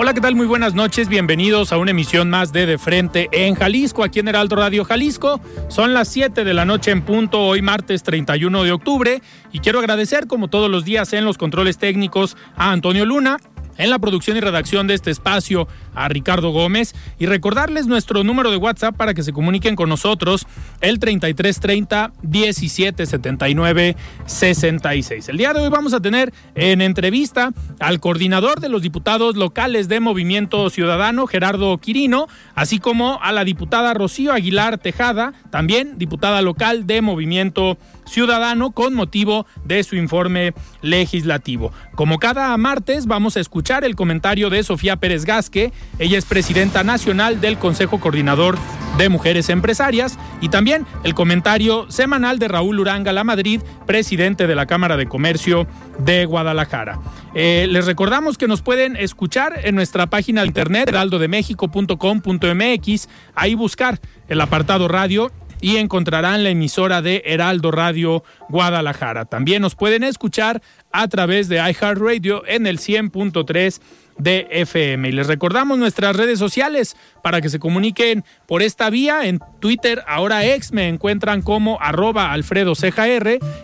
Hola, 0.00 0.14
¿qué 0.14 0.20
tal? 0.20 0.36
Muy 0.36 0.46
buenas 0.46 0.74
noches. 0.74 1.08
Bienvenidos 1.08 1.72
a 1.72 1.76
una 1.76 1.90
emisión 1.90 2.30
más 2.30 2.52
de 2.52 2.66
De 2.66 2.78
Frente 2.78 3.28
en 3.32 3.56
Jalisco, 3.56 4.04
aquí 4.04 4.20
en 4.20 4.28
Heraldo 4.28 4.54
Radio 4.54 4.84
Jalisco. 4.84 5.40
Son 5.66 5.92
las 5.92 6.06
7 6.06 6.44
de 6.44 6.54
la 6.54 6.64
noche 6.64 6.92
en 6.92 7.02
punto, 7.02 7.40
hoy 7.40 7.62
martes 7.62 8.04
31 8.04 8.62
de 8.62 8.70
octubre. 8.70 9.20
Y 9.50 9.58
quiero 9.58 9.80
agradecer, 9.80 10.28
como 10.28 10.46
todos 10.46 10.70
los 10.70 10.84
días, 10.84 11.12
en 11.14 11.24
los 11.24 11.36
controles 11.36 11.78
técnicos 11.78 12.36
a 12.54 12.70
Antonio 12.70 13.04
Luna, 13.06 13.38
en 13.78 13.90
la 13.90 13.98
producción 13.98 14.36
y 14.36 14.40
redacción 14.40 14.86
de 14.86 14.94
este 14.94 15.10
espacio 15.10 15.66
a 15.94 16.08
Ricardo 16.08 16.50
Gómez 16.50 16.94
y 17.18 17.26
recordarles 17.26 17.86
nuestro 17.86 18.24
número 18.24 18.50
de 18.50 18.56
WhatsApp 18.56 18.96
para 18.96 19.14
que 19.14 19.22
se 19.22 19.32
comuniquen 19.32 19.76
con 19.76 19.88
nosotros 19.88 20.46
el 20.80 20.98
3330 20.98 22.12
1779 22.22 23.96
66. 24.26 25.28
El 25.28 25.36
día 25.38 25.52
de 25.52 25.60
hoy 25.60 25.68
vamos 25.70 25.94
a 25.94 26.00
tener 26.00 26.34
en 26.54 26.82
entrevista 26.82 27.52
al 27.78 28.00
coordinador 28.00 28.60
de 28.60 28.68
los 28.68 28.82
diputados 28.82 29.36
locales 29.36 29.88
de 29.88 30.00
Movimiento 30.00 30.68
Ciudadano, 30.70 31.26
Gerardo 31.26 31.78
Quirino, 31.78 32.26
así 32.54 32.80
como 32.80 33.20
a 33.22 33.32
la 33.32 33.44
diputada 33.44 33.94
Rocío 33.94 34.32
Aguilar 34.32 34.78
Tejada, 34.78 35.32
también 35.50 35.98
diputada 35.98 36.42
local 36.42 36.86
de 36.86 37.00
Movimiento 37.00 37.78
Ciudadano 38.06 38.72
con 38.72 38.94
motivo 38.94 39.46
de 39.64 39.84
su 39.84 39.96
informe 39.96 40.54
legislativo. 40.82 41.72
Como 41.94 42.18
cada 42.18 42.56
martes 42.56 43.06
vamos 43.06 43.36
a 43.36 43.40
escuchar 43.40 43.67
el 43.68 43.96
comentario 43.96 44.48
de 44.48 44.62
Sofía 44.62 44.96
Pérez 44.96 45.26
Gasque, 45.26 45.74
ella 45.98 46.16
es 46.16 46.24
presidenta 46.24 46.84
nacional 46.84 47.42
del 47.42 47.58
Consejo 47.58 48.00
Coordinador 48.00 48.56
de 48.96 49.10
Mujeres 49.10 49.50
Empresarias. 49.50 50.18
Y 50.40 50.48
también 50.48 50.86
el 51.04 51.14
comentario 51.14 51.84
semanal 51.90 52.38
de 52.38 52.48
Raúl 52.48 52.80
Uranga 52.80 53.12
La 53.12 53.24
Madrid, 53.24 53.60
presidente 53.86 54.46
de 54.46 54.54
la 54.54 54.64
Cámara 54.64 54.96
de 54.96 55.06
Comercio 55.06 55.66
de 55.98 56.24
Guadalajara. 56.24 56.98
Eh, 57.34 57.66
les 57.68 57.84
recordamos 57.84 58.38
que 58.38 58.48
nos 58.48 58.62
pueden 58.62 58.96
escuchar 58.96 59.60
en 59.64 59.74
nuestra 59.74 60.06
página 60.06 60.40
de 60.40 60.46
internet 60.46 60.88
heraldodemexico.com.mx, 60.88 63.08
ahí 63.34 63.54
buscar 63.54 64.00
el 64.28 64.40
apartado 64.40 64.88
radio 64.88 65.30
y 65.60 65.76
encontrarán 65.76 66.42
la 66.44 66.50
emisora 66.50 67.02
de 67.02 67.22
Heraldo 67.26 67.70
Radio 67.70 68.24
Guadalajara. 68.48 69.24
También 69.24 69.62
nos 69.62 69.74
pueden 69.74 70.02
escuchar 70.04 70.62
a 70.92 71.08
través 71.08 71.48
de 71.48 71.56
iHeartRadio 71.56 72.46
en 72.46 72.66
el 72.66 72.78
100.3 72.78 73.80
de 74.18 74.48
FM. 74.50 75.08
Y 75.08 75.12
les 75.12 75.26
recordamos 75.26 75.78
nuestras 75.78 76.16
redes 76.16 76.38
sociales 76.38 76.96
para 77.22 77.40
que 77.40 77.48
se 77.48 77.58
comuniquen 77.58 78.24
por 78.46 78.62
esta 78.62 78.90
vía. 78.90 79.26
En 79.26 79.40
Twitter, 79.60 80.02
ahora 80.06 80.44
ex, 80.44 80.72
me 80.72 80.88
encuentran 80.88 81.42
como 81.42 81.80
arroba 81.80 82.32
Alfredo 82.32 82.74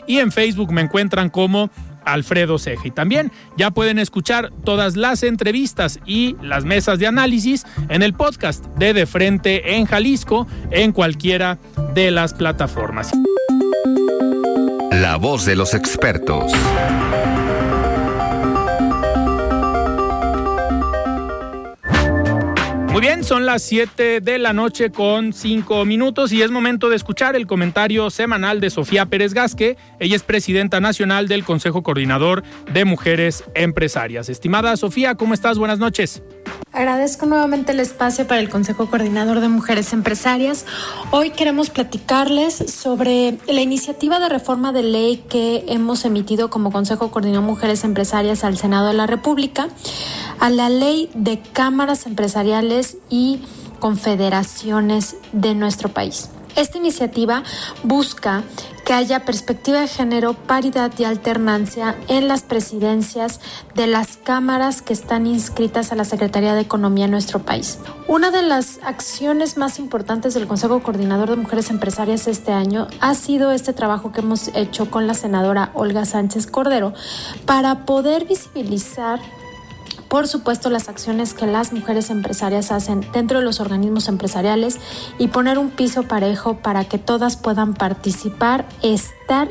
y 0.07 0.19
en 0.19 0.33
Facebook 0.33 0.73
me 0.73 0.81
encuentran 0.81 1.29
como 1.29 1.71
Alfredo 2.05 2.59
Ceja. 2.59 2.87
Y 2.87 2.91
también 2.91 3.33
ya 3.57 3.71
pueden 3.71 3.99
escuchar 3.99 4.53
todas 4.65 4.97
las 4.97 5.23
entrevistas 5.23 6.01
y 6.07 6.37
las 6.43 6.65
mesas 6.65 6.99
de 6.99 7.07
análisis 7.07 7.67
en 7.89 8.03
el 8.03 8.15
podcast 8.15 8.65
de 8.77 8.93
De 8.95 9.07
Frente 9.07 9.77
en 9.77 9.87
Jalisco 9.87 10.47
en 10.71 10.93
cualquiera 10.93 11.59
de 11.95 12.11
las 12.11 12.35
plataformas. 12.35 13.13
La 14.91 15.17
voz 15.17 15.45
de 15.45 15.57
los 15.57 15.75
expertos. 15.75 16.53
Muy 22.95 23.01
bien, 23.01 23.25
son 23.25 23.45
las 23.45 23.63
7 23.63 24.21
de 24.21 24.39
la 24.39 24.53
noche 24.53 24.93
con 24.93 25.33
5 25.33 25.85
minutos 25.85 26.31
y 26.31 26.43
es 26.43 26.53
momento 26.53 26.89
de 26.91 26.95
escuchar 26.95 27.35
el 27.35 27.49
comentario 27.49 28.09
semanal 28.09 28.61
de 28.61 28.71
Sofía 28.71 29.07
Pérez 29.07 29.35
Gasque. 29.35 29.77
Ella 29.99 30.15
es 30.15 30.23
presidenta 30.23 30.79
nacional 30.79 31.27
del 31.27 31.43
Consejo 31.43 31.83
Coordinador 31.83 32.45
de 32.73 32.85
Mujeres 32.85 33.43
Empresarias. 33.57 34.29
Estimada 34.29 34.77
Sofía, 34.77 35.17
¿cómo 35.17 35.35
estás? 35.35 35.59
Buenas 35.59 35.81
noches. 35.81 36.23
Agradezco 36.73 37.27
nuevamente 37.27 37.73
el 37.73 37.81
espacio 37.81 38.27
para 38.27 38.41
el 38.41 38.49
Consejo 38.49 38.91
Coordinador 38.91 39.41
de 39.41 39.49
Mujeres 39.49 39.93
Empresarias. 39.93 40.67
Hoy 41.13 41.31
queremos 41.31 41.71
platicarles 41.71 42.55
sobre 42.55 43.39
la 43.47 43.61
iniciativa 43.61 44.19
de 44.19 44.29
reforma 44.29 44.73
de 44.73 44.83
ley 44.83 45.25
que 45.29 45.65
hemos 45.69 46.05
emitido 46.05 46.51
como 46.51 46.73
Consejo 46.73 47.11
Coordinador 47.11 47.45
de 47.45 47.53
Mujeres 47.53 47.85
Empresarias 47.85 48.43
al 48.43 48.59
Senado 48.59 48.89
de 48.89 48.95
la 48.95 49.07
República, 49.07 49.69
a 50.41 50.51
la 50.51 50.69
ley 50.69 51.11
de 51.15 51.41
cámaras 51.41 52.07
empresariales 52.07 52.97
y 53.09 53.41
confederaciones 53.79 55.17
de 55.33 55.55
nuestro 55.55 55.91
país. 55.91 56.29
Esta 56.57 56.79
iniciativa 56.79 57.43
busca 57.83 58.45
que 58.85 58.93
haya 58.93 59.25
perspectiva 59.25 59.81
de 59.81 59.89
género, 59.89 60.35
paridad 60.35 60.93
y 60.99 61.05
alternancia 61.05 61.97
en 62.07 62.29
las 62.29 62.43
presidencias 62.43 63.41
de 63.75 63.87
las 63.87 64.19
cámaras 64.19 64.83
que 64.83 64.93
están 64.93 65.27
inscritas 65.27 65.91
a 65.91 65.97
la 65.97 66.05
Secretaría 66.05 66.55
de 66.55 66.61
Economía 66.61 67.07
en 67.07 67.11
nuestro 67.11 67.41
país. 67.41 67.79
Una 68.07 68.31
de 68.31 68.43
las 68.43 68.79
acciones 68.83 69.57
más 69.57 69.79
importantes 69.79 70.35
del 70.35 70.47
Consejo 70.47 70.83
Coordinador 70.83 71.31
de 71.31 71.37
Mujeres 71.37 71.71
Empresarias 71.71 72.29
este 72.29 72.53
año 72.53 72.87
ha 73.01 73.15
sido 73.15 73.51
este 73.51 73.73
trabajo 73.73 74.13
que 74.13 74.21
hemos 74.21 74.49
hecho 74.55 74.91
con 74.91 75.07
la 75.07 75.15
senadora 75.15 75.71
Olga 75.75 76.05
Sánchez 76.05 76.47
Cordero 76.47 76.93
para 77.47 77.87
poder 77.87 78.27
visibilizar 78.27 79.19
por 80.15 80.29
supuesto 80.29 80.71
las 80.71 80.89
acciones 80.89 81.35
que 81.35 81.45
las 81.45 81.73
mujeres 81.73 82.09
empresarias 82.09 82.71
hacen 82.71 83.05
dentro 83.13 83.41
de 83.41 83.45
los 83.45 83.59
organismos 83.59 84.07
empresariales 84.07 84.79
y 85.19 85.27
poner 85.27 85.59
un 85.59 85.71
piso 85.71 86.05
parejo 86.05 86.59
para 86.59 86.85
que 86.85 86.99
todas 86.99 87.37
puedan 87.37 87.75
participar, 87.75 88.65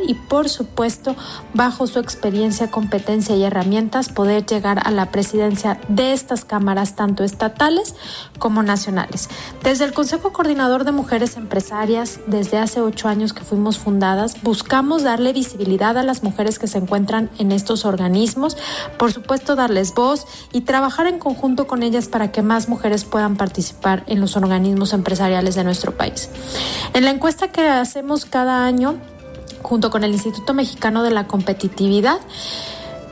y 0.07 0.13
por 0.13 0.49
supuesto 0.49 1.15
bajo 1.53 1.87
su 1.87 1.99
experiencia, 1.99 2.69
competencia 2.69 3.35
y 3.35 3.43
herramientas 3.43 4.09
poder 4.09 4.45
llegar 4.45 4.79
a 4.85 4.91
la 4.91 5.11
presidencia 5.11 5.79
de 5.87 6.13
estas 6.13 6.45
cámaras 6.45 6.95
tanto 6.95 7.23
estatales 7.23 7.95
como 8.37 8.61
nacionales. 8.61 9.29
Desde 9.63 9.85
el 9.85 9.93
Consejo 9.93 10.31
Coordinador 10.31 10.85
de 10.85 10.91
Mujeres 10.91 11.37
Empresarias, 11.37 12.19
desde 12.27 12.59
hace 12.59 12.81
ocho 12.81 13.07
años 13.07 13.33
que 13.33 13.43
fuimos 13.43 13.79
fundadas, 13.79 14.41
buscamos 14.43 15.03
darle 15.03 15.33
visibilidad 15.33 15.97
a 15.97 16.03
las 16.03 16.23
mujeres 16.23 16.59
que 16.59 16.67
se 16.67 16.77
encuentran 16.77 17.29
en 17.39 17.51
estos 17.51 17.83
organismos, 17.83 18.57
por 18.97 19.11
supuesto 19.11 19.55
darles 19.55 19.93
voz 19.95 20.27
y 20.51 20.61
trabajar 20.61 21.07
en 21.07 21.17
conjunto 21.17 21.65
con 21.65 21.81
ellas 21.81 22.07
para 22.07 22.31
que 22.31 22.43
más 22.43 22.69
mujeres 22.69 23.05
puedan 23.05 23.37
participar 23.37 24.03
en 24.07 24.21
los 24.21 24.37
organismos 24.37 24.93
empresariales 24.93 25.55
de 25.55 25.63
nuestro 25.63 25.97
país. 25.97 26.29
En 26.93 27.05
la 27.05 27.11
encuesta 27.11 27.51
que 27.51 27.67
hacemos 27.67 28.25
cada 28.25 28.65
año, 28.65 28.97
junto 29.63 29.89
con 29.89 30.03
el 30.03 30.11
Instituto 30.11 30.53
Mexicano 30.53 31.01
de 31.01 31.11
la 31.11 31.25
Competitividad, 31.27 32.19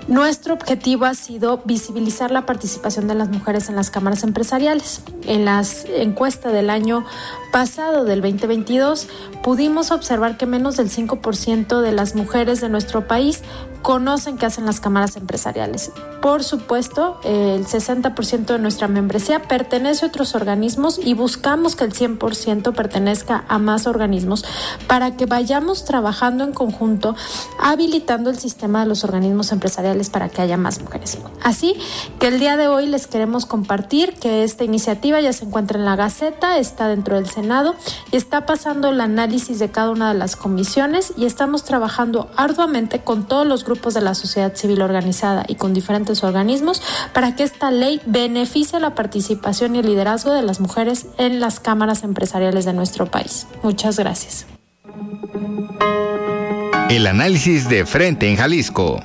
Nuestro 0.07 0.56
objetivo 0.56 1.06
ha 1.06 1.13
sido 1.13 1.62
visibilizar 1.63 2.31
la 2.31 2.45
participación 2.45 3.07
de 3.07 3.13
las 3.13 3.30
mujeres 3.30 3.69
en 3.69 3.75
las 3.75 3.92
cámaras 3.92 4.24
empresariales. 4.24 5.03
En 5.27 5.45
las 5.45 5.86
encuestas 5.86 6.53
del 6.53 6.71
año 6.71 7.06
pasado, 7.51 8.03
del 8.03 8.21
2022, 8.21 9.07
pudimos 9.44 9.92
observar 9.92 10.38
que 10.38 10.48
menos 10.48 10.75
del 10.75 10.89
5% 10.89 11.81
de 11.81 11.92
las 11.92 12.15
mujeres 12.15 12.62
de 12.62 12.69
nuestro 12.69 13.07
país 13.07 13.42
conocen 13.81 14.38
qué 14.38 14.45
hacen 14.45 14.66
las 14.66 14.80
cámaras 14.80 15.16
empresariales. 15.16 15.92
Por 16.22 16.44
supuesto, 16.44 17.19
el 17.24 17.66
60% 17.66 18.45
de 18.45 18.60
nuestra 18.60 18.88
membresía 18.88 19.42
pertenece 19.42 20.06
a 20.06 20.10
otros 20.10 20.36
organismos 20.36 21.00
y 21.04 21.16
buscamos 21.16 21.75
que 21.75 21.83
el 21.83 21.94
100% 21.94 22.74
pertenezca 22.75 23.44
a 23.48 23.57
más 23.57 23.88
organismos 23.88 24.45
para 24.88 25.18
que 25.18 25.25
vayamos 25.25 25.83
trabajando 25.83 26.44
en 26.44 26.54
conjunto, 26.54 27.16
habilitando 27.60 28.30
el 28.30 28.38
sistema 28.38 28.81
de 28.81 28.86
los 28.86 29.04
organismos 29.04 29.51
empresariales 29.51 30.12
para 30.12 30.30
que 30.30 30.44
haya 30.44 30.57
más 30.57 30.80
mujeres. 30.80 31.18
Así 31.42 31.75
que 32.19 32.28
el 32.28 32.39
día 32.39 32.56
de 32.56 32.68
hoy 32.68 32.86
les 32.86 33.07
queremos 33.07 33.48
compartir 33.48 34.13
que 34.13 34.44
esta 34.44 34.63
iniciativa 34.63 35.19
ya 35.22 35.33
se 35.33 35.45
encuentra 35.45 35.80
en 35.80 35.86
la 35.86 35.95
Gaceta, 35.95 36.60
está 36.60 36.88
dentro 36.88 37.16
del 37.16 37.28
Senado 37.28 37.75
y 38.12 38.18
está 38.18 38.45
pasando 38.45 38.89
el 38.89 39.01
análisis 39.01 39.57
de 39.57 39.72
cada 39.72 39.89
una 39.89 40.13
de 40.13 40.19
las 40.19 40.36
comisiones 40.36 41.13
y 41.18 41.25
estamos 41.25 41.63
trabajando 41.63 42.30
arduamente 42.36 43.04
con 43.04 43.25
todos 43.25 43.48
los 43.48 43.63
grupos 43.63 43.70
de 43.94 44.01
la 44.01 44.15
sociedad 44.15 44.56
civil 44.56 44.81
organizada 44.81 45.45
y 45.47 45.56
con 45.56 45.73
diferentes 45.73 46.23
organismos 46.23 46.81
para 47.13 47.35
que 47.35 47.44
esta 47.44 47.71
ley 47.71 48.01
beneficie 48.06 48.79
la 48.79 48.95
participación 48.95 49.75
y 49.75 49.79
el 49.79 49.85
liderazgo 49.85 50.33
de 50.33 50.41
las 50.41 50.59
mujeres 50.59 51.07
en 51.18 51.39
las 51.39 51.59
cámaras 51.59 52.03
empresariales 52.03 52.65
de 52.65 52.73
nuestro 52.73 53.06
país. 53.06 53.47
Muchas 53.63 53.97
gracias. 53.97 54.45
El 56.89 57.07
análisis 57.07 57.69
de 57.69 57.85
frente 57.85 58.29
en 58.29 58.35
Jalisco. 58.35 59.00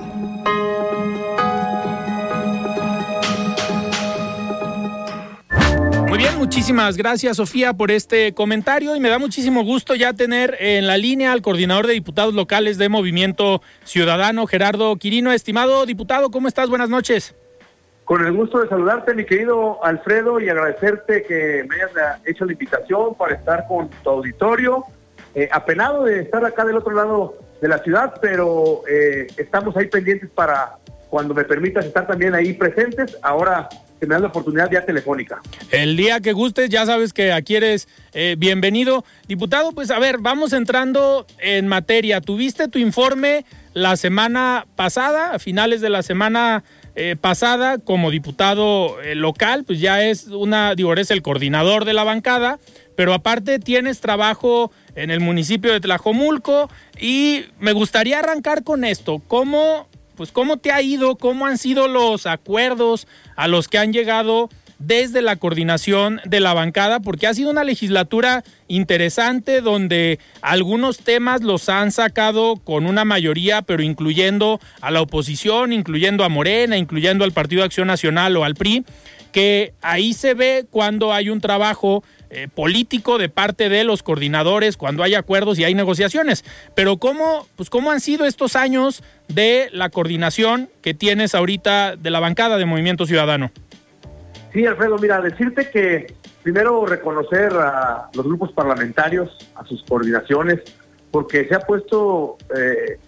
Muchísimas 6.47 6.95
gracias 6.95 7.35
Sofía 7.35 7.73
por 7.73 7.91
este 7.91 8.33
comentario 8.33 8.95
y 8.95 9.01
me 9.01 9.09
da 9.09 9.19
muchísimo 9.19 9.65
gusto 9.65 9.95
ya 9.95 10.13
tener 10.13 10.55
en 10.61 10.87
la 10.87 10.97
línea 10.97 11.33
al 11.33 11.41
coordinador 11.41 11.87
de 11.87 11.91
diputados 11.91 12.33
locales 12.33 12.77
de 12.77 12.87
Movimiento 12.87 13.61
Ciudadano, 13.83 14.47
Gerardo 14.47 14.95
Quirino. 14.95 15.33
Estimado 15.33 15.85
diputado, 15.85 16.31
¿cómo 16.31 16.47
estás? 16.47 16.69
Buenas 16.69 16.87
noches. 16.87 17.35
Con 18.05 18.25
el 18.25 18.31
gusto 18.31 18.61
de 18.61 18.69
saludarte, 18.69 19.13
mi 19.13 19.25
querido 19.25 19.83
Alfredo, 19.83 20.39
y 20.39 20.47
agradecerte 20.47 21.23
que 21.23 21.65
me 21.67 21.75
hayas 21.75 22.21
hecho 22.25 22.45
la 22.45 22.53
invitación 22.53 23.13
para 23.15 23.35
estar 23.35 23.67
con 23.67 23.89
tu 23.89 24.09
auditorio. 24.09 24.85
Eh, 25.35 25.49
apenado 25.51 26.05
de 26.05 26.21
estar 26.21 26.45
acá 26.45 26.63
del 26.63 26.77
otro 26.77 26.93
lado 26.93 27.37
de 27.61 27.67
la 27.67 27.79
ciudad, 27.79 28.13
pero 28.21 28.83
eh, 28.89 29.27
estamos 29.35 29.75
ahí 29.75 29.87
pendientes 29.87 30.29
para 30.29 30.77
cuando 31.09 31.33
me 31.33 31.43
permitas 31.43 31.85
estar 31.85 32.07
también 32.07 32.35
ahí 32.35 32.53
presentes. 32.53 33.17
Ahora 33.21 33.69
que 33.99 34.05
me 34.05 34.13
dan 34.13 34.21
la 34.21 34.27
oportunidad 34.27 34.69
ya 34.71 34.85
telefónica. 34.85 35.41
El 35.71 35.97
día 35.97 36.19
que 36.19 36.33
gustes, 36.33 36.69
ya 36.69 36.85
sabes 36.85 37.13
que 37.13 37.31
aquí 37.31 37.55
eres 37.55 37.87
eh, 38.13 38.35
bienvenido. 38.37 39.03
Diputado, 39.27 39.71
pues 39.71 39.91
a 39.91 39.99
ver, 39.99 40.19
vamos 40.19 40.53
entrando 40.53 41.25
en 41.39 41.67
materia. 41.67 42.21
Tuviste 42.21 42.67
tu 42.67 42.79
informe 42.79 43.45
la 43.73 43.97
semana 43.97 44.65
pasada, 44.75 45.33
a 45.33 45.39
finales 45.39 45.81
de 45.81 45.89
la 45.89 46.03
semana 46.03 46.63
eh, 46.95 47.15
pasada, 47.15 47.77
como 47.77 48.09
diputado 48.09 48.99
eh, 49.01 49.13
local, 49.13 49.63
pues 49.65 49.79
ya 49.79 50.03
es 50.03 50.29
una, 50.29 50.73
digo, 50.73 50.91
eres 50.93 51.11
el 51.11 51.21
coordinador 51.21 51.85
de 51.85 51.93
la 51.93 52.03
bancada, 52.03 52.57
pero 52.95 53.13
aparte 53.13 53.59
tienes 53.59 54.01
trabajo 54.01 54.71
en 54.95 55.11
el 55.11 55.19
municipio 55.19 55.71
de 55.71 55.79
Tlajomulco 55.79 56.71
y 56.99 57.45
me 57.59 57.73
gustaría 57.73 58.17
arrancar 58.17 58.63
con 58.63 58.83
esto. 58.83 59.21
¿Cómo 59.27 59.87
pues 60.17 60.31
cómo 60.31 60.57
te 60.57 60.71
ha 60.71 60.81
ido, 60.81 61.15
cómo 61.15 61.45
han 61.45 61.57
sido 61.57 61.87
los 61.87 62.25
acuerdos 62.25 63.07
a 63.35 63.47
los 63.47 63.67
que 63.67 63.77
han 63.77 63.93
llegado 63.93 64.49
desde 64.79 65.21
la 65.21 65.37
coordinación 65.37 66.21
de 66.25 66.39
la 66.39 66.53
bancada, 66.53 66.99
porque 66.99 67.27
ha 67.27 67.33
sido 67.33 67.49
una 67.49 67.63
legislatura 67.63 68.43
interesante 68.67 69.61
donde 69.61 70.19
algunos 70.41 70.99
temas 70.99 71.41
los 71.41 71.69
han 71.69 71.91
sacado 71.91 72.57
con 72.57 72.85
una 72.85 73.05
mayoría, 73.05 73.61
pero 73.61 73.81
incluyendo 73.81 74.59
a 74.81 74.91
la 74.91 75.01
oposición, 75.01 75.73
incluyendo 75.73 76.23
a 76.23 76.29
Morena, 76.29 76.77
incluyendo 76.77 77.23
al 77.23 77.31
Partido 77.31 77.63
Acción 77.63 77.87
Nacional 77.87 78.37
o 78.37 78.43
al 78.43 78.55
PRI, 78.55 78.85
que 79.31 79.73
ahí 79.81 80.13
se 80.13 80.33
ve 80.33 80.65
cuando 80.69 81.13
hay 81.13 81.29
un 81.29 81.41
trabajo 81.41 82.03
eh, 82.29 82.47
político 82.53 83.17
de 83.17 83.29
parte 83.29 83.69
de 83.69 83.83
los 83.83 84.03
coordinadores 84.03 84.77
cuando 84.77 85.03
hay 85.03 85.15
acuerdos 85.15 85.59
y 85.59 85.63
hay 85.63 85.73
negociaciones. 85.73 86.43
Pero 86.75 86.97
¿cómo, 86.97 87.47
pues, 87.55 87.69
¿cómo 87.69 87.91
han 87.91 88.01
sido 88.01 88.25
estos 88.25 88.55
años 88.55 89.03
de 89.27 89.69
la 89.71 89.89
coordinación 89.89 90.69
que 90.81 90.93
tienes 90.93 91.35
ahorita 91.35 91.95
de 91.95 92.09
la 92.09 92.19
bancada 92.19 92.57
de 92.57 92.65
Movimiento 92.65 93.05
Ciudadano? 93.05 93.51
Sí, 94.53 94.65
Alfredo, 94.65 94.97
mira, 94.97 95.21
decirte 95.21 95.69
que 95.69 96.13
primero 96.43 96.85
reconocer 96.85 97.53
a 97.53 98.09
los 98.13 98.25
grupos 98.25 98.51
parlamentarios, 98.51 99.37
a 99.55 99.65
sus 99.65 99.83
coordinaciones, 99.83 100.61
porque 101.11 101.47
se 101.47 101.55
ha 101.55 101.59
puesto 101.59 102.37
eh, 102.57 102.99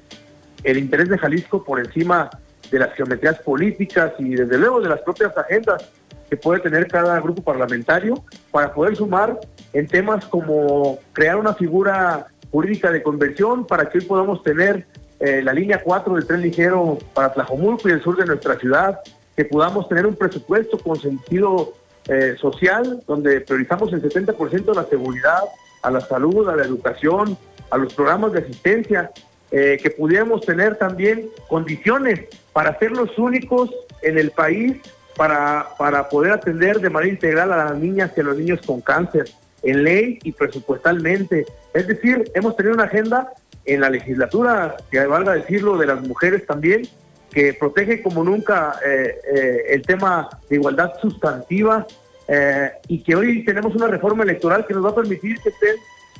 el 0.64 0.78
interés 0.78 1.10
de 1.10 1.18
Jalisco 1.18 1.64
por 1.64 1.80
encima 1.80 2.30
de 2.72 2.80
las 2.80 2.94
geometrías 2.94 3.40
políticas 3.40 4.14
y 4.20 4.36
desde 4.36 4.58
luego 4.58 4.82
de 4.82 4.90
las 4.90 5.02
propias 5.02 5.38
agendas 5.38 5.90
que 6.30 6.38
puede 6.38 6.60
tener 6.60 6.88
cada 6.88 7.20
grupo 7.20 7.42
parlamentario 7.42 8.24
para 8.52 8.74
poder 8.74 8.96
sumar 8.96 9.40
en 9.74 9.88
temas 9.88 10.26
como 10.26 11.00
crear 11.14 11.38
una 11.38 11.54
figura 11.54 12.28
jurídica 12.52 12.92
de 12.92 13.02
conversión 13.02 13.66
para 13.66 13.90
que 13.90 14.00
hoy 14.00 14.06
podamos 14.06 14.44
tener 14.44 14.86
eh, 15.20 15.42
la 15.42 15.54
línea 15.54 15.82
4 15.84 16.16
del 16.16 16.26
tren 16.26 16.42
ligero 16.42 16.98
para 17.14 17.34
Tlajomulco 17.34 17.90
y 17.90 17.92
el 17.92 18.02
sur 18.02 18.16
de 18.16 18.26
nuestra 18.26 18.58
ciudad, 18.58 19.00
que 19.36 19.46
podamos 19.46 19.90
tener 19.90 20.06
un 20.06 20.16
presupuesto 20.16 20.78
con 20.78 21.00
sentido 21.00 21.74
eh, 22.08 22.36
social, 22.40 23.04
donde 23.08 23.42
priorizamos 23.42 23.92
el 23.92 24.02
70% 24.02 24.72
a 24.72 24.82
la 24.82 24.86
seguridad, 24.88 25.42
a 25.82 25.92
la 25.92 26.02
salud, 26.02 26.48
a 26.48 26.56
la 26.56 26.64
educación, 26.64 27.38
a 27.70 27.78
los 27.78 27.94
programas 27.94 28.34
de 28.34 28.40
asistencia, 28.40 29.12
eh, 29.52 29.78
que 29.82 29.90
pudiéramos 29.90 30.42
tener 30.42 30.78
también 30.78 31.30
condiciones 31.48 32.22
para 32.54 32.78
ser 32.80 32.92
los 32.92 33.18
únicos 33.18 33.72
en 34.02 34.18
el 34.18 34.32
país 34.32 34.78
para, 35.20 35.68
para 35.78 36.08
poder 36.08 36.32
atender 36.32 36.80
de 36.80 36.90
manera 36.90 37.12
integral 37.12 37.52
a 37.52 37.66
las 37.66 37.78
niñas 37.78 38.10
y 38.16 38.22
a 38.22 38.24
los 38.24 38.38
niños 38.38 38.62
con 38.66 38.80
cáncer, 38.80 39.30
en 39.64 39.84
ley 39.84 40.18
y 40.24 40.32
presupuestalmente. 40.32 41.46
Es 41.74 41.88
decir, 41.90 42.32
hemos 42.34 42.56
tenido 42.56 42.76
una 42.76 42.86
agenda 42.86 43.30
en 43.66 43.82
la 43.82 43.90
legislatura, 43.90 44.78
que 44.90 45.06
valga 45.06 45.34
decirlo, 45.34 45.78
de 45.78 45.88
las 45.88 46.02
mujeres 46.08 46.46
también, 46.46 46.84
que 47.32 47.54
protege 47.54 48.02
como 48.02 48.24
nunca 48.24 48.80
eh, 48.86 49.20
eh, 49.36 49.64
el 49.72 49.82
tema 49.82 50.30
de 50.50 50.56
igualdad 50.56 50.94
sustantiva 51.02 51.86
eh, 52.30 52.72
y 52.88 53.04
que 53.04 53.18
hoy 53.18 53.44
tenemos 53.44 53.76
una 53.76 53.88
reforma 53.88 54.24
electoral 54.24 54.66
que 54.66 54.74
nos 54.74 54.86
va 54.86 54.92
a 54.92 54.96
permitir 54.96 55.38
que 55.42 55.50
estén 55.50 55.76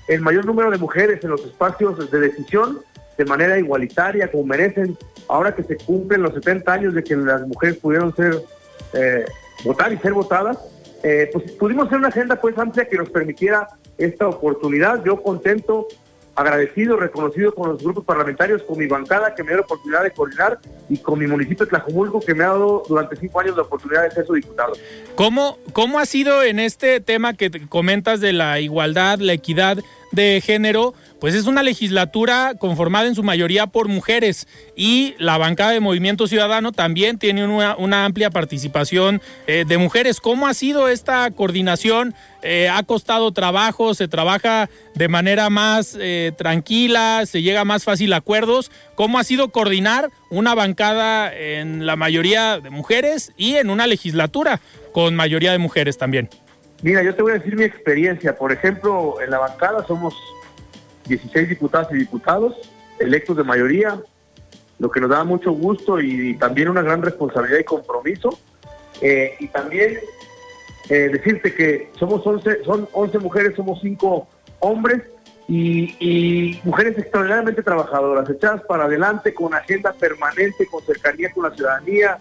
el 0.10 0.20
mayor 0.20 0.46
número 0.46 0.70
de 0.72 0.78
mujeres 0.78 1.24
en 1.24 1.30
los 1.30 1.46
espacios 1.46 2.12
de 2.12 2.20
decisión 2.20 2.82
de 3.18 3.24
manera 3.24 3.58
igualitaria, 3.58 4.30
como 4.30 4.44
merecen, 4.44 4.98
ahora 5.30 5.56
que 5.56 5.64
se 5.64 5.78
cumplen 5.78 6.22
los 6.22 6.34
70 6.34 6.74
años 6.74 6.94
de 6.94 7.02
que 7.02 7.16
las 7.16 7.48
mujeres 7.48 7.78
pudieron 7.78 8.14
ser 8.14 8.44
eh, 8.94 9.26
votar 9.64 9.92
y 9.92 9.98
ser 9.98 10.14
votadas, 10.14 10.58
eh, 11.04 11.30
pues 11.32 11.52
pudimos 11.54 11.88
hacer 11.88 12.00
una 12.00 12.10
agenda 12.10 12.36
pues 12.36 12.58
amplia 12.58 12.88
que 12.88 12.98
nos 12.98 13.10
permitiera 13.10 13.68
esta 13.98 14.28
oportunidad. 14.28 15.04
Yo 15.04 15.22
contento, 15.22 15.88
agradecido, 16.36 16.98
reconocido 16.98 17.54
con 17.54 17.70
los 17.70 17.84
grupos 17.84 18.06
parlamentarios, 18.06 18.64
con 18.64 18.78
mi 18.78 18.88
bancada 18.88 19.36
que 19.36 19.44
me 19.44 19.50
dio 19.50 19.58
la 19.58 19.64
oportunidad 19.64 20.04
de 20.04 20.12
coordinar 20.12 20.60
y 20.90 20.98
con 20.98 21.20
mi 21.20 21.28
municipio 21.28 21.66
de 21.66 21.70
Tlajumulco 21.70 22.20
que 22.22 22.34
me 22.34 22.44
ha 22.44 22.48
dado 22.48 22.84
durante 22.88 23.16
cinco 23.16 23.40
años 23.40 23.56
la 23.56 23.64
oportunidad 23.64 24.04
de 24.04 24.12
ser 24.12 24.26
su 24.26 24.34
diputado. 24.34 24.74
¿Cómo, 25.16 25.58
cómo 25.74 26.00
ha 26.00 26.06
sido 26.06 26.44
en 26.44 26.60
este 26.60 27.00
tema 27.02 27.34
que 27.34 27.68
comentas 27.68 28.22
de 28.22 28.34
la 28.34 28.60
igualdad, 28.60 29.20
la 29.20 29.34
equidad 29.34 29.78
de 30.12 30.42
género? 30.42 30.94
Pues 31.20 31.36
es 31.36 31.46
una 31.48 31.64
legislatura 31.64 32.54
conformada 32.58 33.08
en 33.08 33.16
su 33.16 33.24
mayoría 33.24 33.68
por 33.68 33.88
mujeres 33.88 34.48
y 34.76 35.16
la 35.20 35.38
bancada 35.38 35.72
de 35.72 35.80
Movimiento 35.80 36.28
Ciudadano 36.28 36.72
también 36.72 37.18
tiene 37.18 37.46
una, 37.46 38.06
amplia 38.06 38.30
participación 38.30 39.22
eh, 39.48 39.66
de 39.68 39.78
mujeres. 39.78 40.20
¿Cómo 40.20 40.48
ha 40.48 40.54
sido 40.54 40.88
esta 40.88 41.30
coordinación? 41.32 42.16
Eh, 42.42 42.70
¿Ha 42.70 42.82
costado 42.84 43.32
trabajo? 43.34 43.94
¿Se 43.94 44.08
trabaja 44.08 44.70
de 44.96 45.08
manera 45.10 45.50
más 45.50 45.98
eh, 46.00 46.32
tranquila? 46.38 47.24
¿Se 47.26 47.42
llega 47.42 47.66
más 47.66 47.84
fácil 47.84 48.14
a 48.14 48.18
acuerdos? 48.18 48.72
¿Cómo 48.96 49.20
ha 49.20 49.24
sido 49.24 49.50
coordinar 49.50 50.10
una 50.30 50.56
bancada 50.56 51.34
en 51.34 51.86
la 51.86 51.98
mayoría 51.98 52.60
de 52.60 52.70
mujeres 52.70 53.34
y 53.36 53.56
en 53.56 53.70
una 53.70 53.88
legislatura 53.88 54.62
con 54.94 55.16
mayoría 55.16 55.52
de 55.52 55.58
mujeres 55.58 55.98
también? 55.98 56.30
Mira, 56.82 57.04
yo 57.04 57.14
te 57.14 57.22
voy 57.22 57.34
a 57.34 57.36
decir 57.36 57.58
mi 57.58 57.66
experiencia. 57.66 58.38
Por 58.38 58.54
ejemplo, 58.54 59.20
en 59.22 59.32
la 59.32 59.40
bancada 59.40 59.86
somos 59.86 60.16
16 61.10 61.50
diputadas 61.50 61.90
y 61.92 61.98
diputados 61.98 62.56
electos 63.00 63.36
de 63.38 63.44
mayoría, 63.44 64.00
lo 64.78 64.92
que 64.92 65.02
nos 65.02 65.10
da 65.10 65.24
mucho 65.24 65.52
gusto 65.52 66.00
y, 66.00 66.36
también 66.36 66.70
una 66.70 66.82
gran 66.82 67.02
responsabilidad 67.02 67.60
y 67.60 67.64
compromiso. 67.64 68.38
Eh, 69.02 69.36
y 69.40 69.48
también 69.48 69.98
eh, 70.90 71.10
decirte 71.12 71.54
que 71.54 71.92
somos 71.98 72.26
11, 72.26 72.64
son 72.64 72.88
11 72.92 73.20
mujeres, 73.20 73.56
somos 73.56 73.80
5 73.82 74.28
hombres 74.60 75.04
y, 75.48 76.60
mujeres 76.64 76.98
extraordinariamente 76.98 77.64
trabajadoras, 77.64 78.30
echadas 78.30 78.62
para 78.64 78.86
adelante 78.86 79.34
con 79.34 79.54
agenda 79.54 79.94
permanente, 79.94 80.68
con 80.68 80.84
cercanía 80.84 81.32
con 81.32 81.50
la 81.50 81.56
ciudadanía, 81.56 82.18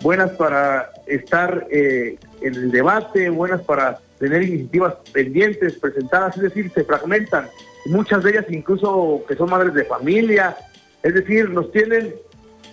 buenas 0.00 0.30
para 0.32 0.90
estar 1.06 1.66
eh, 1.70 2.18
en 2.40 2.54
el 2.54 2.70
debate, 2.72 3.30
buenas 3.30 3.60
para 3.62 4.00
tener 4.18 4.42
iniciativas 4.42 4.94
pendientes, 5.12 5.74
presentadas, 5.74 6.36
es 6.36 6.42
decir, 6.42 6.72
se 6.72 6.84
fragmentan, 6.84 7.48
muchas 7.86 8.22
de 8.22 8.30
ellas 8.30 8.46
incluso 8.48 9.22
que 9.28 9.36
son 9.36 9.50
madres 9.50 9.74
de 9.74 9.84
familia, 9.84 10.56
es 11.02 11.14
decir, 11.14 11.50
nos 11.50 11.70
tienen, 11.72 12.14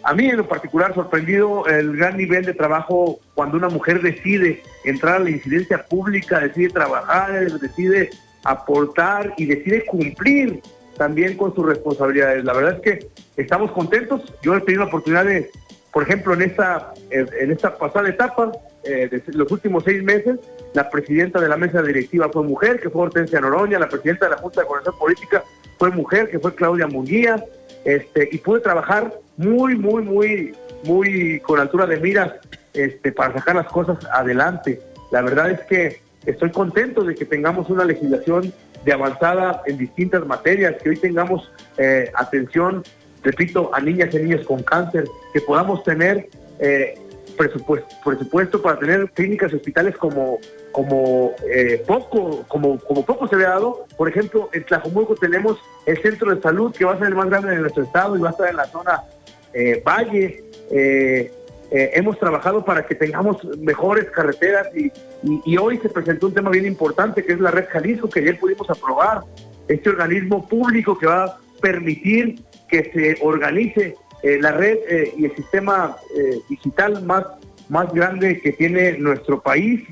a 0.04 0.14
mí 0.14 0.28
en 0.28 0.38
lo 0.38 0.48
particular, 0.48 0.94
sorprendido 0.94 1.66
el 1.68 1.96
gran 1.96 2.18
nivel 2.18 2.46
de 2.46 2.54
trabajo 2.54 3.20
cuando 3.36 3.58
una 3.58 3.70
mujer 3.70 4.02
decide 4.02 4.64
entrar 4.86 5.16
a 5.16 5.20
la 5.20 5.30
incidencia 5.30 5.86
pública, 5.86 6.40
decide 6.40 6.70
trabajar, 6.70 7.52
decide 7.60 8.10
aportar 8.44 9.34
y 9.38 9.46
decide 9.46 9.86
cumplir 9.86 10.62
también 10.98 11.38
con 11.38 11.54
sus 11.56 11.66
responsabilidades. 11.66 12.44
La 12.44 12.54
verdad 12.54 12.76
es 12.76 12.82
que 12.82 13.08
estamos 13.38 13.72
contentos. 13.72 14.34
Yo 14.42 14.56
he 14.56 14.62
tenido 14.62 14.84
la 14.84 14.88
oportunidad 14.88 15.26
de, 15.26 15.50
por 15.92 16.04
ejemplo, 16.04 16.34
en 16.34 16.44
esta, 16.44 16.94
en 17.10 17.52
esta 17.52 17.78
pasada 17.78 18.10
etapa, 18.10 18.52
eh, 18.84 19.22
los 19.28 19.52
últimos 19.52 19.84
seis 19.84 20.04
meses, 20.04 20.40
la 20.74 20.90
presidenta 20.90 21.40
de 21.40 21.48
la 21.48 21.58
mesa 21.58 21.82
directiva 21.82 22.30
fue 22.32 22.44
mujer, 22.44 22.80
que 22.80 22.90
fue 22.90 23.04
Hortensia 23.04 23.40
Noroña, 23.40 23.80
la 23.80 23.90
presidenta 23.90 24.26
de 24.26 24.32
la 24.32 24.38
Junta 24.38 24.62
de 24.62 24.68
Coordinación 24.68 25.00
Política 25.00 25.44
fue 25.78 25.92
mujer, 25.92 26.30
que 26.30 26.40
fue 26.40 26.56
Claudia 26.56 26.88
Munguía, 26.88 27.44
este, 27.86 28.30
y 28.32 28.38
pude 28.38 28.62
trabajar 28.62 29.14
muy, 29.38 29.76
muy, 29.76 30.04
muy, 30.04 30.56
muy 30.84 31.40
con 31.42 31.60
altura 31.60 31.86
de 31.86 31.98
miras 31.98 32.32
este, 32.74 33.12
para 33.12 33.34
sacar 33.34 33.56
las 33.56 33.68
cosas 33.68 33.98
adelante. 34.12 34.82
La 35.12 35.22
verdad 35.22 35.52
es 35.52 35.62
que 35.62 36.02
estoy 36.26 36.52
contento 36.52 37.04
de 37.04 37.16
que 37.16 37.26
tengamos 37.26 37.70
una 37.70 37.84
legislación 37.86 38.54
de 38.86 38.94
avanzada 38.94 39.62
en 39.66 39.78
distintas 39.78 40.26
materias, 40.26 40.76
que 40.82 40.90
hoy 40.90 40.98
tengamos 40.98 41.52
eh, 41.78 42.12
atención, 42.16 42.84
repito, 43.22 43.72
a 43.74 43.80
niñas 43.80 44.14
y 44.14 44.18
niños 44.18 44.46
con 44.46 44.64
cáncer, 44.64 45.06
que 45.34 45.42
podamos 45.42 45.84
tener 45.84 46.30
eh, 46.60 46.96
presupuesto, 47.38 47.88
presupuesto 48.04 48.62
para 48.62 48.80
tener 48.80 49.10
clínicas 49.12 49.52
y 49.52 49.56
hospitales 49.56 49.98
como, 49.98 50.40
como 50.72 51.32
eh, 51.50 51.84
poco, 51.88 52.44
como, 52.48 52.80
como 52.80 53.06
poco 53.06 53.28
se 53.28 53.36
ha 53.36 53.50
dado. 53.50 53.86
Por 53.98 54.10
ejemplo, 54.10 54.50
en 54.54 54.64
Tlajomulco 54.66 55.16
tenemos 55.16 55.58
el 55.86 56.02
centro 56.02 56.34
de 56.34 56.42
salud 56.42 56.74
que 56.76 56.86
va 56.86 56.94
a 56.94 56.98
ser 56.98 57.08
el 57.08 57.16
más 57.16 57.30
grande 57.30 57.52
de 57.52 57.58
nuestro 57.58 57.84
estado 57.84 58.18
y 58.18 58.22
va 58.22 58.30
a 58.30 58.32
estar 58.32 58.50
en 58.50 58.56
la 58.58 58.66
zona 58.66 59.04
Valle. 59.86 60.44
Eh, 61.76 61.90
hemos 61.96 62.20
trabajado 62.20 62.64
para 62.64 62.86
que 62.86 62.94
tengamos 62.94 63.44
mejores 63.58 64.06
carreteras 64.12 64.68
y, 64.76 64.92
y, 65.44 65.58
hoy 65.58 65.80
se 65.80 65.90
presentó 65.90 66.28
un 66.28 66.34
tema 66.36 66.52
bien 66.52 66.68
importante 66.68 67.26
que 67.26 67.34
es 67.34 67.40
la 67.40 67.50
red 67.50 67.66
Jalisco 67.68 68.08
que 68.08 68.20
ayer 68.20 68.40
pudimos 68.40 68.70
aprobar, 68.70 69.22
este 69.68 69.90
organismo 69.90 70.48
público 70.48 70.96
que 70.96 71.08
va 71.08 71.24
a 71.24 71.38
permitir 71.62 72.44
que 72.68 72.92
se 72.92 73.26
organice 73.26 73.96
eh, 74.24 74.40
la 74.42 74.52
red 74.52 74.78
eh, 74.90 75.14
y 75.18 75.26
el 75.26 75.36
sistema 75.36 75.96
digital 76.50 77.04
más, 77.04 77.26
más 77.70 77.94
grande 77.94 78.40
que 78.42 78.54
tiene 78.54 78.98
nuestro 78.98 79.42
país 79.42 79.84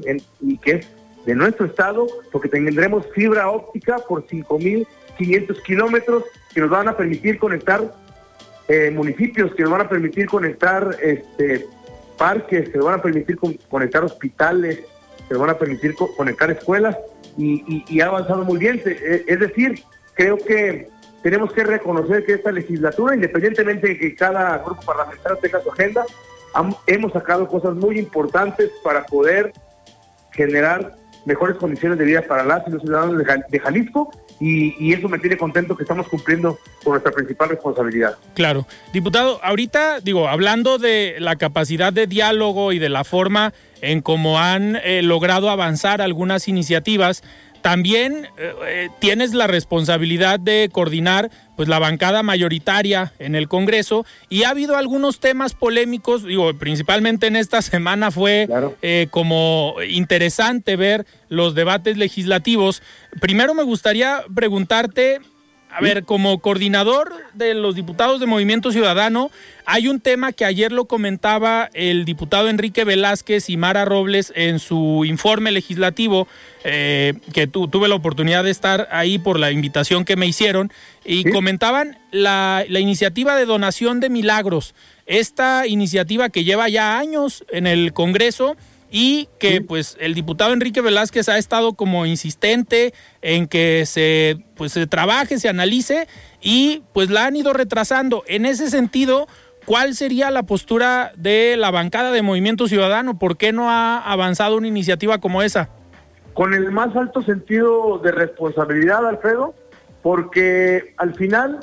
y 0.41 0.57
que 0.57 0.71
es 0.71 0.87
de 1.25 1.35
nuestro 1.35 1.67
estado, 1.67 2.07
porque 2.31 2.49
tendremos 2.49 3.05
fibra 3.13 3.49
óptica 3.49 3.99
por 3.99 4.25
5.500 4.25 5.61
kilómetros 5.63 6.23
que 6.53 6.61
nos 6.61 6.69
van 6.69 6.87
a 6.87 6.97
permitir 6.97 7.37
conectar 7.37 7.93
eh, 8.67 8.89
municipios 8.89 9.53
que 9.53 9.63
nos 9.63 9.71
van 9.71 9.81
a 9.81 9.89
permitir 9.89 10.27
conectar 10.27 10.95
este, 11.01 11.65
parques, 12.17 12.69
que 12.69 12.77
nos 12.77 12.85
van 12.85 12.99
a 12.99 13.01
permitir 13.01 13.37
conectar 13.69 14.01
hospitales, 14.03 14.79
que 15.27 15.33
nos 15.33 15.39
van 15.39 15.49
a 15.49 15.57
permitir 15.57 15.93
conectar 15.95 16.49
escuelas 16.51 16.97
y, 17.37 17.99
ha 17.99 18.05
avanzado 18.05 18.45
muy 18.45 18.59
bien. 18.59 18.81
Eh, 18.85 19.25
es 19.27 19.39
decir, 19.39 19.83
creo 20.13 20.37
que 20.37 20.87
tenemos 21.21 21.51
que 21.53 21.63
reconocer 21.63 22.25
que 22.25 22.33
esta 22.33 22.51
legislatura, 22.51 23.15
independientemente 23.15 23.89
de 23.89 23.97
que 23.97 24.15
cada 24.15 24.57
grupo 24.59 24.81
parlamentario 24.81 25.37
tenga 25.37 25.61
su 25.61 25.71
agenda, 25.71 26.05
hemos 26.87 27.13
sacado 27.13 27.47
cosas 27.47 27.75
muy 27.75 27.99
importantes 27.99 28.71
para 28.83 29.03
poder 29.05 29.53
generar 30.31 30.95
mejores 31.25 31.57
condiciones 31.57 31.99
de 31.99 32.05
vida 32.05 32.23
para 32.23 32.43
las 32.43 32.67
y 32.67 32.71
los 32.71 32.81
ciudadanos 32.81 33.23
de 33.49 33.59
Jalisco 33.59 34.11
y, 34.41 34.91
eso 34.91 35.07
me 35.07 35.19
tiene 35.19 35.37
contento 35.37 35.77
que 35.77 35.83
estamos 35.83 36.07
cumpliendo 36.07 36.57
con 36.83 36.93
nuestra 36.93 37.11
principal 37.11 37.49
responsabilidad. 37.49 38.17
Claro. 38.33 38.65
Diputado, 38.91 39.39
ahorita, 39.43 39.99
digo, 39.99 40.27
hablando 40.27 40.79
de 40.79 41.15
la 41.19 41.35
capacidad 41.35 41.93
de 41.93 42.07
diálogo 42.07 42.73
y 42.73 42.79
de 42.79 42.89
la 42.89 43.03
forma 43.03 43.53
en 43.81 44.01
cómo 44.01 44.39
han 44.39 44.77
eh, 44.77 45.03
logrado 45.03 45.51
avanzar 45.51 46.01
algunas 46.01 46.47
iniciativas, 46.47 47.23
también 47.61 48.27
eh, 48.37 48.53
eh, 48.65 48.89
tienes 48.99 49.33
la 49.33 49.47
responsabilidad 49.47 50.39
de 50.39 50.69
coordinar 50.71 51.29
pues 51.55 51.69
la 51.69 51.79
bancada 51.79 52.23
mayoritaria 52.23 53.13
en 53.19 53.35
el 53.35 53.47
Congreso. 53.47 54.05
Y 54.29 54.43
ha 54.43 54.49
habido 54.49 54.77
algunos 54.77 55.19
temas 55.19 55.53
polémicos, 55.53 56.23
digo, 56.23 56.53
principalmente 56.55 57.27
en 57.27 57.35
esta 57.35 57.61
semana 57.61 58.09
fue 58.09 58.47
eh, 58.81 59.07
como 59.11 59.75
interesante 59.87 60.75
ver 60.75 61.05
los 61.29 61.53
debates 61.53 61.97
legislativos. 61.97 62.81
Primero 63.19 63.53
me 63.53 63.63
gustaría 63.63 64.23
preguntarte 64.33 65.19
a 65.73 65.81
ver, 65.81 66.03
como 66.03 66.39
coordinador 66.39 67.13
de 67.33 67.53
los 67.53 67.75
diputados 67.75 68.19
de 68.19 68.25
Movimiento 68.25 68.71
Ciudadano, 68.71 69.31
hay 69.65 69.87
un 69.87 69.99
tema 70.01 70.33
que 70.33 70.43
ayer 70.43 70.71
lo 70.71 70.85
comentaba 70.85 71.69
el 71.73 72.03
diputado 72.03 72.49
Enrique 72.49 72.83
Velázquez 72.83 73.49
y 73.49 73.57
Mara 73.57 73.85
Robles 73.85 74.33
en 74.35 74.59
su 74.59 75.05
informe 75.05 75.51
legislativo, 75.51 76.27
eh, 76.63 77.13
que 77.33 77.47
tuve 77.47 77.87
la 77.87 77.95
oportunidad 77.95 78.43
de 78.43 78.51
estar 78.51 78.89
ahí 78.91 79.17
por 79.17 79.39
la 79.39 79.51
invitación 79.51 80.03
que 80.03 80.17
me 80.17 80.27
hicieron, 80.27 80.71
y 81.05 81.23
comentaban 81.31 81.97
la, 82.11 82.65
la 82.67 82.79
iniciativa 82.79 83.35
de 83.35 83.45
donación 83.45 83.99
de 83.99 84.09
milagros. 84.09 84.75
Esta 85.05 85.67
iniciativa 85.67 86.29
que 86.29 86.43
lleva 86.43 86.69
ya 86.69 86.99
años 86.99 87.45
en 87.49 87.65
el 87.65 87.93
Congreso 87.93 88.57
y 88.91 89.29
que 89.39 89.61
pues 89.61 89.97
el 90.01 90.13
diputado 90.13 90.51
Enrique 90.51 90.81
Velázquez 90.81 91.29
ha 91.29 91.37
estado 91.37 91.73
como 91.73 92.05
insistente 92.05 92.93
en 93.21 93.47
que 93.47 93.85
se 93.85 94.43
pues 94.55 94.73
se 94.73 94.85
trabaje, 94.85 95.39
se 95.39 95.47
analice 95.47 96.07
y 96.41 96.83
pues 96.93 97.09
la 97.09 97.25
han 97.25 97.37
ido 97.37 97.53
retrasando. 97.53 98.23
En 98.27 98.45
ese 98.45 98.69
sentido, 98.69 99.27
¿cuál 99.65 99.95
sería 99.95 100.29
la 100.29 100.43
postura 100.43 101.13
de 101.15 101.55
la 101.57 101.71
bancada 101.71 102.11
de 102.11 102.21
Movimiento 102.21 102.67
Ciudadano? 102.67 103.17
¿Por 103.17 103.37
qué 103.37 103.53
no 103.53 103.71
ha 103.71 103.97
avanzado 103.97 104.57
una 104.57 104.67
iniciativa 104.67 105.19
como 105.19 105.41
esa? 105.41 105.69
Con 106.33 106.53
el 106.53 106.69
más 106.71 106.93
alto 106.93 107.21
sentido 107.21 107.97
de 107.99 108.11
responsabilidad, 108.11 109.07
Alfredo, 109.07 109.55
porque 110.03 110.93
al 110.97 111.15
final 111.15 111.59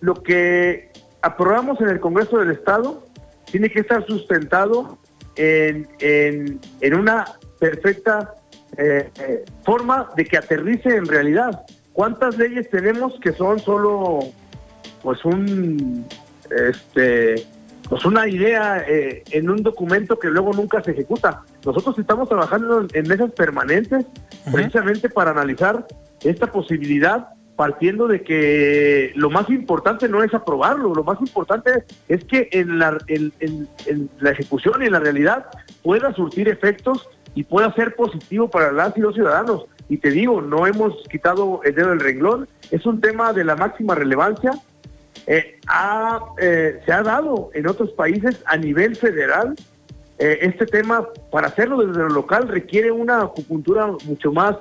lo 0.00 0.14
que 0.14 0.90
aprobamos 1.22 1.80
en 1.80 1.88
el 1.88 2.00
Congreso 2.00 2.38
del 2.38 2.50
Estado 2.50 3.06
tiene 3.44 3.70
que 3.70 3.80
estar 3.80 4.04
sustentado 4.04 4.98
en, 5.36 5.88
en, 6.80 6.94
una 6.94 7.24
perfecta 7.58 8.34
eh, 8.76 9.10
eh, 9.20 9.44
forma 9.64 10.08
de 10.16 10.24
que 10.24 10.38
aterrice 10.38 10.96
en 10.96 11.06
realidad. 11.06 11.62
¿Cuántas 11.92 12.36
leyes 12.36 12.68
tenemos 12.70 13.18
que 13.20 13.32
son 13.32 13.58
solo 13.58 14.20
pues 15.02 15.24
un 15.24 16.06
este 16.68 17.46
pues 17.88 18.04
una 18.04 18.28
idea 18.28 18.84
eh, 18.86 19.22
en 19.30 19.48
un 19.48 19.62
documento 19.62 20.18
que 20.18 20.28
luego 20.28 20.52
nunca 20.52 20.82
se 20.82 20.90
ejecuta? 20.90 21.42
Nosotros 21.64 21.98
estamos 21.98 22.28
trabajando 22.28 22.86
en 22.92 23.08
mesas 23.08 23.30
permanentes 23.32 24.04
precisamente 24.50 25.08
para 25.08 25.30
analizar 25.30 25.86
esta 26.22 26.50
posibilidad 26.50 27.28
partiendo 27.56 28.06
de 28.06 28.22
que 28.22 29.12
lo 29.16 29.30
más 29.30 29.48
importante 29.48 30.08
no 30.08 30.22
es 30.22 30.32
aprobarlo, 30.34 30.94
lo 30.94 31.02
más 31.02 31.18
importante 31.20 31.84
es 32.06 32.22
que 32.24 32.48
en 32.52 32.78
la, 32.78 32.98
en, 33.08 33.68
la 34.20 34.30
ejecución 34.30 34.82
y 34.82 34.86
en 34.86 34.92
la 34.92 35.00
realidad 35.00 35.46
pueda 35.82 36.12
surtir 36.14 36.48
efectos 36.48 37.08
y 37.34 37.44
pueda 37.44 37.72
ser 37.74 37.96
positivo 37.96 38.48
para 38.48 38.72
las 38.72 38.96
y 38.96 39.00
los 39.00 39.14
ciudadanos. 39.14 39.64
Y 39.88 39.98
te 39.98 40.10
digo, 40.10 40.42
no 40.42 40.66
hemos 40.66 40.94
quitado 41.08 41.60
el 41.64 41.74
dedo 41.74 41.90
del 41.90 42.00
renglón, 42.00 42.48
es 42.70 42.84
un 42.84 43.00
tema 43.00 43.32
de 43.32 43.44
la 43.44 43.56
máxima 43.56 43.94
relevancia. 43.94 44.52
Eh, 45.26 45.58
eh, 46.38 46.80
se 46.84 46.92
ha 46.92 47.02
dado 47.02 47.50
en 47.54 47.66
otros 47.66 47.90
países 47.92 48.42
a 48.46 48.56
nivel 48.56 48.96
federal. 48.96 49.54
Eh, 50.18 50.38
este 50.42 50.66
tema, 50.66 51.06
para 51.30 51.48
hacerlo 51.48 51.78
desde 51.78 52.02
lo 52.02 52.08
local, 52.08 52.48
requiere 52.48 52.90
una 52.90 53.22
acupuntura 53.22 53.86
mucho 54.04 54.32
más 54.32 54.56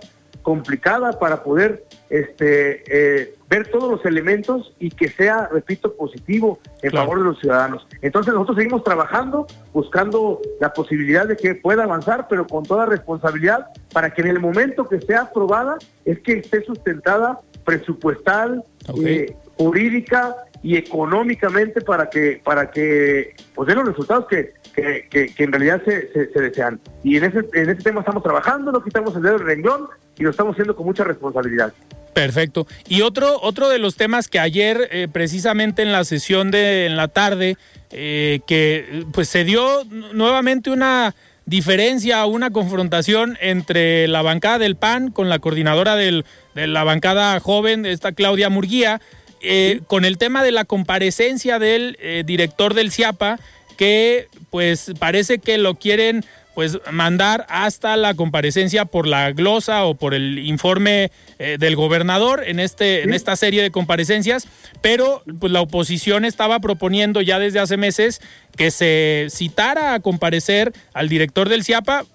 complicada 0.45 1.17
para 1.17 1.41
poder 1.41 1.85
este, 2.11 2.83
eh, 2.87 3.33
ver 3.49 3.67
todos 3.71 3.89
los 3.89 4.05
elementos 4.05 4.75
y 4.77 4.91
que 4.91 5.09
sea, 5.09 5.49
repito, 5.51 5.95
positivo 5.95 6.59
en 6.83 6.91
favor 6.91 7.17
de 7.17 7.23
los 7.23 7.39
ciudadanos. 7.39 7.87
Entonces 8.03 8.31
nosotros 8.31 8.57
seguimos 8.57 8.83
trabajando, 8.83 9.47
buscando 9.73 10.39
la 10.61 10.71
posibilidad 10.71 11.27
de 11.27 11.35
que 11.35 11.55
pueda 11.55 11.85
avanzar, 11.85 12.27
pero 12.29 12.45
con 12.45 12.63
toda 12.63 12.85
responsabilidad 12.85 13.69
para 13.91 14.13
que 14.13 14.21
en 14.21 14.27
el 14.27 14.39
momento 14.39 14.87
que 14.87 15.01
sea 15.01 15.21
aprobada 15.21 15.79
es 16.05 16.19
que 16.19 16.33
esté 16.33 16.63
sustentada 16.63 17.39
presupuestal, 17.63 18.63
eh, 19.03 19.35
jurídica 19.57 20.35
y 20.61 20.75
económicamente 20.77 21.81
para 21.81 22.07
que 22.07 22.39
para 22.43 22.69
que 22.69 23.33
pues 23.55 23.67
den 23.67 23.77
los 23.77 23.87
resultados 23.87 24.27
que, 24.27 24.53
que, 24.75 25.33
en 25.37 25.51
realidad 25.51 25.81
se, 25.85 26.11
se, 26.11 26.41
desean. 26.41 26.79
Y 27.03 27.17
en 27.17 27.25
ese, 27.25 27.39
en 27.53 27.69
ese 27.69 27.81
tema 27.81 28.01
estamos 28.01 28.23
trabajando, 28.23 28.71
no 28.71 28.83
quitamos 28.83 29.15
el 29.15 29.21
dedo 29.21 29.37
del 29.37 29.47
renglón 29.47 29.87
y 30.17 30.23
lo 30.23 30.29
estamos 30.29 30.53
haciendo 30.53 30.75
con 30.75 30.85
mucha 30.85 31.03
responsabilidad. 31.03 31.73
Perfecto. 32.15 32.65
Y 32.87 33.01
otro, 33.01 33.41
otro 33.41 33.67
de 33.67 33.77
los 33.77 33.97
temas 33.97 34.29
que 34.29 34.39
ayer, 34.39 34.87
eh, 34.91 35.09
precisamente 35.11 35.81
en 35.81 35.91
la 35.91 36.05
sesión 36.05 36.49
de 36.49 36.85
en 36.85 36.95
la 36.95 37.09
tarde, 37.09 37.57
eh, 37.91 38.39
que 38.47 39.03
pues 39.11 39.27
se 39.27 39.43
dio 39.43 39.83
nuevamente 40.13 40.69
una 40.69 41.13
diferencia, 41.45 42.25
una 42.25 42.51
confrontación 42.51 43.37
entre 43.41 44.07
la 44.07 44.21
bancada 44.21 44.59
del 44.59 44.77
PAN 44.77 45.11
con 45.11 45.27
la 45.27 45.39
coordinadora 45.39 45.97
del, 45.97 46.23
de 46.55 46.67
la 46.67 46.85
bancada 46.85 47.37
joven, 47.41 47.85
esta 47.85 48.13
Claudia 48.13 48.49
Murguía, 48.49 49.01
eh, 49.41 49.81
con 49.85 50.05
el 50.05 50.17
tema 50.17 50.41
de 50.41 50.53
la 50.53 50.63
comparecencia 50.63 51.59
del 51.59 51.97
director 52.25 52.73
del 52.75 52.91
CIAPA, 52.91 53.39
que 53.75 54.27
pues 54.49 54.93
parece 54.99 55.39
que 55.39 55.57
lo 55.57 55.75
quieren 55.75 56.25
pues 56.55 56.79
mandar 56.89 57.45
hasta 57.49 57.97
la 57.97 58.13
comparecencia 58.13 58.85
por 58.85 59.07
la 59.07 59.31
glosa 59.33 59.83
o 59.83 59.95
por 59.95 60.13
el 60.13 60.39
informe 60.39 61.11
eh, 61.37 61.57
del 61.59 61.75
gobernador 61.75 62.43
en 62.47 62.61
este 62.61 63.03
en 63.03 63.13
esta 63.13 63.35
serie 63.35 63.61
de 63.61 63.71
comparecencias, 63.71 64.47
pero 64.81 65.21
pues 65.39 65.51
la 65.51 65.61
oposición 65.61 66.23
estaba 66.23 66.59
proponiendo 66.61 67.21
ya 67.21 67.39
desde 67.39 67.59
hace 67.59 67.75
meses 67.75 68.21
que 68.55 68.71
se 68.71 69.27
citara 69.29 69.93
a 69.93 69.99
comparecer 69.99 70.71
al 70.93 71.09
director 71.09 71.49
del 71.49 71.65
CIAPA, 71.65 72.05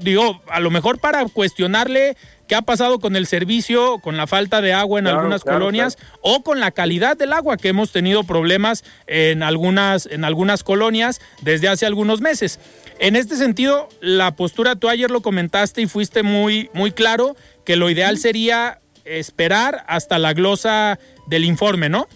digo, 0.00 0.42
a 0.48 0.60
lo 0.60 0.70
mejor 0.70 0.98
para 0.98 1.26
cuestionarle 1.26 2.16
qué 2.52 2.56
ha 2.56 2.60
pasado 2.60 2.98
con 2.98 3.16
el 3.16 3.26
servicio, 3.26 3.98
con 4.00 4.18
la 4.18 4.26
falta 4.26 4.60
de 4.60 4.74
agua 4.74 4.98
en 4.98 5.06
algunas 5.06 5.42
colonias 5.42 5.96
o 6.20 6.42
con 6.42 6.60
la 6.60 6.70
calidad 6.70 7.16
del 7.16 7.32
agua 7.32 7.56
que 7.56 7.68
hemos 7.68 7.92
tenido 7.92 8.24
problemas 8.24 8.84
en 9.06 9.42
algunas 9.42 10.04
en 10.04 10.22
algunas 10.22 10.62
colonias 10.62 11.22
desde 11.40 11.68
hace 11.68 11.86
algunos 11.86 12.20
meses. 12.20 12.60
En 12.98 13.16
este 13.16 13.36
sentido, 13.36 13.88
la 14.02 14.36
postura, 14.36 14.76
tú 14.76 14.90
ayer 14.90 15.10
lo 15.10 15.22
comentaste 15.22 15.80
y 15.80 15.86
fuiste 15.86 16.22
muy, 16.22 16.68
muy 16.74 16.92
claro 16.92 17.36
que 17.64 17.76
lo 17.76 17.88
ideal 17.88 18.18
sería 18.18 18.80
esperar 19.06 19.86
hasta 19.88 20.18
la 20.18 20.34
glosa 20.34 20.98
del 21.28 21.46
informe, 21.46 21.88
¿no? 21.88 22.06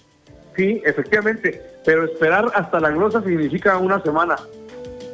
Sí, 0.55 0.83
efectivamente, 0.85 1.63
pero 1.87 2.05
esperar 2.05 2.53
hasta 2.55 2.79
la 2.79 2.91
glosa 2.91 3.23
significa 3.23 3.79
una 3.79 4.03
semana. 4.03 4.37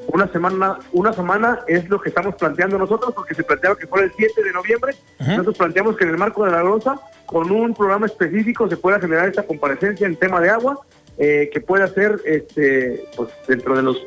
Una 0.08 0.26
semana, 0.28 0.78
una 0.92 1.12
semana 1.12 1.60
es 1.68 1.88
lo 1.88 2.00
que 2.00 2.08
estamos 2.08 2.34
planteando 2.34 2.78
nosotros, 2.78 3.12
porque 3.14 3.34
se 3.34 3.44
planteaba 3.44 3.76
que 3.76 3.86
fuera 3.86 4.06
el 4.06 4.12
7 4.16 4.42
de 4.42 4.52
noviembre. 4.52 4.94
Nosotros 5.18 5.56
planteamos 5.56 5.96
que 5.96 6.04
en 6.04 6.10
el 6.10 6.18
marco 6.18 6.44
de 6.44 6.50
la 6.50 6.62
glosa, 6.62 7.00
con 7.26 7.50
un 7.50 7.74
programa 7.74 8.06
específico, 8.06 8.68
se 8.68 8.76
pueda 8.76 9.00
generar 9.00 9.28
esta 9.28 9.44
comparecencia 9.44 10.06
en 10.06 10.16
tema 10.16 10.40
de 10.40 10.50
agua, 10.50 10.78
eh, 11.18 11.50
que 11.52 11.60
pueda 11.60 11.86
ser 11.88 12.20
este, 12.24 13.04
pues, 13.16 13.30
dentro 13.46 13.76
de 13.76 13.82
los 13.82 14.04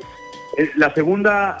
la 0.76 0.92
segunda 0.94 1.58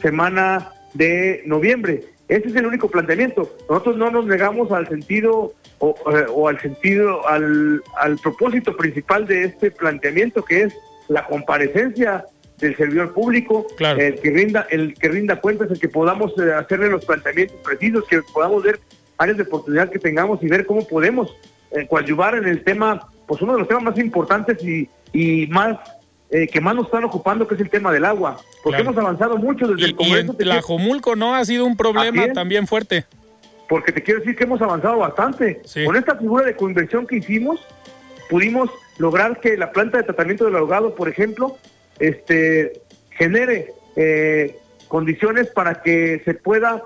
semana 0.00 0.70
de 0.94 1.42
noviembre. 1.46 2.04
Ese 2.28 2.48
es 2.48 2.56
el 2.56 2.66
único 2.66 2.88
planteamiento. 2.88 3.50
Nosotros 3.68 3.96
no 3.96 4.10
nos 4.10 4.26
negamos 4.26 4.70
al 4.70 4.88
sentido 4.88 5.52
o, 5.78 5.94
eh, 6.12 6.48
al 6.48 6.60
sentido, 6.60 7.26
al, 7.26 7.82
al 8.00 8.18
propósito 8.18 8.76
principal 8.76 9.26
de 9.26 9.44
este 9.44 9.70
planteamiento, 9.70 10.44
que 10.44 10.62
es 10.62 10.74
la 11.08 11.26
comparecencia 11.26 12.24
del 12.60 12.76
servidor 12.76 13.12
público, 13.12 13.66
el 13.78 14.20
que 14.20 14.30
rinda, 14.30 14.66
el 14.70 14.94
que 14.94 15.08
rinda 15.08 15.40
cuentas, 15.40 15.70
el 15.70 15.80
que 15.80 15.88
podamos 15.88 16.32
eh, 16.38 16.52
hacerle 16.52 16.88
los 16.88 17.04
planteamientos 17.04 17.56
precisos, 17.64 18.04
que 18.06 18.20
podamos 18.22 18.62
ver 18.62 18.80
áreas 19.18 19.38
de 19.38 19.44
oportunidad 19.44 19.90
que 19.90 19.98
tengamos 19.98 20.42
y 20.42 20.48
ver 20.48 20.66
cómo 20.66 20.86
podemos 20.86 21.34
eh, 21.70 21.86
coadyuvar 21.86 22.34
en 22.34 22.46
el 22.46 22.62
tema, 22.62 23.08
pues 23.26 23.40
uno 23.42 23.54
de 23.54 23.60
los 23.60 23.68
temas 23.68 23.84
más 23.84 23.98
importantes 23.98 24.62
y, 24.62 24.88
y 25.12 25.46
más 25.48 25.78
eh, 26.30 26.46
que 26.46 26.60
más 26.60 26.76
nos 26.76 26.86
están 26.86 27.04
ocupando, 27.04 27.46
que 27.48 27.54
es 27.54 27.60
el 27.60 27.70
tema 27.70 27.92
del 27.92 28.04
agua. 28.04 28.38
Porque 28.62 28.82
hemos 28.82 28.96
avanzado 28.96 29.36
mucho 29.36 29.66
desde 29.66 29.86
el 29.86 29.96
Congreso. 29.96 30.36
Y 30.38 30.48
en 30.48 30.60
Jomulco 30.60 31.16
¿no? 31.16 31.34
Ha 31.34 31.44
sido 31.44 31.64
un 31.66 31.76
problema 31.76 32.32
también 32.32 32.66
fuerte. 32.66 33.04
Porque 33.68 33.92
te 33.92 34.02
quiero 34.02 34.20
decir 34.20 34.36
que 34.36 34.44
hemos 34.44 34.60
avanzado 34.62 34.98
bastante. 34.98 35.62
Con 35.84 35.96
esta 35.96 36.16
figura 36.16 36.44
de 36.44 36.54
conversión 36.54 37.06
que 37.06 37.16
hicimos, 37.16 37.60
pudimos 38.28 38.70
lograr 38.98 39.40
que 39.40 39.56
la 39.56 39.72
planta 39.72 39.98
de 39.98 40.04
tratamiento 40.04 40.44
del 40.44 40.56
ahogado, 40.56 40.94
por 40.94 41.08
ejemplo, 41.08 41.56
este, 42.00 42.82
genere 43.10 43.72
eh, 43.96 44.58
condiciones 44.88 45.48
para 45.48 45.82
que 45.82 46.20
se 46.24 46.34
pueda 46.34 46.82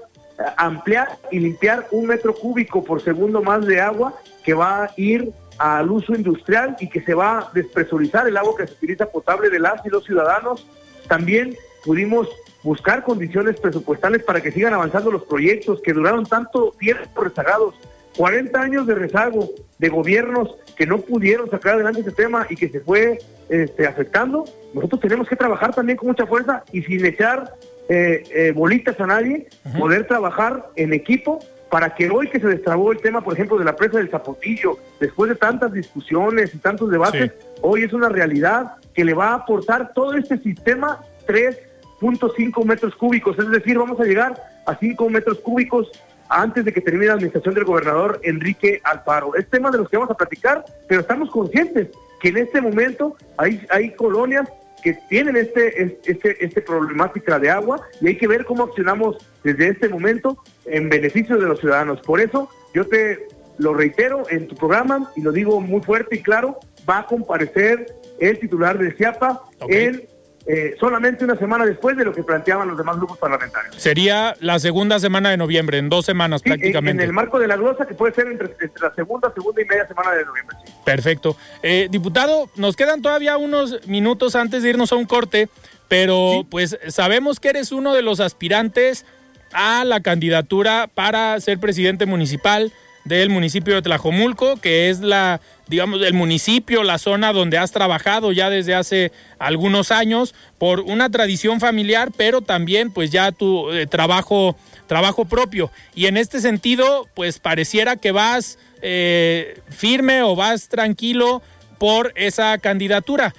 ampliar 0.57 1.17
y 1.31 1.39
limpiar 1.39 1.87
un 1.93 2.07
metro 2.07 2.35
cúbico 2.35 2.83
por 2.83 3.01
segundo 3.01 3.41
más 3.43 3.65
de 3.67 3.81
agua 3.81 4.15
que 4.45 4.53
va 4.53 4.85
a 4.85 4.91
ir 4.97 5.33
al 5.59 5.91
uso 5.91 6.15
industrial 6.15 6.77
y 6.81 6.89
que 6.89 7.01
se 7.03 7.15
va 7.15 7.39
a 7.39 7.51
despresurizar 7.55 8.27
el 8.27 8.37
agua 8.37 8.55
que 8.57 8.67
se 8.67 8.75
utiliza 8.75 9.07
potable 9.07 9.49
de 9.49 9.61
las 9.61 9.85
y 9.87 9.89
los 9.89 10.05
ciudadanos. 10.05 10.67
También 11.09 11.57
pudimos 11.85 12.29
buscar 12.63 13.05
condiciones 13.05 13.61
presupuestales 13.61 14.25
para 14.25 14.41
que 14.41 14.51
sigan 14.51 14.75
avanzando 14.75 15.11
los 15.11 15.25
proyectos 15.25 15.81
que 15.83 15.93
duraron 15.93 16.27
tanto 16.27 16.75
tiempo 16.79 17.23
rezagados. 17.23 17.75
40 18.17 18.61
años 18.61 18.87
de 18.87 18.95
rezago 18.95 19.51
de 19.79 19.89
gobiernos 19.89 20.57
que 20.77 20.87
no 20.87 20.99
pudieron 20.99 21.51
sacar 21.51 21.75
adelante 21.75 22.01
este 22.01 22.13
tema 22.13 22.47
y 22.49 22.57
que 22.57 22.69
se 22.69 22.81
fue 22.81 23.19
este, 23.49 23.87
afectando. 23.87 24.45
Nosotros 24.73 25.01
tenemos 25.01 25.29
que 25.29 25.37
trabajar 25.37 25.75
también 25.75 25.97
con 25.97 26.09
mucha 26.09 26.27
fuerza 26.27 26.65
y 26.73 26.83
sin 26.83 27.05
echar 27.05 27.55
eh, 27.89 28.23
eh, 28.35 28.53
bolitas 28.53 28.99
a 29.01 29.07
nadie, 29.07 29.47
poder 29.79 30.07
trabajar 30.07 30.71
en 30.77 30.93
equipo 30.93 31.39
para 31.71 31.95
que 31.95 32.09
hoy 32.09 32.29
que 32.29 32.41
se 32.41 32.47
destrabó 32.47 32.93
el 32.93 32.99
tema, 32.99 33.23
por 33.23 33.35
ejemplo, 33.35 33.59
de 33.59 33.65
la 33.65 33.75
presa 33.75 33.99
del 33.99 34.09
Zapotillo, 34.09 34.79
después 35.01 35.29
de 35.29 35.37
tantas 35.37 35.73
discusiones 35.73 36.55
y 36.55 36.59
tantos 36.59 36.91
debates, 36.91 37.33
hoy 37.63 37.83
es 37.83 37.93
una 37.93 38.09
realidad 38.09 38.77
que 38.95 39.05
le 39.05 39.13
va 39.13 39.31
a 39.31 39.35
aportar 39.35 39.93
todo 39.93 40.15
este 40.15 40.39
sistema 40.39 41.01
3.5 41.27 42.65
metros 42.65 42.95
cúbicos, 42.95 43.39
es 43.39 43.51
decir, 43.51 43.77
vamos 43.77 43.99
a 44.01 44.05
llegar 44.05 44.41
a 44.67 44.77
5 44.77 45.11
metros 45.11 45.41
cúbicos 45.41 45.91
antes 46.29 46.65
de 46.65 46.73
que 46.73 46.81
termine 46.81 47.07
la 47.07 47.15
administración 47.15 47.55
del 47.55 47.65
gobernador 47.65 48.21
Enrique 48.23 48.81
Alfaro. 48.85 49.35
Es 49.35 49.49
tema 49.49 49.71
de 49.71 49.79
los 49.79 49.89
que 49.89 49.97
vamos 49.97 50.11
a 50.11 50.17
platicar, 50.17 50.65
pero 50.89 51.01
estamos 51.01 51.31
conscientes 51.31 51.89
que 52.21 52.29
en 52.29 52.39
este 52.39 52.61
momento 52.61 53.17
hay, 53.37 53.67
hay 53.71 53.95
colonias 53.95 54.49
que 54.83 54.99
tienen 55.09 55.37
este, 55.37 55.99
este, 56.05 56.45
este 56.45 56.61
problemática 56.61 57.39
de 57.39 57.51
agua 57.51 57.81
y 58.01 58.09
hay 58.09 58.19
que 58.19 58.29
ver 58.29 58.45
cómo 58.45 58.65
accionamos 58.65 59.17
desde 59.43 59.69
este 59.69 59.89
momento 59.89 60.37
en 60.67 60.91
beneficio 60.91 61.39
de 61.39 61.47
los 61.47 61.61
ciudadanos. 61.61 62.01
Por 62.03 62.21
eso 62.21 62.51
yo 62.75 62.87
te 62.87 63.27
lo 63.57 63.73
reitero 63.73 64.25
en 64.31 64.47
tu 64.47 64.55
programa 64.57 65.11
y 65.17 65.23
lo 65.23 65.33
digo 65.33 65.61
muy 65.61 65.81
fuerte 65.81 66.17
y 66.17 66.23
claro, 66.23 66.59
va 66.89 66.99
a 66.99 67.07
comparecer 67.07 67.87
el 68.21 68.39
titular 68.39 68.79
del 68.79 68.95
CIAPA 68.97 69.43
en 69.69 70.03
eh, 70.47 70.77
solamente 70.79 71.25
una 71.25 71.37
semana 71.37 71.65
después 71.65 71.97
de 71.97 72.05
lo 72.05 72.13
que 72.13 72.23
planteaban 72.23 72.69
los 72.69 72.77
demás 72.77 72.97
grupos 72.97 73.17
parlamentarios. 73.17 73.75
Sería 73.77 74.37
la 74.41 74.59
segunda 74.59 74.99
semana 74.99 75.31
de 75.31 75.39
noviembre, 75.39 75.79
en 75.79 75.89
dos 75.89 76.05
semanas 76.05 76.43
prácticamente. 76.43 77.03
En, 77.03 77.09
el 77.09 77.15
marco 77.15 77.39
de 77.39 77.47
la 77.47 77.57
glosa, 77.57 77.87
que 77.87 77.95
puede 77.95 78.13
ser 78.15 78.27
entre, 78.27 78.51
la 78.81 78.95
segunda, 78.95 79.33
segunda 79.33 79.63
y 79.63 79.65
media 79.65 79.89
semana 79.89 80.13
de 80.13 80.25
noviembre. 80.25 80.57
Perfecto. 80.85 81.37
Eh, 81.63 81.89
diputado, 81.91 82.51
nos 82.57 82.77
quedan 82.77 83.01
todavía 83.01 83.39
unos 83.39 83.87
minutos 83.87 84.37
antes 84.37 84.63
de 84.63 84.71
irnos 84.71 84.93
a 84.93 84.97
un 84.97 85.07
corte, 85.07 85.49
pero 85.89 86.45
pues 86.51 86.79
sabemos 86.89 87.41
que 87.41 87.49
eres 87.49 87.73
uno 87.73 87.95
de 87.95 88.03
los 88.03 88.21
aspirantes 88.21 89.07
a 89.55 89.85
la 89.87 90.01
candidatura 90.01 90.91
para 90.93 91.41
ser 91.41 91.59
presidente 91.59 92.05
municipal 92.05 92.71
del 93.05 93.31
municipio 93.31 93.75
de 93.75 93.83
Tlajomulco, 93.83 94.57
que 94.57 94.91
es 94.91 95.01
la, 95.01 95.41
digamos, 95.67 96.03
el 96.03 96.15
municipio, 96.15 96.83
la 96.83 96.99
zona 96.99 97.33
donde 97.33 97.59
has 97.59 97.73
trabajado 97.73 98.33
ya 98.33 98.51
desde 98.51 98.75
hace 98.75 99.13
algunos 99.39 99.91
años 99.91 100.35
por 100.59 100.81
una 100.81 101.11
tradición 101.11 101.61
familiar, 101.61 102.11
pero 102.17 102.41
también 102.41 102.91
pues 102.91 103.11
ya 103.11 103.33
tu 103.33 103.71
eh, 103.71 103.87
trabajo, 103.87 104.57
trabajo 104.87 105.25
propio. 105.25 105.71
Y 105.95 106.07
en 106.07 106.17
este 106.17 106.41
sentido, 106.41 107.09
pues 107.15 107.39
pareciera 107.39 107.97
que 107.97 108.13
vas 108.13 108.59
eh, 108.83 109.61
firme 109.71 110.23
o 110.23 110.37
vas 110.37 110.69
tranquilo 110.69 111.43
por 111.79 112.13
esa 112.17 112.59
candidatura 112.59 113.35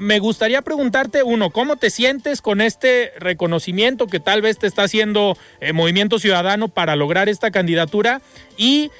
me 0.00 0.18
gustaría 0.18 0.62
preguntarte, 0.62 1.22
uno, 1.22 1.50
¿cómo 1.50 1.76
te 1.76 1.90
sientes 1.90 2.40
con 2.40 2.62
este 2.62 3.12
reconocimiento 3.18 4.06
que 4.06 4.18
tal 4.18 4.40
vez 4.40 4.58
te 4.58 4.66
está 4.66 4.84
haciendo 4.84 5.36
eh, 5.60 5.74
Movimiento 5.74 6.18
Ciudadano 6.18 6.68
para 6.68 6.96
lograr 6.96 7.28
esta 7.28 7.50
candidatura? 7.50 8.22
Y 8.56 8.90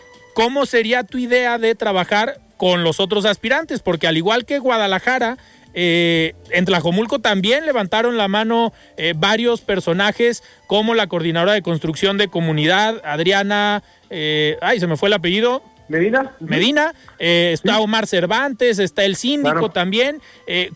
¿cómo 0.40 0.64
sería 0.64 1.04
tu 1.04 1.18
idea 1.18 1.58
de 1.58 1.74
trabajar 1.74 2.38
con 2.56 2.82
los 2.82 2.98
otros 2.98 3.26
aspirantes? 3.26 3.80
Porque 3.82 4.06
al 4.06 4.16
igual 4.16 4.46
que 4.46 4.58
Guadalajara, 4.58 5.36
eh, 5.74 6.34
en 6.50 6.64
Tlajomulco 6.64 7.18
también 7.18 7.66
levantaron 7.66 8.16
la 8.16 8.26
mano 8.26 8.72
eh, 8.96 9.12
varios 9.16 9.60
personajes 9.60 10.42
como 10.66 10.94
la 10.94 11.08
coordinadora 11.08 11.52
de 11.52 11.62
construcción 11.62 12.16
de 12.16 12.28
comunidad, 12.28 13.02
Adriana, 13.04 13.82
eh, 14.08 14.56
ay, 14.62 14.80
se 14.80 14.86
me 14.86 14.96
fue 14.96 15.10
el 15.10 15.14
apellido. 15.14 15.62
Medina. 15.88 16.32
Medina, 16.38 16.94
está 17.18 17.80
Omar 17.80 18.06
Cervantes, 18.06 18.78
está 18.78 19.04
el 19.04 19.16
síndico 19.16 19.70
también. 19.70 20.22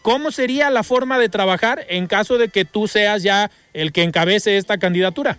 ¿Cómo 0.03 0.33
sería 0.33 0.71
la 0.71 0.83
forma 0.83 1.21
de 1.21 1.29
trabajar 1.29 1.87
en 1.89 2.09
caso 2.09 2.37
de 2.37 2.49
que 2.49 2.65
tú 2.65 2.89
seas 2.89 3.23
ya 3.23 3.49
el 3.75 3.93
que 3.93 4.03
encabece 4.03 4.57
esta 4.57 4.77
candidatura? 4.77 5.39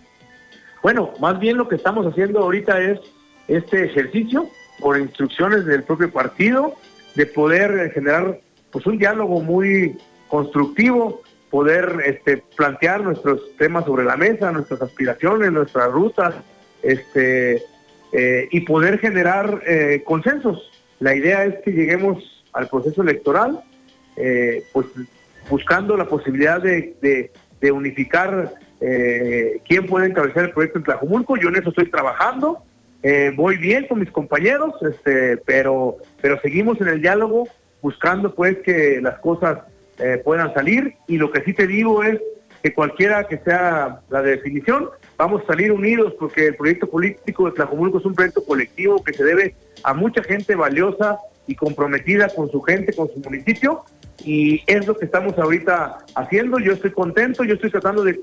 Bueno, 0.82 1.12
más 1.20 1.38
bien 1.38 1.58
lo 1.58 1.68
que 1.68 1.74
estamos 1.74 2.06
haciendo 2.06 2.38
ahorita 2.38 2.80
es 2.80 3.00
este 3.48 3.84
ejercicio 3.84 4.48
por 4.80 4.98
instrucciones 4.98 5.64
del 5.64 5.82
propio 5.84 6.10
partido 6.10 6.74
de 7.14 7.26
poder 7.26 7.90
generar 7.92 8.40
pues 8.70 8.86
un 8.86 8.98
diálogo 8.98 9.40
muy 9.40 9.96
constructivo, 10.28 11.22
poder 11.50 12.02
este, 12.04 12.42
plantear 12.56 13.02
nuestros 13.02 13.40
temas 13.56 13.84
sobre 13.84 14.04
la 14.04 14.16
mesa, 14.16 14.52
nuestras 14.52 14.82
aspiraciones, 14.82 15.52
nuestras 15.52 15.90
rutas, 15.90 16.34
este, 16.82 17.62
eh, 18.12 18.48
y 18.50 18.60
poder 18.60 18.98
generar 18.98 19.62
eh, 19.66 20.02
consensos. 20.04 20.70
La 21.00 21.14
idea 21.14 21.44
es 21.44 21.56
que 21.64 21.72
lleguemos 21.72 22.44
al 22.52 22.68
proceso 22.68 23.02
electoral, 23.02 23.60
eh, 24.16 24.64
pues 24.72 24.86
buscando 25.50 25.96
la 25.96 26.06
posibilidad 26.06 26.60
de, 26.60 26.96
de, 27.00 27.30
unificar 27.72 28.54
quién 29.66 29.86
puede 29.86 30.06
encabezar 30.06 30.44
el 30.44 30.50
proyecto 30.52 30.78
en 30.78 30.84
Tlajumulco. 30.84 31.36
Yo 31.36 31.48
en 31.48 31.56
eso 31.56 31.70
estoy 31.70 31.90
trabajando. 31.90 32.62
Voy 33.36 33.56
bien 33.56 33.86
con 33.86 34.00
mis 34.00 34.10
compañeros, 34.10 34.74
este, 34.82 35.36
pero, 35.38 35.98
pero 36.20 36.40
seguimos 36.40 36.80
en 36.80 36.88
el 36.88 37.00
diálogo 37.00 37.48
buscando 37.80 38.34
pues 38.34 38.58
que 38.58 39.00
las 39.00 39.18
cosas 39.20 39.58
puedan 40.24 40.52
salir 40.52 40.94
y 41.06 41.16
lo 41.16 41.30
que 41.30 41.42
sí 41.42 41.52
te 41.52 41.66
digo 41.66 42.02
es 42.02 42.20
que 42.62 42.74
cualquiera 42.74 43.28
que 43.28 43.38
sea 43.38 44.00
la 44.10 44.22
definición, 44.22 44.90
vamos 45.16 45.42
a 45.42 45.46
salir 45.46 45.70
unidos 45.70 46.14
porque 46.18 46.48
el 46.48 46.56
proyecto 46.56 46.88
político 46.88 47.46
de 47.46 47.52
Tlajomulco 47.52 47.98
es 47.98 48.04
un 48.04 48.14
proyecto 48.14 48.44
colectivo 48.44 49.02
que 49.04 49.12
se 49.12 49.22
debe 49.22 49.54
a 49.84 49.94
mucha 49.94 50.22
gente 50.22 50.54
valiosa 50.56 51.18
y 51.46 51.54
comprometida 51.54 52.28
con 52.28 52.50
su 52.50 52.60
gente, 52.62 52.92
con 52.92 53.08
su 53.08 53.20
municipio, 53.20 53.84
y 54.24 54.62
es 54.66 54.86
lo 54.86 54.96
que 54.96 55.04
estamos 55.04 55.38
ahorita 55.38 55.98
haciendo. 56.16 56.58
Yo 56.58 56.72
estoy 56.72 56.90
contento, 56.90 57.44
yo 57.44 57.54
estoy 57.54 57.70
tratando 57.70 58.02
de 58.02 58.20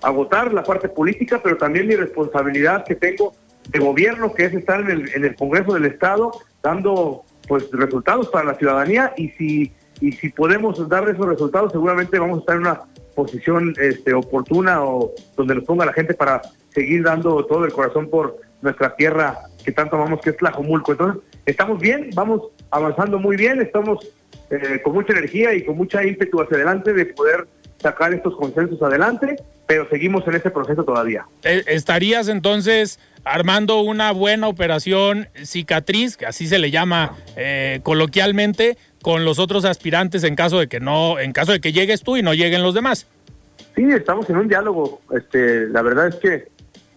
agotar 0.00 0.54
la 0.54 0.64
parte 0.64 0.88
política, 0.88 1.40
pero 1.42 1.56
también 1.58 1.86
mi 1.86 1.96
responsabilidad 1.96 2.84
que 2.86 2.94
tengo 2.94 3.34
de 3.68 3.78
gobierno, 3.78 4.32
que 4.34 4.44
es 4.44 4.54
estar 4.54 4.80
en 4.80 4.90
el, 4.90 5.14
en 5.14 5.24
el 5.24 5.34
Congreso 5.36 5.74
del 5.74 5.86
Estado, 5.86 6.32
dando 6.62 7.22
pues 7.48 7.70
resultados 7.72 8.28
para 8.28 8.44
la 8.44 8.54
ciudadanía, 8.54 9.12
y 9.16 9.28
si, 9.30 9.72
y 10.00 10.12
si 10.12 10.28
podemos 10.30 10.88
dar 10.88 11.08
esos 11.08 11.26
resultados, 11.26 11.72
seguramente 11.72 12.18
vamos 12.18 12.38
a 12.38 12.40
estar 12.40 12.56
en 12.56 12.62
una 12.62 12.80
posición 13.14 13.74
este, 13.80 14.12
oportuna 14.12 14.82
o 14.82 15.12
donde 15.36 15.54
nos 15.54 15.64
ponga 15.64 15.86
la 15.86 15.92
gente 15.92 16.14
para 16.14 16.42
seguir 16.72 17.04
dando 17.04 17.44
todo 17.46 17.64
el 17.64 17.72
corazón 17.72 18.08
por 18.08 18.36
nuestra 18.60 18.96
tierra 18.96 19.38
que 19.64 19.72
tanto 19.72 19.96
amamos, 19.96 20.20
que 20.20 20.30
es 20.30 20.36
Tlajomulco. 20.36 20.92
Entonces, 20.92 21.22
estamos 21.46 21.80
bien, 21.80 22.10
vamos 22.14 22.42
avanzando 22.70 23.18
muy 23.18 23.36
bien, 23.36 23.60
estamos 23.60 24.06
eh, 24.50 24.80
con 24.82 24.94
mucha 24.94 25.12
energía 25.12 25.54
y 25.54 25.64
con 25.64 25.76
mucha 25.76 26.04
ímpetu 26.04 26.40
hacia 26.42 26.56
adelante 26.56 26.92
de 26.92 27.06
poder 27.06 27.46
sacar 27.80 28.12
estos 28.12 28.36
consensos 28.36 28.82
adelante, 28.82 29.36
pero 29.66 29.88
seguimos 29.88 30.26
en 30.26 30.34
ese 30.34 30.50
proceso 30.50 30.84
todavía. 30.84 31.26
Eh, 31.42 31.62
¿Estarías 31.66 32.28
entonces 32.28 32.98
armando 33.24 33.80
una 33.80 34.12
buena 34.12 34.48
operación 34.48 35.28
cicatriz, 35.42 36.16
que 36.16 36.26
así 36.26 36.46
se 36.46 36.58
le 36.58 36.70
llama 36.70 37.16
eh, 37.36 37.80
coloquialmente, 37.82 38.76
con 39.02 39.24
los 39.24 39.38
otros 39.38 39.64
aspirantes 39.64 40.24
en 40.24 40.34
caso 40.34 40.58
de 40.58 40.68
que 40.68 40.80
no, 40.80 41.18
en 41.18 41.32
caso 41.32 41.52
de 41.52 41.60
que 41.60 41.72
llegues 41.72 42.02
tú 42.02 42.16
y 42.16 42.22
no 42.22 42.32
lleguen 42.32 42.62
los 42.62 42.74
demás. 42.74 43.06
Sí, 43.74 43.84
estamos 43.90 44.28
en 44.30 44.36
un 44.36 44.48
diálogo. 44.48 45.00
Este, 45.14 45.68
la 45.68 45.82
verdad 45.82 46.08
es 46.08 46.14
que 46.16 46.48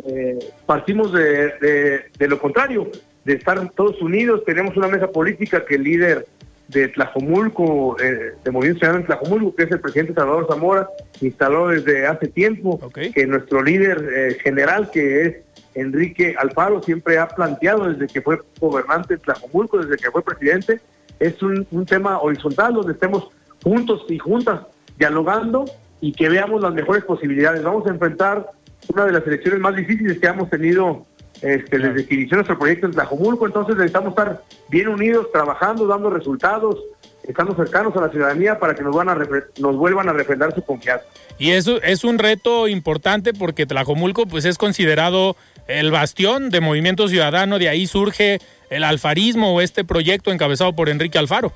eh, 0.06 0.40
partimos 0.66 1.12
de, 1.12 2.10
lo 2.20 2.40
contrario, 2.40 2.90
de 3.26 3.34
estar 3.34 3.70
todos 3.72 4.02
unidos. 4.02 4.44
Tenemos 4.46 4.78
una 4.78 4.88
mesa 4.88 5.12
política 5.12 5.66
que 5.66 5.76
el 5.76 5.84
líder 5.84 6.26
de 6.68 6.90
Tlajomulco, 6.90 8.00
eh, 8.00 8.34
de 8.44 8.52
Movimiento 8.52 8.80
Ciudadano 8.80 9.00
en 9.00 9.06
Tlajomulco, 9.08 9.56
que 9.56 9.64
es 9.64 9.72
el 9.72 9.80
presidente 9.80 10.14
Salvador 10.14 10.48
Zamora, 10.50 10.90
instaló 11.22 11.70
desde 11.70 12.06
hace 12.06 12.28
tiempo, 12.28 12.80
que 12.94 13.26
nuestro 13.26 13.64
líder 13.64 14.08
eh, 14.16 14.38
general, 14.42 14.92
que 14.92 15.22
es 15.24 15.36
Enrique 15.78 16.36
Alfaro, 16.38 16.82
siempre 16.82 17.20
ha 17.20 17.28
planteado 17.28 17.92
desde 17.92 18.08
que 18.08 18.22
fue 18.22 18.42
gobernante 18.60 19.16
de 19.16 19.20
Tlajomulco, 19.20 19.78
desde 19.78 19.98
que 19.98 20.10
fue 20.10 20.24
presidente, 20.24 20.82
es 21.20 21.42
un, 21.44 21.66
tema 21.86 22.20
horizontal 22.20 22.74
donde 22.74 22.94
estemos 22.94 23.30
juntos 23.64 24.06
y 24.10 24.18
juntas 24.18 24.62
dialogando 24.98 25.66
y 26.02 26.12
que 26.14 26.30
veamos 26.30 26.62
las 26.62 26.74
mejores 26.74 27.04
posibilidades. 27.04 27.64
Vamos 27.64 27.86
a 27.86 27.92
enfrentar 27.92 28.50
una 28.90 29.06
de 29.06 29.12
las 29.12 29.26
elecciones 29.28 29.60
más 29.60 29.76
difíciles 29.76 30.20
que 30.20 30.28
hemos 30.28 30.50
tenido 30.50 31.06
este, 31.42 31.78
desde 31.78 32.08
que 32.08 32.16
inició 32.16 32.38
nuestro 32.38 32.58
proyecto 32.58 32.88
en 32.88 32.94
Tlajomulco, 32.94 33.46
entonces 33.46 33.76
necesitamos 33.76 34.10
estar 34.10 34.42
bien 34.70 34.88
unidos, 34.88 35.32
trabajando, 35.32 35.86
dando 35.86 36.10
resultados, 36.10 36.84
estando 37.28 37.56
cercanos 37.56 37.96
a 37.96 38.02
la 38.02 38.10
ciudadanía 38.10 38.58
para 38.58 38.74
que 38.74 38.82
nos, 38.82 38.96
van 38.96 39.10
a 39.10 39.16
nos 39.60 39.76
vuelvan 39.76 40.10
a 40.10 40.14
refrendar 40.14 40.56
su 40.56 40.64
confianza. 40.64 41.06
Y 41.38 41.52
eso 41.52 41.80
es 41.84 42.04
un 42.04 42.18
reto 42.18 42.68
importante 42.68 43.34
porque 43.34 43.68
Tlajomulco 43.68 44.26
pues 44.26 44.46
es 44.46 44.58
considerado 44.58 45.36
el 45.68 45.92
bastión 45.92 46.50
de 46.50 46.62
movimiento 46.62 47.08
ciudadano, 47.08 47.60
de 47.60 47.70
ahí 47.70 47.88
surge 47.88 48.40
el 48.70 48.84
alfarismo 48.84 49.54
o 49.54 49.62
este 49.62 49.84
proyecto 49.84 50.32
encabezado 50.32 50.74
por 50.74 50.90
Enrique 50.90 51.18
Alfaro. 51.18 51.52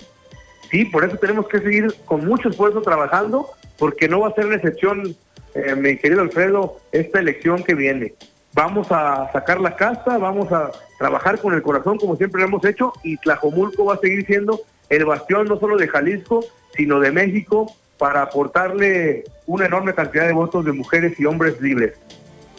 Sí, 0.69 0.85
por 0.85 1.03
eso 1.03 1.17
tenemos 1.17 1.47
que 1.47 1.59
seguir 1.59 1.93
con 2.05 2.25
mucho 2.25 2.49
esfuerzo 2.49 2.81
trabajando, 2.81 3.49
porque 3.77 4.07
no 4.07 4.21
va 4.21 4.29
a 4.29 4.33
ser 4.33 4.45
la 4.45 4.55
excepción, 4.55 5.15
eh, 5.53 5.75
mi 5.75 5.97
querido 5.97 6.21
Alfredo, 6.21 6.77
esta 6.91 7.19
elección 7.19 7.63
que 7.63 7.75
viene. 7.75 8.13
Vamos 8.53 8.87
a 8.91 9.29
sacar 9.31 9.59
la 9.59 9.75
casa, 9.75 10.17
vamos 10.17 10.51
a 10.51 10.71
trabajar 10.97 11.39
con 11.39 11.53
el 11.53 11.61
corazón 11.61 11.97
como 11.97 12.15
siempre 12.15 12.41
lo 12.41 12.47
hemos 12.47 12.65
hecho 12.65 12.93
y 13.03 13.17
Tlajomulco 13.17 13.85
va 13.85 13.95
a 13.95 13.99
seguir 13.99 14.25
siendo 14.25 14.61
el 14.89 15.05
bastión 15.05 15.47
no 15.47 15.57
solo 15.57 15.77
de 15.77 15.87
Jalisco, 15.87 16.45
sino 16.75 16.99
de 16.99 17.11
México 17.11 17.73
para 17.97 18.23
aportarle 18.23 19.23
una 19.45 19.65
enorme 19.65 19.93
cantidad 19.93 20.27
de 20.27 20.33
votos 20.33 20.65
de 20.65 20.73
mujeres 20.73 21.17
y 21.19 21.25
hombres 21.25 21.61
libres. 21.61 21.93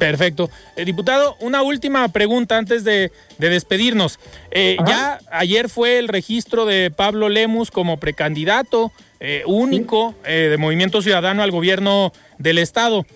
Perfecto. 0.02 0.50
Eh, 0.74 0.84
diputado, 0.84 1.36
una 1.38 1.62
última 1.62 2.08
pregunta 2.08 2.58
antes 2.58 2.82
de, 2.82 3.12
despedirnos. 3.38 4.18
Eh, 4.50 4.76
ya 4.84 5.20
ayer 5.30 5.68
fue 5.68 6.00
el 6.00 6.08
registro 6.08 6.66
de 6.66 6.90
Pablo 6.90 7.28
Lemus 7.28 7.70
como 7.70 8.00
precandidato 8.00 8.90
eh, 9.20 9.44
único 9.46 10.16
de 10.24 10.56
Movimiento 10.58 11.02
Ciudadano 11.02 11.44
al 11.44 11.52
gobierno 11.52 12.12
del 12.38 12.58
Estado. 12.58 13.06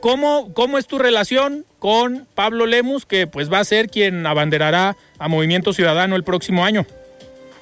¿cómo, 0.00 0.52
¿Cómo 0.54 0.78
es 0.78 0.86
tu 0.86 0.98
relación 0.98 1.66
con 1.78 2.26
Pablo 2.34 2.64
Lemus, 2.64 3.04
que 3.04 3.26
pues 3.26 3.52
va 3.52 3.58
a 3.58 3.64
ser 3.64 3.88
quien 3.88 4.26
abanderará 4.26 4.96
a 5.18 5.28
Movimiento 5.28 5.74
Ciudadano 5.74 6.16
el 6.16 6.24
próximo 6.24 6.64
año? 6.64 6.86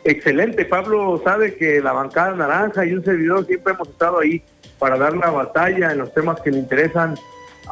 Excelente, 0.04 0.64
Pablo 0.64 1.20
sabe 1.24 1.56
que 1.56 1.80
la 1.80 1.92
bancada 1.92 2.34
naranja 2.34 2.84
y 2.86 2.92
un 2.92 3.04
servidor 3.04 3.44
siempre 3.46 3.72
hemos 3.72 3.88
estado 3.88 4.20
ahí 4.20 4.42
para 4.78 4.96
dar 4.98 5.16
la 5.16 5.30
batalla 5.30 5.90
en 5.90 5.98
los 5.98 6.12
temas 6.14 6.40
que 6.40 6.50
le 6.52 6.58
interesan 6.58 7.16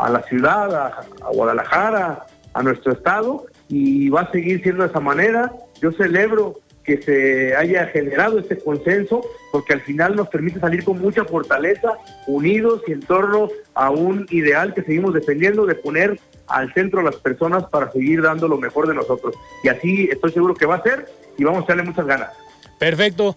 a 0.00 0.10
la 0.10 0.22
ciudad, 0.22 0.74
a, 0.74 1.06
Guadalajara, 1.32 2.26
a 2.52 2.62
nuestro 2.62 2.92
estado, 2.92 3.46
y 3.68 4.08
va 4.08 4.22
a 4.22 4.32
seguir 4.32 4.62
siendo 4.62 4.82
de 4.82 4.90
esa 4.90 5.00
manera. 5.00 5.52
Yo 5.80 5.92
celebro 5.92 6.56
que 6.84 7.00
se 7.02 7.54
haya 7.54 7.86
generado 7.86 8.38
este 8.38 8.58
consenso, 8.58 9.22
porque 9.52 9.74
al 9.74 9.80
final 9.82 10.16
nos 10.16 10.28
permite 10.28 10.58
salir 10.58 10.82
con 10.82 11.00
mucha 11.00 11.24
fortaleza, 11.24 11.92
unidos 12.26 12.82
y 12.86 12.92
en 12.92 13.00
torno 13.00 13.48
a 13.74 13.90
un 13.90 14.26
ideal 14.30 14.74
que 14.74 14.82
seguimos 14.82 15.14
defendiendo 15.14 15.66
de 15.66 15.74
poner 15.74 16.18
al 16.48 16.72
centro 16.74 17.02
las 17.02 17.16
personas 17.16 17.64
para 17.64 17.92
seguir 17.92 18.22
dando 18.22 18.48
lo 18.48 18.58
mejor 18.58 18.88
de 18.88 18.94
nosotros. 18.94 19.34
Y 19.62 19.68
así 19.68 20.08
estoy 20.10 20.32
seguro 20.32 20.54
que 20.54 20.66
va 20.66 20.76
a 20.76 20.82
ser 20.82 21.06
y 21.38 21.44
vamos 21.44 21.64
a 21.64 21.66
darle 21.68 21.84
muchas 21.84 22.06
ganas. 22.06 22.30
Perfecto. 22.78 23.36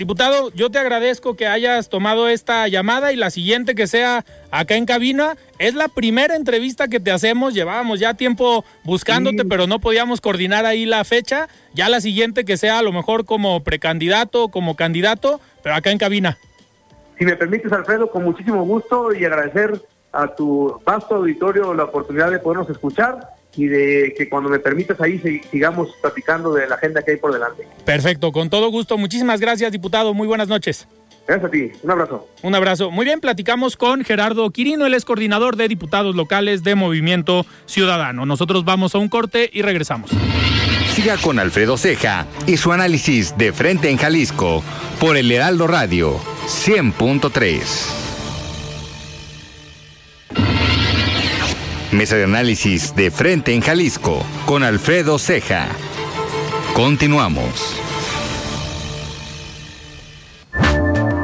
Diputado, 0.00 0.50
yo 0.54 0.70
te 0.70 0.78
agradezco 0.78 1.36
que 1.36 1.46
hayas 1.46 1.90
tomado 1.90 2.26
esta 2.26 2.66
llamada 2.68 3.12
y 3.12 3.16
la 3.16 3.28
siguiente 3.28 3.74
que 3.74 3.86
sea 3.86 4.24
acá 4.50 4.76
en 4.76 4.86
cabina. 4.86 5.36
Es 5.58 5.74
la 5.74 5.88
primera 5.88 6.36
entrevista 6.36 6.88
que 6.88 7.00
te 7.00 7.10
hacemos. 7.10 7.52
Llevábamos 7.52 8.00
ya 8.00 8.14
tiempo 8.14 8.64
buscándote, 8.82 9.44
pero 9.44 9.66
no 9.66 9.78
podíamos 9.78 10.22
coordinar 10.22 10.64
ahí 10.64 10.86
la 10.86 11.04
fecha. 11.04 11.48
Ya 11.74 11.90
la 11.90 12.00
siguiente 12.00 12.46
que 12.46 12.56
sea 12.56 12.78
a 12.78 12.82
lo 12.82 12.92
mejor 12.92 13.26
como 13.26 13.62
precandidato, 13.62 14.48
como 14.48 14.74
candidato, 14.74 15.38
pero 15.62 15.74
acá 15.74 15.90
en 15.90 15.98
cabina. 15.98 16.38
Si 17.18 17.26
me 17.26 17.36
permites, 17.36 17.70
Alfredo, 17.70 18.10
con 18.10 18.24
muchísimo 18.24 18.64
gusto 18.64 19.14
y 19.14 19.26
agradecer 19.26 19.82
a 20.12 20.34
tu 20.34 20.80
vasto 20.82 21.16
auditorio 21.16 21.74
la 21.74 21.84
oportunidad 21.84 22.30
de 22.30 22.38
podernos 22.38 22.70
escuchar 22.70 23.34
y 23.56 23.66
de 23.66 24.14
que 24.16 24.28
cuando 24.28 24.48
me 24.48 24.58
permitas 24.58 25.00
ahí 25.00 25.20
sigamos 25.50 25.90
platicando 26.00 26.52
de 26.52 26.68
la 26.68 26.76
agenda 26.76 27.02
que 27.02 27.12
hay 27.12 27.16
por 27.16 27.32
delante. 27.32 27.66
Perfecto, 27.84 28.32
con 28.32 28.50
todo 28.50 28.70
gusto. 28.70 28.96
Muchísimas 28.98 29.40
gracias, 29.40 29.72
diputado. 29.72 30.14
Muy 30.14 30.26
buenas 30.26 30.48
noches. 30.48 30.86
Gracias 31.26 31.48
a 31.48 31.50
ti. 31.50 31.70
Un 31.82 31.90
abrazo. 31.90 32.28
Un 32.42 32.54
abrazo. 32.54 32.90
Muy 32.90 33.04
bien, 33.04 33.20
platicamos 33.20 33.76
con 33.76 34.04
Gerardo 34.04 34.50
Quirino, 34.50 34.86
él 34.86 34.94
es 34.94 35.04
coordinador 35.04 35.56
de 35.56 35.68
diputados 35.68 36.16
locales 36.16 36.64
de 36.64 36.74
Movimiento 36.74 37.46
Ciudadano. 37.66 38.26
Nosotros 38.26 38.64
vamos 38.64 38.94
a 38.94 38.98
un 38.98 39.08
corte 39.08 39.48
y 39.52 39.62
regresamos. 39.62 40.10
Siga 40.92 41.16
con 41.18 41.38
Alfredo 41.38 41.76
Ceja 41.76 42.26
y 42.46 42.56
su 42.56 42.72
análisis 42.72 43.38
de 43.38 43.52
frente 43.52 43.90
en 43.90 43.96
Jalisco 43.96 44.64
por 44.98 45.16
el 45.16 45.30
Heraldo 45.30 45.68
Radio 45.68 46.18
100.3. 46.46 47.99
Mesa 51.92 52.14
de 52.14 52.22
análisis 52.22 52.94
de 52.94 53.10
frente 53.10 53.52
en 53.52 53.62
Jalisco 53.62 54.24
con 54.46 54.62
Alfredo 54.62 55.18
Ceja. 55.18 55.66
Continuamos. 56.72 57.80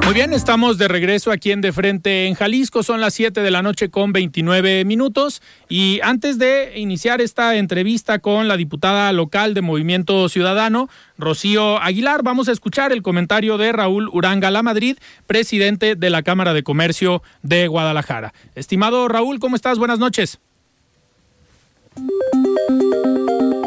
Muy 0.05 0.15
bien, 0.15 0.33
estamos 0.33 0.77
de 0.77 0.89
regreso 0.89 1.31
aquí 1.31 1.53
en 1.53 1.61
De 1.61 1.73
Frente 1.73 2.27
en 2.27 2.35
Jalisco. 2.35 2.83
Son 2.83 3.01
las 3.01 3.15
7 3.15 3.43
de 3.43 3.51
la 3.53 3.63
noche 3.63 3.91
con 3.91 4.13
29 4.13 4.85
minutos. 4.85 5.41
Y 5.69 6.01
antes 6.03 6.39
de 6.39 6.73
iniciar 6.77 7.21
esta 7.21 7.55
entrevista 7.57 8.19
con 8.19 8.49
la 8.49 8.57
diputada 8.57 9.13
local 9.13 9.55
de 9.55 9.63
Movimiento 9.63 10.29
Ciudadano, 10.29 10.89
Rocío 11.17 11.81
Aguilar, 11.81 12.23
vamos 12.25 12.49
a 12.49 12.53
escuchar 12.53 12.93
el 12.93 13.03
comentario 13.03 13.57
de 13.57 13.71
Raúl 13.71 14.09
Uranga 14.13 14.51
La 14.51 14.65
Madrid, 14.65 14.97
presidente 15.29 15.95
de 15.95 16.11
la 16.11 16.23
Cámara 16.23 16.55
de 16.55 16.65
Comercio 16.65 17.23
de 17.43 17.69
Guadalajara. 17.69 18.33
Estimado 18.57 19.07
Raúl, 19.09 19.39
¿cómo 19.39 19.55
estás? 19.55 19.79
Buenas 19.79 20.01
noches. 20.01 20.41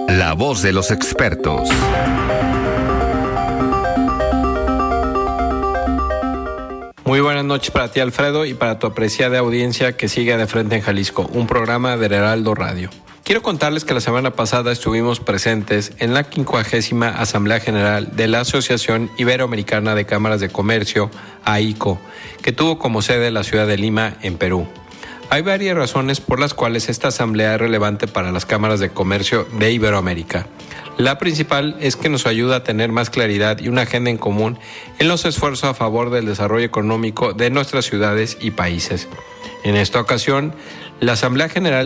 La 0.08 0.34
voz 0.34 0.62
de 0.62 0.74
los 0.74 0.92
expertos. 0.92 1.70
Muy 7.06 7.22
buenas 7.22 7.46
noches 7.46 7.72
para 7.72 7.92
ti, 7.92 8.00
Alfredo, 8.00 8.46
y 8.46 8.54
para 8.54 8.78
tu 8.78 8.86
apreciada 8.86 9.40
audiencia 9.40 9.98
que 9.98 10.08
sigue 10.08 10.38
de 10.38 10.46
frente 10.46 10.76
en 10.76 10.82
Jalisco, 10.82 11.28
un 11.34 11.48
programa 11.48 11.98
de 11.98 12.06
Heraldo 12.06 12.54
Radio. 12.54 12.90
Quiero 13.24 13.42
contarles 13.42 13.86
que 13.86 13.94
la 13.94 14.02
semana 14.02 14.32
pasada 14.32 14.72
estuvimos 14.72 15.20
presentes 15.20 15.94
en 16.00 16.14
la 16.14 16.24
50 16.24 17.10
Asamblea 17.10 17.60
General 17.60 18.16
de 18.16 18.28
la 18.28 18.42
Asociación 18.42 19.10
Iberoamericana 19.18 19.96
de 19.96 20.06
Cámaras 20.06 20.40
de 20.40 20.50
Comercio, 20.50 21.10
AICO, 21.46 22.00
que 22.42 22.52
tuvo 22.52 22.80
como 22.80 23.02
sede 23.02 23.32
la 23.32 23.44
ciudad 23.44 23.68
de 23.68 23.78
Lima, 23.78 24.16
en 24.22 24.38
Perú. 24.38 24.68
Hay 25.32 25.44
varias 25.44 25.78
razones 25.78 26.22
por 26.22 26.40
las 26.40 26.56
cuales 26.56 26.90
esta 26.90 27.10
asamblea 27.10 27.54
es 27.54 27.62
relevante 27.62 28.08
para 28.08 28.32
las 28.32 28.48
cámaras 28.48 28.80
de 28.80 28.90
comercio 28.90 29.48
de 29.60 29.72
Iberoamérica. 29.72 30.48
La 30.98 31.20
principal 31.20 31.78
es 31.80 31.96
que 31.96 32.10
nos 32.10 32.26
ayuda 32.26 32.58
a 32.58 32.64
tener 32.64 32.92
más 32.92 33.12
claridad 33.12 33.60
y 33.60 33.68
una 33.68 33.84
agenda 33.84 34.10
en 34.10 34.18
común 34.18 34.58
en 34.98 35.08
los 35.08 35.26
esfuerzos 35.26 35.70
a 35.70 35.74
favor 35.76 36.10
del 36.10 36.26
desarrollo 36.26 36.66
económico 36.66 37.34
de 37.34 37.52
nuestras 37.52 37.86
ciudades 37.86 38.38
y 38.42 38.52
países. 38.52 39.08
En 39.64 39.76
esta 39.76 40.02
ocasión, 40.02 40.56
la 41.00 41.14
Asamblea 41.14 41.48
General 41.48 41.86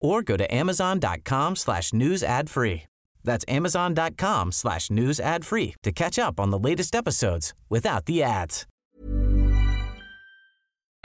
or 0.00 0.22
go 0.22 0.36
to 0.36 0.54
amazon.com 0.54 1.56
slash 1.56 1.92
news 1.92 2.22
ad 2.22 2.50
free. 2.50 2.84
That's 3.22 3.44
amazon.com 3.48 4.52
slash 4.52 4.90
news 4.90 5.20
ad 5.20 5.44
free 5.44 5.74
to 5.82 5.92
catch 5.92 6.18
up 6.18 6.40
on 6.40 6.50
the 6.50 6.58
latest 6.58 6.94
episodes 6.94 7.54
without 7.68 8.06
the 8.06 8.22
ads. 8.22 8.66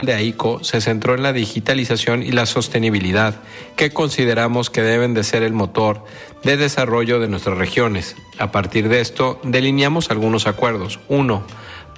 de 0.02 0.12
AICO 0.12 0.62
se 0.62 0.82
centró 0.82 1.14
en 1.14 1.22
la 1.22 1.32
digitalización 1.32 2.22
y 2.22 2.30
la 2.30 2.44
sostenibilidad, 2.44 3.34
que 3.76 3.90
consideramos 3.90 4.68
que 4.68 4.82
deben 4.82 5.14
de 5.14 5.24
ser 5.24 5.42
el 5.42 5.54
motor 5.54 6.04
de 6.44 6.58
desarrollo 6.58 7.18
de 7.18 7.28
nuestras 7.28 7.56
regiones. 7.56 8.14
A 8.38 8.52
partir 8.52 8.90
de 8.90 9.00
esto, 9.00 9.40
delineamos 9.42 10.10
algunos 10.10 10.46
acuerdos. 10.46 11.00
1 11.08 11.42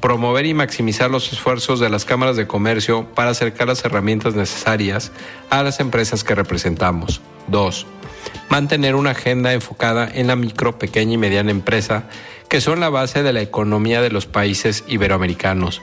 promover 0.01 0.47
y 0.47 0.55
maximizar 0.55 1.11
los 1.11 1.33
esfuerzos 1.33 1.81
de 1.81 1.91
las 1.91 2.05
cámaras 2.05 2.37
de 2.37 2.47
comercio 2.47 3.07
para 3.15 3.31
acercar 3.31 3.69
las 3.69 3.85
herramientas 3.85 4.35
necesarias 4.35 5.13
a 5.51 5.63
las 5.63 5.81
empresas 5.81 6.25
que 6.25 6.35
representamos. 6.35 7.21
2. 7.49 7.87
Mantener 8.51 8.95
una 8.95 9.11
agenda 9.11 9.53
enfocada 9.53 10.09
en 10.13 10.27
la 10.27 10.37
micro, 10.37 10.79
pequeña 10.79 11.15
y 11.15 11.19
mediana 11.19 11.51
empresa, 11.51 12.05
que 12.49 12.61
son 12.61 12.81
la 12.81 12.89
base 12.89 13.23
de 13.23 13.33
la 13.33 13.43
economía 13.43 14.01
de 14.01 14.11
los 14.11 14.27
países 14.27 14.85
iberoamericanos. 14.89 15.83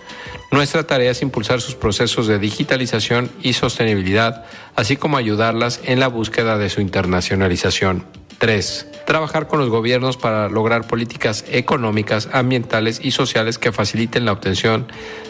Nuestra 0.52 0.86
tarea 0.86 1.12
es 1.12 1.22
impulsar 1.22 1.62
sus 1.62 1.76
procesos 1.76 2.28
de 2.28 2.40
digitalización 2.40 3.30
y 3.42 3.54
sostenibilidad, 3.54 4.46
así 4.76 4.98
como 4.98 5.18
ayudarlas 5.18 5.80
en 5.84 6.00
la 6.00 6.08
búsqueda 6.08 6.58
de 6.58 6.70
su 6.70 6.82
internacionalización. 6.82 8.06
3. 8.38 8.88
Trabajar 9.06 9.48
con 9.48 9.60
los 9.60 9.70
gobiernos 9.70 10.18
para 10.18 10.50
lograr 10.50 10.88
políticas 10.88 11.46
económicas, 11.50 12.30
ambientales 12.34 13.00
y 13.04 13.12
sociales 13.12 13.58
que 13.58 13.72
faciliten 13.72 14.26
la 14.26 14.32
obtención 14.32 14.88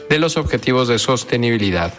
de 0.09 0.19
los 0.19 0.37
objetivos 0.37 0.87
de 0.87 0.99
sostenibilidad. 0.99 1.93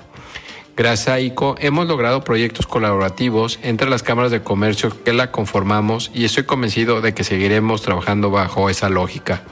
Gracias 0.77 1.09
a 1.09 1.21
ICO 1.21 1.55
hemos 1.59 1.87
logrado 1.87 2.23
proyectos 2.23 2.66
colaborativos 2.66 3.59
entre 3.62 3.88
las 3.88 4.03
cámaras 4.03 4.31
de 4.31 4.42
comercio 4.42 4.92
que 5.05 5.14
la 5.14 5.31
conformamos 5.31 6.11
y 6.12 6.27
estoy 6.27 6.45
convencido 6.45 7.01
de 7.01 7.14
que 7.14 7.25
seguiremos 7.25 7.81
trabajando 7.81 8.31
bajo 8.31 8.69
esa 8.69 8.90
lógica. 8.90 9.42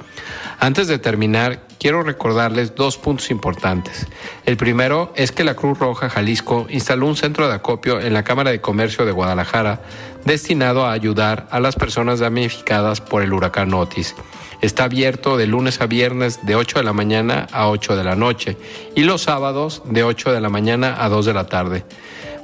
Antes 0.61 0.87
de 0.87 0.99
terminar, 0.99 1.63
quiero 1.85 2.03
recordarles 2.03 2.75
dos 2.75 2.97
puntos 2.97 3.31
importantes. 3.31 4.07
El 4.47 4.57
primero 4.57 5.13
es 5.17 5.33
que 5.33 5.45
la 5.45 5.55
Cruz 5.55 5.79
Roja 5.79 6.09
Jalisco 6.09 6.67
instaló 6.71 7.07
un 7.07 7.15
centro 7.15 7.47
de 7.47 7.53
acopio 7.53 8.01
en 8.01 8.15
la 8.15 8.25
Cámara 8.25 8.53
de 8.53 8.63
Comercio 8.63 9.05
de 9.05 9.13
Guadalajara 9.13 9.83
destinado 10.25 10.87
a 10.87 10.93
ayudar 10.93 11.47
a 11.51 11.61
las 11.61 11.77
personas 11.77 12.21
damnificadas 12.21 13.03
por 13.03 13.21
el 13.21 13.35
huracán 13.35 13.75
Otis. 13.75 14.15
Está 14.63 14.85
abierto 14.85 15.37
de 15.37 15.47
lunes 15.47 15.83
a 15.83 15.87
viernes 15.87 16.47
de 16.47 16.57
8 16.57 16.79
de 16.79 16.85
la 16.87 16.95
mañana 16.95 17.49
a 17.53 17.69
8 17.69 17.97
de 17.97 18.05
la 18.05 18.17
noche 18.17 18.57
y 18.95 19.03
los 19.03 19.21
sábados 19.21 19.83
de 19.85 20.05
8 20.05 20.33
de 20.33 20.41
la 20.41 20.49
mañana 20.49 21.05
a 21.05 21.11
2 21.11 21.27
de 21.27 21.35
la 21.35 21.49
tarde. 21.49 21.85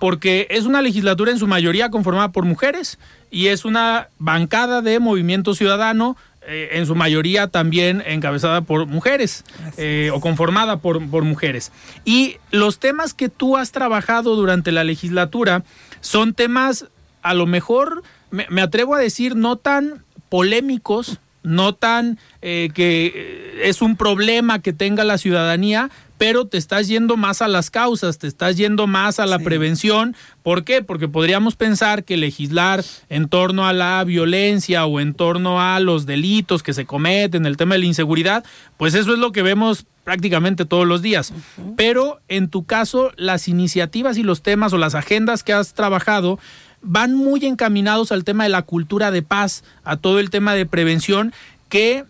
porque 0.00 0.48
es 0.50 0.64
una 0.64 0.82
legislatura 0.82 1.30
en 1.30 1.38
su 1.38 1.46
mayoría 1.46 1.90
conformada 1.90 2.32
por 2.32 2.44
mujeres 2.44 2.98
y 3.30 3.46
es 3.46 3.64
una 3.64 4.08
bancada 4.18 4.82
de 4.82 4.98
movimiento 4.98 5.54
ciudadano 5.54 6.16
eh, 6.48 6.70
en 6.78 6.86
su 6.86 6.94
mayoría 6.94 7.48
también 7.48 8.02
encabezada 8.06 8.62
por 8.62 8.86
mujeres 8.86 9.44
eh, 9.76 10.10
o 10.14 10.20
conformada 10.20 10.78
por, 10.78 11.06
por, 11.10 11.24
mujeres. 11.24 11.72
Y 12.04 12.38
los 12.50 12.78
temas 12.78 13.12
que 13.12 13.28
tú 13.28 13.58
has 13.58 13.70
trabajado 13.70 14.34
durante 14.34 14.72
la 14.72 14.82
legislatura 14.82 15.62
son 16.00 16.32
temas, 16.32 16.86
a 17.20 17.34
lo 17.34 17.46
mejor, 17.46 18.02
me, 18.30 18.46
me 18.48 18.62
atrevo 18.62 18.94
a 18.94 18.98
decir, 18.98 19.36
no 19.36 19.56
tan 19.56 20.04
polémicos, 20.30 21.20
no 21.42 21.74
tan 21.74 22.18
eh, 22.42 22.70
que 22.74 23.60
es 23.62 23.82
un 23.82 23.96
problema 23.96 24.60
que 24.60 24.72
tenga 24.72 25.04
la 25.04 25.18
ciudadanía, 25.18 25.90
pero 26.18 26.46
te 26.46 26.58
estás 26.58 26.88
yendo 26.88 27.16
más 27.16 27.40
a 27.40 27.48
las 27.48 27.70
causas, 27.70 28.18
te 28.18 28.26
estás 28.26 28.56
yendo 28.56 28.86
más 28.86 29.20
a 29.20 29.26
la 29.26 29.38
sí. 29.38 29.44
prevención. 29.44 30.16
¿Por 30.42 30.64
qué? 30.64 30.82
Porque 30.82 31.08
podríamos 31.08 31.56
pensar 31.56 32.04
que 32.04 32.16
legislar 32.16 32.84
en 33.08 33.28
torno 33.28 33.66
a 33.66 33.72
la 33.72 34.02
violencia 34.04 34.84
o 34.84 35.00
en 35.00 35.14
torno 35.14 35.60
a 35.60 35.78
los 35.80 36.04
delitos 36.06 36.62
que 36.62 36.74
se 36.74 36.84
cometen, 36.84 37.46
el 37.46 37.56
tema 37.56 37.76
de 37.76 37.80
la 37.80 37.86
inseguridad, 37.86 38.44
pues 38.76 38.94
eso 38.94 39.12
es 39.12 39.18
lo 39.18 39.32
que 39.32 39.42
vemos 39.42 39.86
prácticamente 40.02 40.64
todos 40.64 40.86
los 40.86 41.02
días. 41.02 41.30
Uh 41.30 41.34
-huh. 41.34 41.74
Pero 41.76 42.18
en 42.28 42.48
tu 42.48 42.64
caso, 42.64 43.12
las 43.16 43.46
iniciativas 43.46 44.16
y 44.18 44.22
los 44.22 44.42
temas 44.42 44.72
o 44.72 44.78
las 44.78 44.94
agendas 44.94 45.42
que 45.42 45.52
has 45.52 45.74
trabajado 45.74 46.38
van 46.82 47.14
muy 47.14 47.44
encaminados 47.44 48.12
al 48.12 48.24
tema 48.24 48.44
de 48.44 48.50
la 48.50 48.62
cultura 48.62 49.10
de 49.10 49.22
paz, 49.22 49.64
a 49.84 49.96
todo 49.96 50.18
el 50.18 50.30
tema 50.30 50.54
de 50.54 50.66
prevención 50.66 51.32
que 51.68 52.04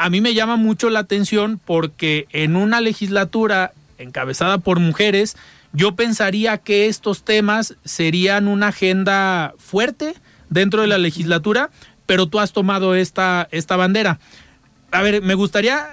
a 0.00 0.08
mí 0.08 0.22
me 0.22 0.32
llama 0.32 0.56
mucho 0.56 0.88
la 0.88 1.00
atención 1.00 1.60
porque 1.62 2.26
en 2.30 2.56
una 2.56 2.80
legislatura 2.80 3.72
encabezada 3.98 4.56
por 4.56 4.80
mujeres, 4.80 5.36
yo 5.74 5.94
pensaría 5.94 6.56
que 6.56 6.86
estos 6.86 7.22
temas 7.22 7.76
serían 7.84 8.48
una 8.48 8.68
agenda 8.68 9.52
fuerte 9.58 10.14
dentro 10.48 10.80
de 10.80 10.86
la 10.86 10.96
legislatura, 10.96 11.68
pero 12.06 12.26
tú 12.26 12.40
has 12.40 12.52
tomado 12.52 12.94
esta, 12.94 13.46
esta 13.50 13.76
bandera. 13.76 14.18
A 14.90 15.02
ver, 15.02 15.20
me 15.20 15.34
gustaría 15.34 15.86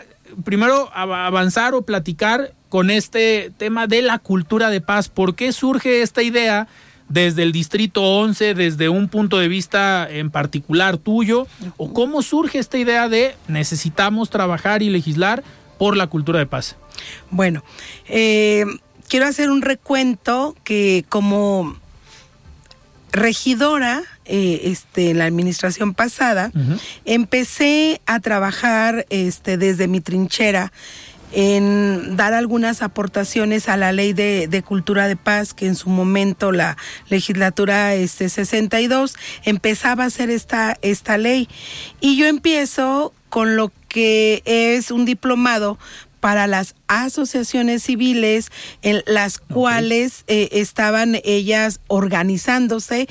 primero 0.46 0.90
avanzar 0.96 1.74
o 1.74 1.82
platicar 1.82 2.54
con 2.70 2.90
este 2.90 3.52
tema 3.58 3.88
de 3.88 4.04
la 4.04 4.20
cultura 4.20 4.70
de 4.70 4.80
paz. 4.80 5.10
¿Por 5.10 5.36
qué 5.36 5.52
surge 5.52 6.02
esta 6.02 6.24
idea 6.24 6.70
desde 7.10 7.44
el 7.44 7.52
Distrito 7.52 8.02
11, 8.04 8.54
desde 8.54 8.90
un 8.90 9.08
punto 9.08 9.38
de 9.38 9.48
vista 9.48 10.08
en 10.10 10.30
particular 10.30 10.98
tuyo? 10.98 11.48
¿O 11.78 11.94
cómo 11.94 12.22
surge 12.22 12.60
esta 12.60 12.78
idea 12.78 13.10
de 13.10 13.36
necesitamos 13.48 14.30
trabajar 14.30 14.82
y 14.82 14.90
legislar 14.90 15.44
por 15.78 15.96
la 15.96 16.08
cultura 16.08 16.40
de 16.40 16.46
paz? 16.46 16.76
Bueno, 17.30 17.64
eh, 18.08 18.66
quiero 19.08 19.28
hacer 19.28 19.50
un 19.50 19.62
recuento 19.62 20.56
que 20.64 21.06
como 21.10 21.78
regidora 23.12 24.04
eh, 24.26 24.62
este, 24.66 25.12
en 25.12 25.20
la 25.20 25.26
administración 25.26 25.94
pasada, 25.94 26.52
empecé 27.06 28.02
a 28.06 28.20
trabajar 28.20 29.06
este, 29.10 29.58
desde 29.58 29.88
mi 29.88 30.02
trinchera 30.02 30.74
en 31.32 32.16
dar 32.16 32.34
algunas 32.34 32.82
aportaciones 32.82 33.70
a 33.70 33.78
la 33.78 33.92
ley 33.92 34.14
de, 34.14 34.64
cultura 34.66 35.08
de 35.08 35.16
paz 35.16 35.54
que 35.54 35.68
en 35.68 35.76
su 35.76 35.90
momento 35.90 36.52
la 36.52 36.78
legislatura 37.10 37.94
este 37.96 38.30
62 38.30 39.16
empezaba 39.44 40.04
a 40.04 40.08
hacer 40.08 40.30
esta 40.30 40.78
esta 40.82 41.18
ley. 41.18 41.48
Y 42.00 42.18
yo 42.18 42.28
empiezo 42.28 43.14
con 43.30 43.56
lo 43.56 43.72
que 43.88 44.42
es 44.46 44.92
un 44.92 45.06
diplomado 45.06 45.78
para 46.20 46.48
las 46.48 46.76
asociaciones 46.88 47.84
civiles 47.84 48.52
en 48.82 49.04
las 49.06 49.38
cuales 49.38 50.24
eh, 50.28 50.50
estaban 50.54 51.20
ellas 51.24 51.80
organizándose 51.88 53.08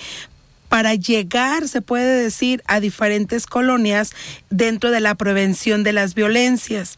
para 0.69 0.95
llegar, 0.95 1.69
se 1.69 1.83
puede 1.83 2.23
decir, 2.23 2.63
a 2.67 2.81
diferentes 2.81 3.47
colonias 3.47 4.13
dentro 4.51 4.91
de 4.91 5.01
la 5.01 5.15
prevención 5.15 5.83
de 5.83 5.93
las 5.93 6.15
violencias. 6.15 6.97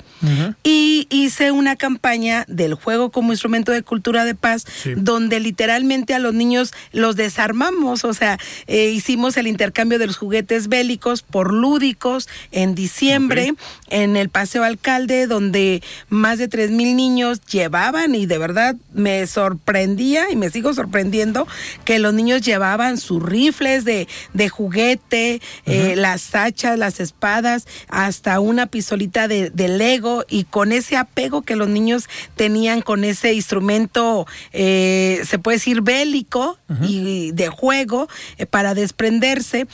Y 0.65 1.07
hice 1.11 1.53
una 1.53 1.77
campaña 1.77 2.45
del 2.49 2.75
juego 2.75 3.11
como 3.11 3.33
instrumento 3.33 3.73
de 3.73 3.83
cultura 3.83 4.25
de 4.25 4.35
paz, 4.35 4.65
donde 4.97 5.41
literalmente 5.41 6.15
a 6.15 6.19
los 6.19 6.35
niños 6.35 6.73
los 6.93 7.17
desarmamos, 7.17 8.05
o 8.05 8.15
sea, 8.15 8.39
eh, 8.67 8.91
hicimos 8.91 9.37
el 9.37 9.47
intercambio 9.47 9.99
de 9.99 10.07
los 10.07 10.17
juguetes 10.17 10.69
bélicos 10.69 11.23
por 11.23 11.53
lúdicos 11.53 12.29
en 12.53 12.75
diciembre 12.75 13.55
en 13.91 14.17
el 14.17 14.29
Paseo 14.29 14.65
Alcalde, 14.65 15.27
donde 15.27 15.83
más 16.09 16.39
de 16.39 16.49
tres 16.49 16.71
mil 16.71 16.97
niños 16.97 17.41
llevaban 17.47 18.15
y 18.15 18.27
de 18.27 18.39
verdad 18.39 18.77
me 18.93 19.27
sorprendía 19.27 20.31
y 20.31 20.37
me 20.37 20.51
sigo 20.51 20.75
sorprendiendo 20.75 21.47
que 21.85 21.99
los 21.99 22.15
niños 22.15 22.43
llevaban 22.43 22.99
su 22.99 23.21
rifles 23.59 23.85
de, 23.85 24.09
de 24.35 24.49
juguete, 24.49 25.41
eh, 25.67 25.95
las 25.97 26.35
hachas, 26.35 26.79
las 26.79 27.01
espadas, 27.01 27.67
hasta 27.89 28.41
una 28.41 28.67
pistolita 28.67 29.29
de, 29.29 29.51
de 29.51 29.69
Lego 29.69 30.25
y 30.29 30.45
con 30.45 30.73
ese 30.73 30.97
apego 30.97 31.43
que 31.43 31.57
los 31.57 31.69
niños 31.69 32.09
tenían 32.37 32.83
con 32.83 33.05
ese 33.05 33.33
instrumento, 33.35 34.27
eh, 34.53 35.23
se 35.25 35.39
puede 35.39 35.57
decir 35.57 35.83
bélico 35.83 36.59
y 36.83 37.33
de 37.33 37.49
juego 37.49 38.09
eh, 38.37 38.45
para 38.45 38.75
desprenderse, 38.75 39.67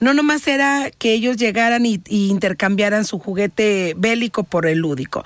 no 0.00 0.12
nomás 0.12 0.46
era 0.46 0.90
que 0.90 1.14
ellos 1.14 1.36
llegaran 1.36 1.86
y, 1.86 2.00
intercambiaran 2.08 3.04
su 3.04 3.18
juguete 3.18 3.94
bélico 3.96 4.44
por 4.44 4.66
el 4.66 4.78
lúdico, 4.78 5.24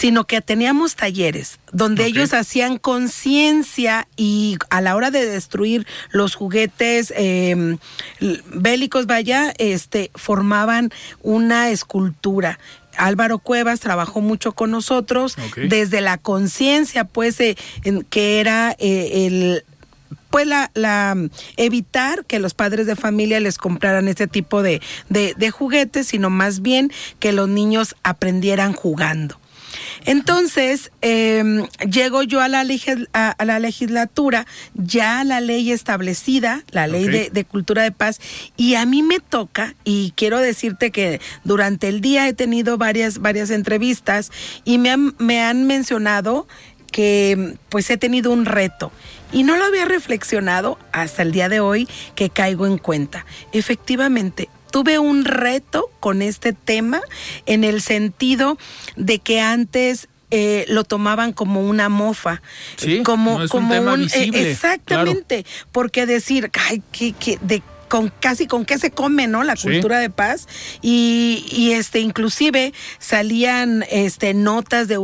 sino 0.00 0.24
que 0.24 0.40
teníamos 0.40 0.96
talleres 0.96 1.60
donde 1.72 2.06
ellos 2.06 2.32
hacían 2.32 2.78
conciencia 2.78 4.08
y 4.16 4.56
a 4.70 4.80
la 4.80 4.96
hora 4.96 5.10
de 5.10 5.26
destruir 5.26 5.86
los 6.10 6.34
juguetes 6.34 7.12
em, 7.14 7.76
bélicos, 8.46 9.04
vaya, 9.04 9.52
este, 9.58 10.10
formaban 10.14 10.88
una 11.20 11.68
escultura. 11.68 12.58
Álvaro 12.96 13.40
Cuevas 13.40 13.80
trabajó 13.80 14.22
mucho 14.22 14.52
con 14.52 14.70
nosotros 14.70 15.36
desde 15.56 16.00
la 16.00 16.16
conciencia, 16.16 17.04
pues, 17.04 17.38
eh, 17.38 17.58
en, 17.84 18.00
que 18.00 18.40
era 18.40 18.74
eh, 18.78 19.26
el 19.26 19.64
pues 20.30 20.46
la, 20.46 20.70
la, 20.72 21.14
evitar 21.58 22.24
que 22.24 22.38
los 22.38 22.54
padres 22.54 22.86
de 22.86 22.96
familia 22.96 23.38
les 23.38 23.58
compraran 23.58 24.08
este 24.08 24.28
tipo 24.28 24.62
de, 24.62 24.80
de 25.10 25.50
juguetes, 25.50 26.06
sino 26.06 26.30
más 26.30 26.62
bien 26.62 26.90
que 27.18 27.32
los 27.32 27.50
niños 27.50 27.96
aprendieran 28.02 28.72
jugando. 28.72 29.38
Entonces, 30.06 30.90
em, 31.00 31.66
llego 31.90 32.22
yo 32.22 32.40
a 32.40 32.48
la, 32.48 32.64
a, 33.12 33.44
la, 33.44 33.58
legislatura, 33.58 34.46
ya 34.74 35.24
la 35.24 35.40
ley 35.40 35.72
establecida, 35.72 36.62
la 36.70 36.86
ley 36.86 37.06
de, 37.06 37.44
cultura 37.44 37.82
de 37.82 37.92
paz, 37.92 38.20
y 38.56 38.74
a 38.74 38.86
mí 38.86 39.02
me 39.02 39.20
toca, 39.20 39.74
y 39.84 40.12
quiero 40.16 40.38
decirte 40.38 40.90
que 40.90 41.20
durante 41.44 41.88
el 41.88 42.00
día 42.00 42.28
he 42.28 42.32
tenido 42.32 42.78
varias, 42.78 43.18
varias 43.18 43.50
entrevistas 43.50 44.30
y 44.64 44.78
me 44.78 44.90
han, 44.90 45.14
me 45.18 45.42
han 45.42 45.66
mencionado 45.66 46.46
que 46.90 47.56
pues 47.68 47.88
he 47.90 47.96
tenido 47.96 48.32
un 48.32 48.44
reto 48.44 48.90
y 49.32 49.44
no 49.44 49.56
lo 49.56 49.64
había 49.64 49.84
reflexionado 49.84 50.78
hasta 50.92 51.22
el 51.22 51.32
día 51.32 51.48
de 51.48 51.60
hoy 51.60 51.88
que 52.14 52.30
caigo 52.30 52.66
en 52.66 52.78
cuenta. 52.78 53.26
Efectivamente, 53.52 54.48
tuve 54.70 54.98
un 54.98 55.24
reto 55.24 55.90
con 56.00 56.22
este 56.22 56.52
tema 56.52 57.00
en 57.46 57.64
el 57.64 57.80
sentido 57.80 58.58
de 58.96 59.18
que 59.18 59.40
antes 59.40 60.08
eh, 60.30 60.64
lo 60.68 60.84
tomaban 60.84 61.32
como 61.32 61.60
una 61.60 61.88
mofa, 61.88 62.40
sí, 62.76 63.02
como, 63.02 63.48
como 63.48 63.80
un, 63.80 64.04
eh, 64.14 64.30
exactamente, 64.34 65.44
porque 65.72 66.06
decir, 66.06 66.50
ay, 66.68 66.82
que, 66.92 67.12
que 67.12 67.38
de 67.42 67.62
con 67.90 68.12
casi 68.20 68.46
con 68.46 68.64
qué 68.64 68.78
se 68.78 68.92
come, 68.92 69.26
¿no? 69.26 69.42
La 69.42 69.56
cultura 69.56 69.98
de 69.98 70.08
paz 70.08 70.46
y, 70.80 71.44
y, 71.50 71.72
este 71.72 71.98
inclusive 71.98 72.72
salían 73.00 73.84
este 73.90 74.32
notas 74.32 74.86
de 74.86 74.96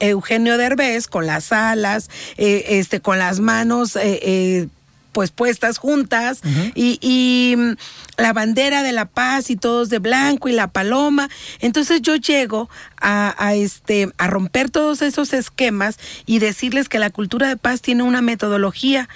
Eugenio 0.00 0.58
Derbez 0.58 1.08
con 1.08 1.26
las 1.26 1.50
alas, 1.50 2.10
eh, 2.36 2.64
este 2.68 3.00
con 3.00 3.18
las 3.18 3.40
manos 3.40 3.96
eh, 3.96 4.68
pues 5.16 5.30
puestas 5.30 5.78
juntas 5.78 6.42
y, 6.74 7.54
mm, 7.56 7.72
la 8.18 8.34
bandera 8.34 8.82
de 8.82 8.92
la 8.92 9.06
paz 9.06 9.48
y 9.48 9.56
todos 9.56 9.88
de 9.88 9.98
blanco 9.98 10.50
y 10.50 10.52
la 10.52 10.66
paloma. 10.66 11.30
Entonces 11.60 12.02
yo 12.02 12.16
llego 12.16 12.68
a, 13.00 13.54
este 13.54 14.10
a 14.18 14.26
romper 14.26 14.68
todos 14.68 15.00
esos 15.00 15.32
esquemas 15.32 15.98
y 16.26 16.38
decirles 16.38 16.90
que 16.90 16.98
la 16.98 17.08
cultura 17.08 17.48
de 17.48 17.56
paz 17.56 17.80
tiene 17.80 18.02
una 18.02 18.20
metodología 18.20 19.08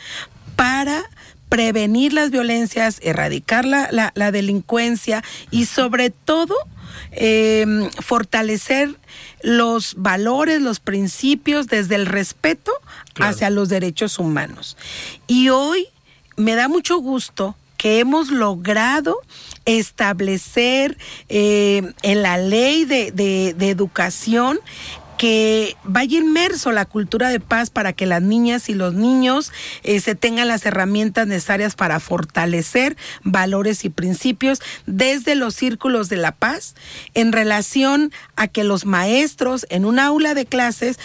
para 0.57 1.03
prevenir 1.51 2.15
las 2.15 2.31
violencias, 2.31 2.99
erradicar 3.03 3.67
la, 3.67 4.11
la, 4.15 4.31
delincuencia 4.33 5.23
y 5.51 5.67
sobre 5.67 6.09
todo 6.09 6.55
em, 7.11 7.91
fortalecer 7.91 8.97
los 9.43 9.95
valores, 9.97 10.61
los 10.61 10.81
principios 10.81 11.67
desde 11.67 11.95
el 11.95 12.07
respeto 12.07 12.73
hacia 13.21 13.51
los 13.51 13.69
derechos 13.69 14.19
humanos. 14.19 14.77
Y 15.27 15.49
hoy 15.49 15.87
me 16.37 16.55
da 16.55 16.69
mucho 16.69 16.99
gusto 16.99 17.57
que 17.77 17.99
hemos 17.99 18.31
logrado 18.31 19.19
establecer 19.65 20.99
eh, 21.29 21.95
en 22.03 22.23
la 22.23 22.37
ley 22.37 22.85
de, 22.85 23.11
de 23.13 23.71
educación 23.71 24.61
que 25.21 25.77
vaya 25.85 26.17
inmerso 26.17 26.73
la 26.73 26.87
cultura 26.87 27.29
de 27.29 27.41
paz 27.41 27.69
para 27.69 27.93
que 27.93 28.07
las 28.07 28.23
niñas 28.23 28.71
y 28.71 28.75
los 28.75 28.95
niños 28.95 29.53
eh, 29.83 30.01
se 30.01 30.15
tengan 30.15 30.49
las 30.49 30.65
herramientas 30.65 31.27
necesarias 31.27 31.75
para 31.75 32.01
fortalecer 32.01 32.97
valores 33.23 33.85
y 33.85 33.91
principios 33.91 34.63
desde 34.87 35.35
los 35.35 35.55
círculos 35.55 36.09
de 36.09 36.17
la 36.17 36.33
paz 36.33 36.75
en 37.13 37.33
relación 37.33 38.13
a 38.35 38.49
que 38.49 38.65
los 38.65 38.87
maestros 38.87 39.67
en 39.69 39.85
un 39.85 39.99
aula 39.99 40.33
de 40.33 40.47
clases, 40.47 40.99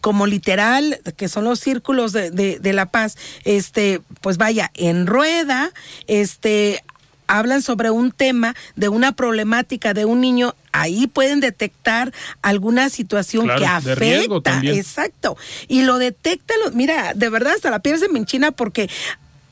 como 0.00 0.28
literal, 0.28 1.00
que 1.16 1.26
son 1.26 1.42
los 1.42 1.58
círculos 1.58 2.12
de, 2.12 2.30
de 2.30 2.72
la 2.72 2.86
paz, 2.86 3.16
este, 3.42 4.00
pues 4.20 4.38
vaya 4.38 4.70
en 4.74 5.08
rueda, 5.08 5.72
este, 6.06 6.84
hablan 7.28 7.62
sobre 7.62 7.90
un 7.90 8.10
tema 8.10 8.56
de 8.74 8.88
una 8.88 9.12
problemática 9.12 9.94
de 9.94 10.04
un 10.04 10.20
niño, 10.20 10.54
ahí 10.72 11.06
pueden 11.06 11.40
detectar 11.40 12.12
alguna 12.42 12.88
situación 12.88 13.48
que 13.56 13.66
afecta. 13.66 14.60
Exacto. 14.64 15.36
Y 15.68 15.82
lo 15.82 15.98
detectan, 15.98 16.56
mira, 16.74 17.12
de 17.14 17.28
verdad 17.28 17.54
hasta 17.54 17.70
la 17.70 17.80
piel 17.80 17.98
se 17.98 18.08
me 18.08 18.18
enchina 18.18 18.50
porque 18.50 18.90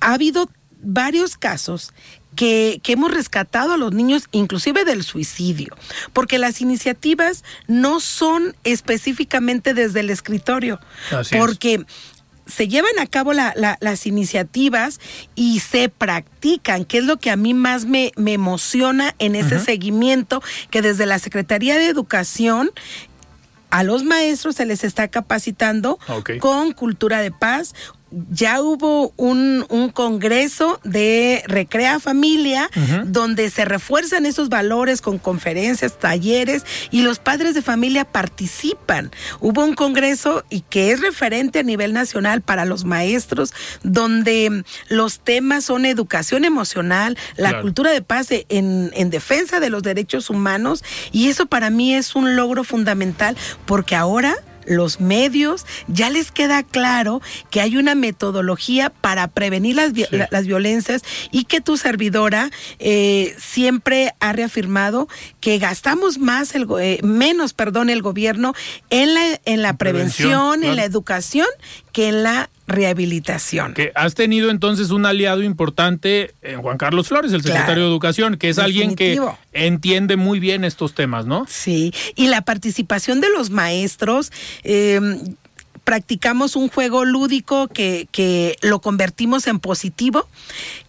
ha 0.01 0.15
habido 0.15 0.51
varios 0.83 1.37
casos 1.37 1.93
que, 2.35 2.81
que, 2.83 2.93
hemos 2.93 3.13
rescatado 3.13 3.73
a 3.73 3.77
los 3.79 3.93
niños, 3.93 4.25
inclusive 4.31 4.85
del 4.85 5.03
suicidio, 5.03 5.75
porque 6.13 6.39
las 6.39 6.61
iniciativas 6.61 7.45
no 7.67 7.99
son 7.99 8.55
específicamente 8.63 9.73
desde 9.73 10.01
el 10.01 10.11
escritorio, 10.11 10.79
porque 11.33 11.87
se 12.47 12.69
llevan 12.69 12.99
a 13.01 13.07
cabo 13.07 13.33
las 13.33 14.07
iniciativas 14.07 15.01
y 15.35 15.61
se 15.61 15.89
practican, 15.89 16.85
que 16.85 16.99
es 16.99 17.05
lo 17.05 17.19
que 17.19 17.31
a 17.31 17.37
mí 17.37 17.55
más 17.55 17.85
me, 17.85 18.13
emociona 18.17 19.15
en 19.19 19.35
ese 19.35 19.59
seguimiento, 19.59 20.43
que 20.71 20.83
desde 20.83 21.07
la 21.07 21.19
Secretaría 21.19 21.77
de 21.77 21.89
Educación 21.89 22.71
a 23.71 23.83
los 23.83 24.05
maestros 24.05 24.57
se 24.57 24.65
les 24.65 24.85
está 24.85 25.09
capacitando 25.09 25.99
con 26.41 26.73
cultura 26.73 27.21
de 27.21 27.33
paz, 27.33 27.75
ya 28.31 28.63
hubo 28.63 29.13
un, 29.17 29.67
congreso 29.93 30.81
de 30.85 31.43
Recrea 31.47 32.01
Familia 32.01 32.71
donde 33.05 33.51
se 33.51 33.65
refuerzan 33.65 34.27
esos 34.27 34.49
valores 34.49 35.01
con 35.01 35.19
conferencias, 35.19 35.99
talleres 35.99 36.65
y 36.91 37.03
los 37.03 37.19
padres 37.19 37.55
de 37.55 37.63
familia 37.63 38.05
participan. 38.05 39.11
Hubo 39.41 39.65
un 39.65 39.75
congreso 39.75 40.45
y 40.51 40.63
que 40.63 40.93
es 40.93 41.01
referente 41.01 41.61
a 41.61 41.63
nivel 41.63 41.93
nacional 41.93 42.41
para 42.41 42.65
los 42.65 42.85
maestros 42.85 43.53
donde 43.83 44.65
los 44.89 45.21
temas 45.21 45.65
son 45.65 45.85
educación 45.85 46.45
emocional, 46.45 47.17
la 47.37 47.61
cultura 47.61 47.91
de 47.91 48.03
paz 48.03 48.29
en, 48.31 48.91
en 48.95 49.11
defensa 49.11 49.61
de 49.61 49.71
los 49.71 49.83
derechos 49.83 50.31
humanos 50.31 50.83
y 51.13 51.29
eso 51.29 51.47
para 51.47 51.71
mí 51.71 51.95
es 51.95 52.17
un 52.17 52.37
logro 52.37 52.65
fundamental 52.65 53.37
porque 53.67 53.95
ahora 53.95 54.37
los 54.67 55.01
medios, 55.01 55.65
ya 55.89 56.11
les 56.11 56.31
queda 56.31 56.63
claro 56.63 57.23
que 57.51 57.61
hay 57.61 57.77
una 57.77 57.95
metodología 57.95 58.91
para 58.91 59.29
prevenir 59.29 59.77
las, 59.77 59.93
las 60.31 60.47
violencias 60.47 61.03
y 61.31 61.45
que 61.45 61.61
tu 61.61 61.77
servidora 61.77 62.51
eh, 62.79 63.35
siempre 63.39 64.15
ha 64.21 64.33
reafirmado 64.33 65.09
que 65.41 65.59
gastamos 65.59 66.19
más 66.19 66.55
el, 66.55 66.67
eh, 66.81 67.01
menos, 67.03 67.53
perdón, 67.53 67.91
el 67.91 68.03
gobierno 68.03 68.55
en 68.91 69.15
la, 69.15 69.41
en 69.45 69.63
la 69.63 69.77
prevención, 69.77 70.65
en 70.65 70.77
la 70.77 70.85
educación, 70.85 71.47
que 71.93 72.09
en 72.09 72.23
la 72.23 72.51
rehabilitación. 72.67 73.75
Que 73.75 73.93
has 73.95 74.15
tenido 74.15 74.51
entonces 74.51 74.91
un 74.91 75.07
aliado 75.07 75.43
importante 75.43 76.35
en 76.43 76.63
Juan 76.63 76.79
Carlos 76.79 77.09
Flores, 77.09 77.33
el 77.33 77.43
secretario 77.43 77.85
de 77.85 77.91
Educación, 77.91 78.37
que 78.37 78.49
es 78.49 78.59
alguien 78.59 78.95
que 78.95 79.21
entiende 79.53 80.17
muy 80.17 80.41
bien 80.41 80.65
estos 80.65 80.95
temas, 80.95 81.27
¿no? 81.27 81.47
Sí, 81.49 81.93
y 82.15 82.29
la 82.29 82.43
participación 82.43 83.21
de 83.21 83.31
los 83.31 83.51
maestros. 83.51 84.33
Eh, 84.65 85.01
practicamos 85.87 86.57
un 86.57 86.69
juego 86.69 87.05
lúdico 87.05 87.69
que, 87.69 88.09
que, 88.11 88.57
lo 88.61 88.81
convertimos 88.81 89.47
en 89.47 89.61
positivo, 89.61 90.27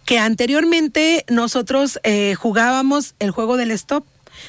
que 0.04 0.18
anteriormente 0.18 1.24
nosotros 1.28 2.00
eh, 2.02 2.34
jugábamos 2.34 3.14
el 3.20 3.30
juego 3.30 3.56
del 3.56 3.70
stop 3.70 4.04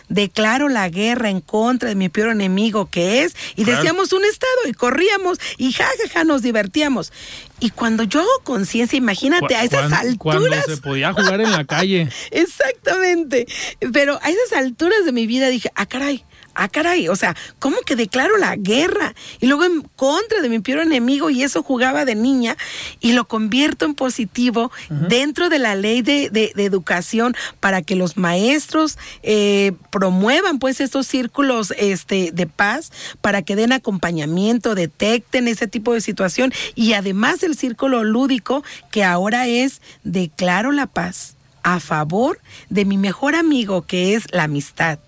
declaro 0.08 0.70
la 0.70 0.90
guerra 0.90 1.30
en 1.30 1.42
contra 1.42 1.90
de 1.90 1.96
mi 1.96 2.10
peor 2.10 2.32
enemigo 2.32 2.90
que 2.90 3.24
es, 3.24 3.36
y 3.56 3.64
decíamos 3.64 4.14
un 4.14 4.24
estado 4.26 4.68
y 4.68 4.74
corríamos 4.74 5.40
y 5.58 5.72
jajaja 5.72 6.24
nos 6.24 6.42
divertíamos. 6.42 7.12
Y 7.60 7.72
cuando 7.72 8.04
yo 8.04 8.22
hago 8.22 8.30
conciencia, 8.44 8.98
imagínate, 8.98 9.56
a 9.56 9.64
esas 9.64 9.92
alturas. 9.92 10.18
Cuando 10.18 10.62
se 10.76 10.78
podía 10.78 11.12
jugar 11.12 11.42
en 11.42 11.52
la 11.52 11.66
calle. 11.66 12.10
Exactamente. 12.32 13.48
Pero 13.92 14.18
a 14.22 14.30
esas 14.30 14.54
alturas 14.54 15.04
de 15.04 15.12
mi 15.12 15.28
vida 15.28 15.50
dije, 15.50 15.70
ah, 15.76 15.86
caray, 15.86 16.24
ah, 16.60 16.68
caray, 16.68 17.08
o 17.08 17.16
sea, 17.16 17.36
¿cómo 17.60 17.78
que 17.86 17.96
declaro 17.96 18.38
la 18.38 18.56
guerra? 18.56 19.16
Y 19.40 19.48
luego 19.48 19.64
en 19.64 19.82
contra 19.96 20.42
de 20.42 20.50
mi 20.50 20.60
peor 20.60 20.80
enemigo 20.80 21.30
y 21.30 21.44
eso 21.44 21.64
jugaba 21.64 22.06
de 22.06 22.16
niña 22.16 22.58
y 23.00 23.14
lo 23.14 23.28
convierto 23.28 23.86
en 23.86 23.96
positivo 23.96 24.72
dentro 24.90 25.50
de 25.50 25.60
la 25.60 25.76
ley 25.76 26.02
de, 26.02 26.30
educación 26.56 27.36
para 27.60 27.82
que 27.82 27.96
los 27.96 28.18
maestros 28.18 28.98
eh, 29.24 29.72
promuevan 29.92 30.60
pues 30.60 30.82
estos 30.82 31.08
círculos 31.08 31.74
este, 31.78 32.32
de 32.34 32.48
paz, 32.48 32.92
para 33.22 33.42
que 33.42 33.56
den 33.56 33.72
acompañamiento, 33.72 34.76
detecten 34.76 35.48
ese 35.48 35.68
tipo 35.68 35.94
de 35.94 36.02
situación 36.02 36.52
y 36.76 36.94
además 36.94 37.44
el 37.44 37.56
círculo 37.56 38.04
lúdico 38.04 38.64
que 38.92 39.04
ahora 39.04 39.48
es 39.48 39.82
declaro 40.04 40.72
la 40.72 40.88
paz 40.88 41.36
a 41.64 41.80
favor 41.80 42.40
de 42.70 42.86
mi 42.86 42.98
mejor 42.98 43.36
amigo 43.36 43.86
que 43.86 44.16
es 44.16 44.24
la 44.32 44.44
amistad 44.44 45.00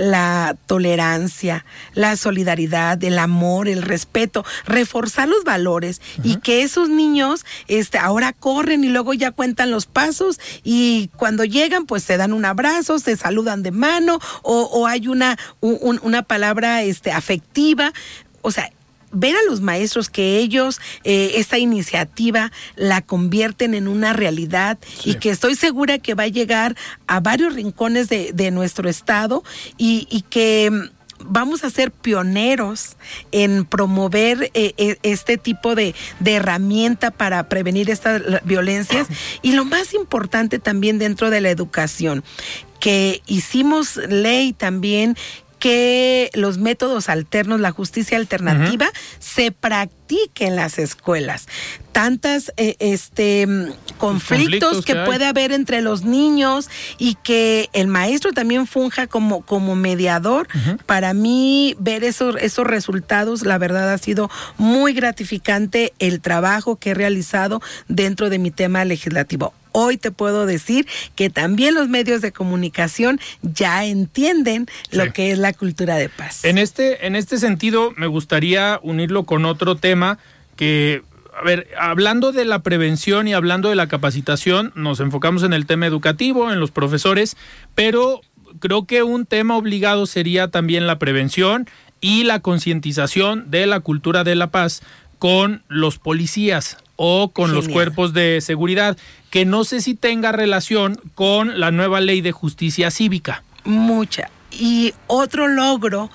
la 0.00 0.56
tolerancia, 0.66 1.66
la 1.92 2.16
solidaridad, 2.16 3.04
el 3.04 3.18
amor, 3.18 3.68
el 3.68 3.82
respeto, 3.82 4.46
reforzar 4.64 5.28
los 5.28 5.44
valores 5.44 6.00
y 6.24 6.36
que 6.36 6.62
esos 6.62 6.88
niños 6.88 7.44
este, 7.68 7.98
ahora 7.98 8.32
corren 8.32 8.82
y 8.82 8.88
luego 8.88 9.12
ya 9.12 9.30
cuentan 9.30 9.70
los 9.70 9.84
pasos 9.84 10.40
y 10.64 11.10
cuando 11.16 11.44
llegan 11.44 11.84
pues 11.84 12.02
se 12.02 12.16
dan 12.16 12.32
un 12.32 12.46
abrazo, 12.46 12.98
se 12.98 13.14
saludan 13.18 13.62
de 13.62 13.72
mano 13.72 14.18
o, 14.42 14.86
hay 14.86 15.06
una, 15.06 15.38
una 15.60 16.22
palabra 16.22 16.82
este, 16.82 17.12
afectiva. 17.12 17.92
O 18.40 18.50
sea, 18.50 18.70
ver 19.12 19.36
a 19.36 19.42
los 19.48 19.60
maestros 19.60 20.08
que 20.08 20.38
ellos 20.38 20.80
eh, 21.04 21.32
esta 21.36 21.58
iniciativa 21.58 22.52
la 22.76 23.02
convierten 23.02 23.74
en 23.74 23.88
una 23.88 24.12
realidad 24.12 24.78
y 25.04 25.14
que 25.14 25.30
estoy 25.30 25.54
segura 25.54 25.98
que 25.98 26.14
va 26.14 26.24
a 26.24 26.28
llegar 26.28 26.76
a 27.06 27.20
varios 27.20 27.54
rincones 27.54 28.08
de, 28.08 28.50
nuestro 28.50 28.88
estado 28.88 29.44
y, 29.76 30.24
que 30.28 30.70
mm, 30.70 30.90
vamos 31.24 31.62
a 31.62 31.70
ser 31.70 31.92
pioneros 31.92 32.96
en 33.30 33.64
promover 33.64 34.50
eh, 34.54 34.74
eh, 34.76 34.98
este 35.02 35.38
tipo 35.38 35.74
de, 35.74 35.94
de, 36.18 36.34
herramienta 36.34 37.10
para 37.10 37.48
prevenir 37.48 37.90
estas 37.90 38.22
violencias 38.44 39.06
y 39.42 39.52
lo 39.52 39.64
más 39.64 39.94
importante 39.94 40.58
también 40.58 40.98
dentro 40.98 41.30
de 41.30 41.40
la 41.40 41.50
educación 41.50 42.24
que 42.80 43.22
hicimos 43.26 43.96
ley 43.96 44.52
también 44.52 45.16
que 45.60 46.30
los 46.34 46.58
métodos 46.58 47.08
alternos, 47.08 47.60
la 47.60 47.70
justicia 47.70 48.16
alternativa, 48.16 48.88
se 49.20 49.52
practique 49.52 50.46
en 50.46 50.56
las 50.56 50.78
escuelas. 50.78 51.46
Tantas 51.92 52.52
eh, 52.56 52.76
este 52.80 53.46
conflictos, 53.98 54.84
que, 54.84 54.96
puede 54.96 55.26
haber 55.26 55.52
entre 55.52 55.82
los 55.82 56.02
niños 56.02 56.70
y 56.98 57.16
que 57.16 57.68
el 57.72 57.88
maestro 57.88 58.32
también 58.32 58.66
funja 58.66 59.06
como, 59.06 59.42
como 59.42 59.76
mediador. 59.76 60.48
Para 60.86 61.12
mí, 61.14 61.76
ver 61.78 62.02
esos, 62.02 62.36
esos 62.40 62.66
resultados, 62.66 63.44
la 63.44 63.58
verdad 63.58 63.92
ha 63.92 63.98
sido 63.98 64.30
muy 64.56 64.94
gratificante 64.94 65.92
el 65.98 66.20
trabajo 66.20 66.76
que 66.76 66.90
he 66.90 66.94
realizado 66.94 67.60
dentro 67.86 68.30
de 68.30 68.38
mi 68.38 68.50
tema 68.50 68.84
legislativo 68.84 69.52
hoy 69.72 69.96
te 69.96 70.10
puedo 70.10 70.46
decir 70.46 70.86
que 71.14 71.30
también 71.30 71.74
los 71.74 71.88
medios 71.88 72.20
de 72.20 72.32
comunicación 72.32 73.20
ya 73.42 73.84
entienden 73.84 74.66
lo 74.90 75.12
que 75.12 75.32
es 75.32 75.38
la 75.38 75.52
cultura 75.52 75.96
de 75.96 76.08
paz. 76.08 76.44
En 76.44 76.58
este, 76.58 77.06
en 77.06 77.16
este 77.16 77.38
sentido, 77.38 77.92
me 77.96 78.06
gustaría 78.06 78.80
unirlo 78.82 79.24
con 79.24 79.44
otro 79.44 79.76
tema 79.76 80.18
que 80.56 81.02
a 81.38 81.44
ver, 81.44 81.68
hablando 81.78 82.32
de 82.32 82.44
la 82.44 82.58
prevención 82.58 83.26
y 83.26 83.32
hablando 83.32 83.70
de 83.70 83.74
la 83.74 83.86
capacitación, 83.86 84.72
nos 84.74 85.00
enfocamos 85.00 85.42
en 85.42 85.54
el 85.54 85.64
tema 85.64 85.86
educativo, 85.86 86.52
en 86.52 86.60
los 86.60 86.70
profesores, 86.70 87.36
pero 87.74 88.20
creo 88.58 88.84
que 88.84 89.02
un 89.02 89.26
tema 89.26 89.56
obligado 89.56 90.06
sería 90.06 90.48
también 90.48 90.86
la 90.86 90.98
prevención 90.98 91.66
y 92.00 92.24
la 92.24 92.40
concientización 92.40 93.50
de 93.50 93.66
la 93.66 93.80
cultura 93.80 94.24
de 94.24 94.34
la 94.34 94.50
paz 94.50 94.82
con 95.18 95.62
los 95.68 95.98
policías 95.98 96.78
o 97.02 97.30
con 97.30 97.54
los 97.54 97.66
cuerpos 97.66 98.12
de 98.12 98.42
seguridad, 98.42 98.94
que 99.30 99.46
no 99.46 99.64
sé 99.64 99.80
si 99.80 99.94
tenga 99.94 100.32
relación 100.32 101.00
con 101.14 101.58
la 101.58 101.70
nueva 101.70 101.98
ley 102.02 102.20
de 102.20 102.30
justicia 102.30 102.90
cívica. 102.90 103.42
Mucha. 103.64 104.28
Y 104.50 104.92
otro 105.06 105.48
logro 105.48 106.10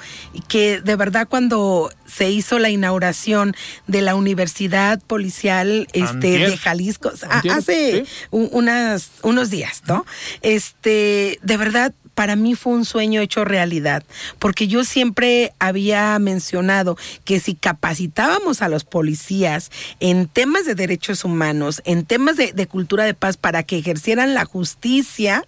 que 0.47 0.81
de 0.81 0.95
verdad 0.95 1.27
cuando 1.27 1.91
se 2.05 2.29
hizo 2.29 2.59
la 2.59 2.69
inauguración 2.69 3.55
de 3.87 4.03
la 4.03 4.13
Universidad 4.13 5.01
Policial 5.01 5.87
este, 5.93 6.37
de 6.37 6.55
Jalisco, 6.55 7.11
hace 7.49 8.05
unas, 8.29 9.09
unos 9.23 9.49
días, 9.49 9.81
¿no? 9.87 10.05
Este, 10.43 11.39
de 11.41 11.57
verdad 11.57 11.95
para 12.15 12.35
mí 12.35 12.55
fue 12.55 12.73
un 12.73 12.85
sueño 12.85 13.21
hecho 13.21 13.45
realidad, 13.45 14.03
porque 14.39 14.67
yo 14.67 14.83
siempre 14.83 15.53
había 15.59 16.17
mencionado 16.17 16.97
que 17.25 17.39
si 17.39 17.55
capacitábamos 17.55 18.61
a 18.61 18.69
los 18.69 18.85
policías 18.85 19.69
en 19.99 20.27
temas 20.27 20.65
de 20.65 20.75
derechos 20.75 21.25
humanos, 21.25 21.81
en 21.85 22.05
temas 22.05 22.37
de, 22.37 22.67
cultura 22.67 23.03
de 23.03 23.13
paz, 23.13 23.37
para 23.37 23.63
que 23.63 23.77
ejercieran 23.77 24.33
la 24.33 24.45
justicia, 24.45 25.43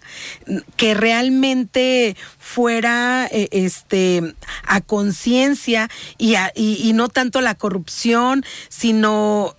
que 0.76 0.94
realmente 0.94 2.16
fuera 2.38 3.26
eh, 3.32 3.48
este 3.50 4.34
a 4.64 4.80
conciencia 4.80 5.88
y, 6.18 6.36
y 6.54 6.92
no 6.92 7.08
tanto 7.08 7.40
la 7.40 7.54
corrupción, 7.54 8.44
sino 8.68 9.56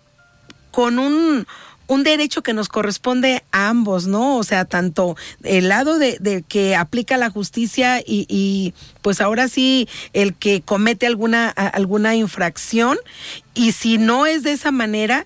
con 0.71 0.99
un 0.99 1.47
un 1.89 2.03
derecho 2.03 2.43
que 2.43 2.53
nos 2.53 2.69
corresponde 2.69 3.43
a 3.51 3.67
ambos, 3.67 4.05
¿no? 4.05 4.37
O 4.37 4.43
sea, 4.43 4.63
tanto 4.63 5.17
el 5.43 5.69
lado 5.69 5.97
de, 5.97 6.45
que 6.47 6.75
aplica 6.75 7.17
la 7.17 7.31
justicia 7.31 8.01
y, 8.05 8.73
pues 9.01 9.19
ahora 9.21 9.47
sí 9.47 9.89
el 10.13 10.35
que 10.35 10.61
comete 10.61 11.07
alguna, 11.07 11.49
alguna 11.49 12.15
infracción 12.15 12.97
y 13.55 13.71
si 13.71 13.97
no 13.97 14.27
es 14.27 14.43
de 14.43 14.51
esa 14.51 14.71
manera, 14.71 15.25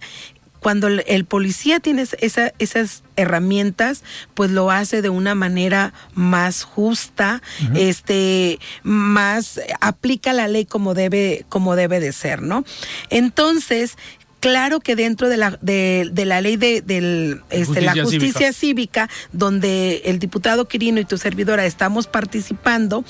cuando 0.62 0.88
el, 0.88 1.26
policía 1.26 1.82
tiene 1.82 2.06
esas 2.20 3.04
herramientas, 3.18 4.02
pues 4.34 4.50
lo 4.50 4.72
hace 4.72 5.02
de 5.02 5.10
una 5.10 5.36
manera 5.36 5.94
más 6.14 6.64
justa, 6.64 7.42
este, 7.76 8.60
más 8.84 9.60
aplica 9.82 10.32
la 10.32 10.48
ley 10.48 10.64
como 10.64 10.94
debe, 10.94 11.46
como 11.50 11.76
debe 11.76 12.00
de 12.00 12.14
ser, 12.14 12.42
¿no? 12.42 12.64
Entonces, 13.10 13.98
Claro 14.44 14.82
que 14.82 14.98
dentro 14.98 15.30
de 15.30 15.38
la, 15.38 15.58
de, 15.62 16.10
de 16.12 16.26
la 16.26 16.42
ley 16.42 16.58
de, 16.58 16.82
del, 16.82 17.42
este, 17.50 17.80
la 17.80 17.94
Justicia 17.94 18.04
justicia 18.04 18.52
cívica. 18.52 19.10
donde 19.32 20.02
el 20.04 20.20
diputado 20.20 20.68
Quirino 20.68 21.00
y 21.00 21.06
tu 21.06 21.18
servidora 21.18 21.66
estamos 21.66 22.08
participando, 22.08 23.06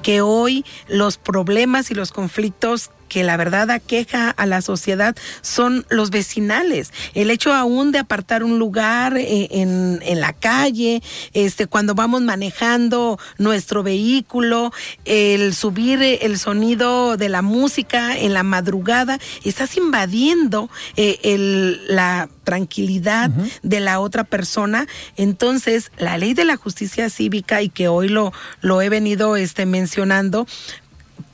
que 0.00 0.22
hoy 0.22 0.64
los 0.88 1.18
problemas 1.18 1.90
y 1.90 1.94
los 1.94 2.10
conflictos 2.10 2.90
que 3.08 3.24
la 3.24 3.36
verdad 3.36 3.70
aqueja 3.70 4.30
a 4.30 4.46
la 4.46 4.62
sociedad 4.62 5.16
son 5.40 5.86
los 5.88 6.10
vecinales. 6.10 6.92
El 7.14 7.30
hecho 7.30 7.52
aún 7.52 7.92
de 7.92 7.98
apartar 7.98 8.44
un 8.44 8.58
lugar 8.58 9.16
eh, 9.16 9.48
en, 9.50 10.00
en, 10.02 10.20
la 10.20 10.32
calle, 10.32 11.02
este, 11.32 11.66
cuando 11.66 11.94
vamos 11.94 12.22
manejando 12.22 13.18
nuestro 13.38 13.82
vehículo, 13.82 14.72
el 15.04 15.54
subir 15.54 16.02
el 16.02 16.38
sonido 16.38 17.16
de 17.16 17.28
la 17.28 17.42
música 17.42 18.16
en 18.16 18.34
la 18.34 18.42
madrugada, 18.42 19.18
estás 19.44 19.76
invadiendo 19.76 20.70
eh, 20.96 21.18
el, 21.22 21.80
la 21.88 22.28
tranquilidad 22.44 23.30
uh 23.30 23.42
-huh. 23.42 23.50
de 23.62 23.80
la 23.80 24.00
otra 24.00 24.24
persona. 24.24 24.86
Entonces, 25.16 25.90
la 25.98 26.16
ley 26.18 26.34
de 26.34 26.44
la 26.44 26.56
justicia 26.56 27.10
cívica, 27.10 27.62
y 27.62 27.68
que 27.68 27.88
hoy 27.88 28.08
lo, 28.08 28.32
lo 28.60 28.80
he 28.82 28.88
venido 28.88 29.36
este, 29.36 29.66
mencionando, 29.66 30.46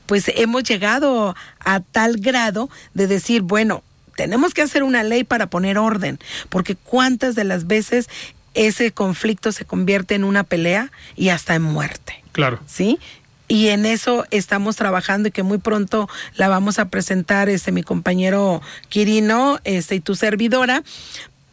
pues 0.05 0.31
hemos 0.35 0.63
llegado 0.63 1.35
a 1.59 1.79
tal 1.79 2.17
grado 2.17 2.69
de 2.93 3.07
decir, 3.07 3.41
bueno, 3.41 3.83
tenemos 4.15 4.53
que 4.53 4.61
hacer 4.61 4.83
una 4.83 5.03
ley 5.03 5.23
para 5.23 5.47
poner 5.47 5.77
orden, 5.77 6.19
porque 6.49 6.75
cuántas 6.75 7.35
de 7.35 7.43
las 7.43 7.67
veces 7.67 8.09
ese 8.53 8.91
conflicto 8.91 9.51
se 9.51 9.65
convierte 9.65 10.15
en 10.15 10.23
una 10.23 10.43
pelea 10.43 10.91
y 11.15 11.29
hasta 11.29 11.55
en 11.55 11.63
muerte. 11.63 12.23
Claro. 12.31 12.59
¿Sí? 12.65 12.99
Y 13.47 13.67
en 13.67 13.85
eso 13.85 14.25
estamos 14.31 14.75
trabajando 14.75 15.27
y 15.27 15.31
que 15.31 15.43
muy 15.43 15.59
pronto 15.59 16.09
la 16.35 16.47
vamos 16.47 16.79
a 16.79 16.85
presentar 16.89 17.47
este 17.47 17.71
mi 17.71 17.83
compañero 17.83 18.61
Quirino, 18.89 19.59
este 19.65 19.95
y 19.95 19.99
tu 19.99 20.15
servidora 20.15 20.83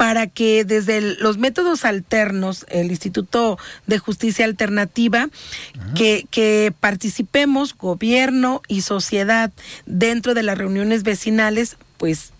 para 0.02 0.26
que 0.26 0.64
desde 0.64 0.98
el, 0.98 1.16
los 1.20 1.38
métodos 1.38 1.84
alternos, 1.84 2.66
el 2.70 2.90
Instituto 2.90 3.56
de 3.86 4.00
Justicia 4.00 4.44
Alternativa, 4.44 5.28
que, 5.94 6.26
que, 6.28 6.72
participemos 6.80 7.76
gobierno 7.76 8.62
y 8.66 8.80
sociedad 8.80 9.52
dentro 9.86 10.34
de 10.34 10.42
las 10.42 10.58
reuniones 10.58 11.04
vecinales, 11.04 11.76
pues 11.98 12.32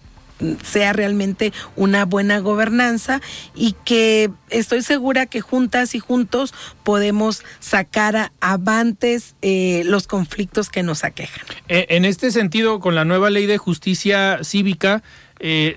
sea 0.64 0.92
realmente 0.92 1.52
una 1.76 2.04
buena 2.04 2.40
gobernanza 2.40 3.20
y 3.54 3.76
que 3.84 4.32
estoy 4.50 4.82
segura 4.82 5.26
que 5.26 5.40
juntas 5.40 5.94
y 5.94 6.00
juntos 6.00 6.52
podemos 6.82 7.44
sacar 7.60 8.16
a 8.16 8.32
avantes 8.40 9.36
eh, 9.40 9.84
los 9.86 10.08
conflictos 10.08 10.68
que 10.68 10.82
nos 10.82 11.04
aquejan. 11.04 11.46
En 11.68 12.06
este 12.06 12.32
sentido, 12.32 12.80
con 12.80 12.96
la 12.96 13.04
nueva 13.04 13.30
ley 13.30 13.46
de 13.46 13.58
justicia 13.58 14.40
cívica, 14.42 15.04
eh, 15.38 15.76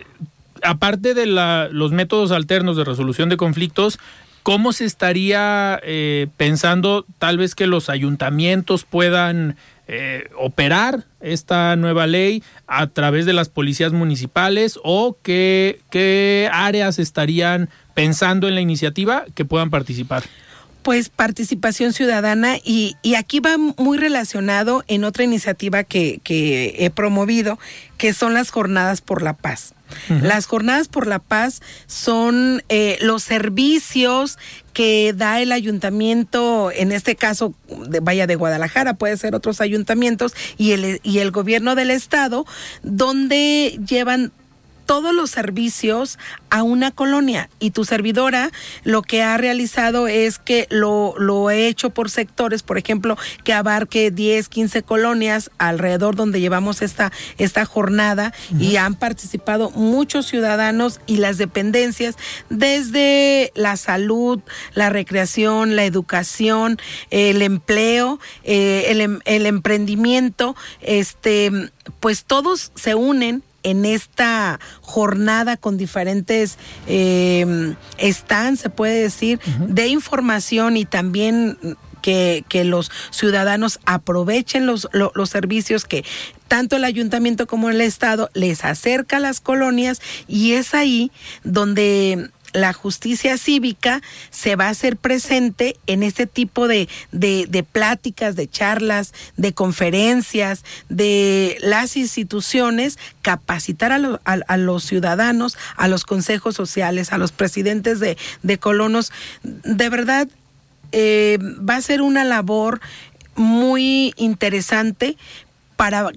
aparte 0.66 1.14
de 1.14 1.26
la, 1.26 1.70
los 1.72 1.92
métodos 1.92 2.32
alternos 2.32 2.78
de 2.78 2.84
resolución 2.84 3.30
de 3.30 3.38
conflictos, 3.38 4.00
¿cómo 4.44 4.74
se 4.74 4.86
estaría 4.86 5.80
eh, 5.84 6.28
pensando 6.38 7.06
tal 7.20 7.38
vez 7.38 7.56
que 7.56 7.68
los 7.68 7.90
ayuntamientos 7.90 8.84
puedan 8.84 9.58
eh, 9.88 10.30
operar 10.38 11.06
esta 11.22 11.76
nueva 11.76 12.08
ley 12.08 12.44
a 12.68 12.88
través 12.88 13.26
de 13.26 13.34
las 13.34 13.50
policías 13.50 13.94
municipales 13.94 14.80
o 14.84 15.18
qué, 15.22 15.80
qué 15.90 16.50
áreas 16.52 17.00
estarían 17.00 17.70
pensando 17.94 18.48
en 18.48 18.56
la 18.56 18.62
iniciativa 18.62 19.26
que 19.36 19.46
puedan 19.46 19.70
participar? 19.70 20.24
Pues 20.86 21.10
participación 21.10 21.94
ciudadana 21.94 22.58
y, 22.64 22.96
y, 23.02 23.16
aquí 23.16 23.40
va 23.40 23.58
muy 23.58 23.98
relacionado 23.98 24.84
en 24.88 25.04
otra 25.04 25.24
iniciativa 25.24 25.84
que, 25.84 26.22
que 26.24 26.76
he 26.78 26.92
promovido, 26.92 27.58
que 27.98 28.14
son 28.14 28.36
las 28.36 28.52
jornadas 28.52 29.02
por 29.02 29.24
la 29.24 29.34
paz. 29.34 29.74
Uh 30.10 30.14
-huh. 30.14 30.22
Las 30.22 30.46
jornadas 30.46 30.88
por 30.88 31.08
la 31.08 31.18
paz 31.18 31.64
son 31.88 32.62
eh, 32.70 33.00
los 33.02 33.24
servicios 33.24 34.38
que 34.74 35.12
da 35.18 35.42
el 35.42 35.52
ayuntamiento, 35.52 36.70
en 36.72 36.92
este 36.92 37.16
caso 37.16 37.56
de 37.88 38.00
Vaya 38.00 38.28
de 38.28 38.36
Guadalajara, 38.36 38.94
puede 38.94 39.18
ser 39.18 39.34
otros 39.34 39.62
ayuntamientos, 39.62 40.34
y 40.56 40.74
el, 40.74 41.00
y 41.02 41.18
el 41.18 41.32
gobierno 41.32 41.74
del 41.74 41.90
estado, 41.90 42.46
donde 42.84 43.80
llevan 43.88 44.32
todos 44.86 45.14
los 45.14 45.30
servicios 45.30 46.18
a 46.50 46.64
una 46.64 46.92
colonia 46.92 47.50
y 47.60 47.72
tu 47.72 47.86
servidora 47.86 48.52
lo 48.84 49.02
que 49.02 49.24
ha 49.24 49.38
realizado 49.38 50.08
es 50.08 50.40
que 50.40 50.68
lo, 50.70 51.16
lo 51.18 51.50
he 51.50 51.68
hecho 51.68 51.90
por 51.90 52.10
sectores, 52.10 52.64
por 52.64 52.78
ejemplo, 52.78 53.18
que 53.44 53.54
abarque 53.54 54.12
10, 54.12 54.48
15 54.50 54.84
colonias 54.84 55.52
alrededor 55.58 56.16
donde 56.16 56.40
llevamos 56.40 56.82
esta, 56.82 57.12
esta 57.38 57.66
jornada 57.66 58.34
uh 58.52 58.56
-huh. 58.56 58.62
y 58.62 58.78
han 58.78 58.96
participado 58.96 59.72
muchos 59.72 60.28
ciudadanos 60.28 61.00
y 61.08 61.18
las 61.18 61.38
dependencias 61.38 62.16
desde 62.50 63.52
la 63.56 63.78
salud, 63.78 64.40
la 64.74 64.90
recreación, 64.90 65.76
la 65.76 65.86
educación, 65.86 66.78
el 67.10 67.42
empleo, 67.42 68.20
eh, 68.44 68.86
el, 68.90 69.22
el 69.26 69.46
emprendimiento, 69.46 70.56
este, 70.82 71.52
pues 72.00 72.26
todos 72.26 72.72
se 72.76 72.96
unen 72.96 73.44
en 73.66 73.84
esta 73.84 74.60
jornada 74.82 75.58
con 75.58 75.76
diferentes 75.78 76.58
eh, 76.88 77.76
stands, 78.00 78.62
se 78.62 78.70
puede 78.70 79.02
decir, 79.02 79.40
uh 79.46 79.50
-huh. 79.50 79.68
de 79.68 79.88
información 79.88 80.78
y 80.78 80.86
también 80.86 81.58
que, 82.02 82.46
que, 82.48 82.64
los 82.64 82.92
ciudadanos 83.10 83.80
aprovechen 83.86 84.68
los, 84.68 84.88
los, 84.92 85.12
los, 85.16 85.30
servicios 85.32 85.86
que 85.86 86.06
tanto 86.48 86.76
el 86.76 86.84
ayuntamiento 86.84 87.48
como 87.48 87.72
el 87.72 87.82
Estado 87.82 88.30
les 88.36 88.64
acerca 88.64 89.18
a 89.18 89.20
las 89.20 89.42
colonias 89.42 90.02
y 90.28 90.54
es 90.54 90.76
ahí 90.76 91.12
donde 91.44 92.30
la 92.56 92.74
justicia 92.74 93.38
cívica 93.38 94.02
se 94.32 94.56
va 94.56 94.68
a 94.68 94.70
hacer 94.70 94.98
presente 94.98 95.76
en 95.88 96.04
este 96.04 96.26
tipo 96.26 96.68
de, 96.68 96.88
de, 97.12 97.66
pláticas, 97.70 98.36
de 98.36 98.50
charlas, 98.50 99.14
de 99.36 99.54
conferencias, 99.54 100.64
de 100.90 101.58
las 101.62 101.98
instituciones, 101.98 102.98
capacitar 103.22 103.92
a, 103.92 104.00
lo, 104.00 104.22
a, 104.26 104.38
a 104.48 104.58
los 104.58 104.84
ciudadanos, 104.84 105.58
a 105.76 105.88
los 105.88 106.06
consejos 106.06 106.56
sociales, 106.56 107.12
a 107.12 107.18
los 107.18 107.32
presidentes 107.32 108.00
de, 108.00 108.18
colonos. 108.58 109.12
De 109.44 109.90
verdad, 109.90 110.28
eh, 110.92 111.38
va 111.42 111.76
a 111.76 111.82
ser 111.82 112.02
una 112.02 112.24
labor 112.24 112.80
muy 113.36 114.14
interesante 114.16 115.18
para 115.76 116.10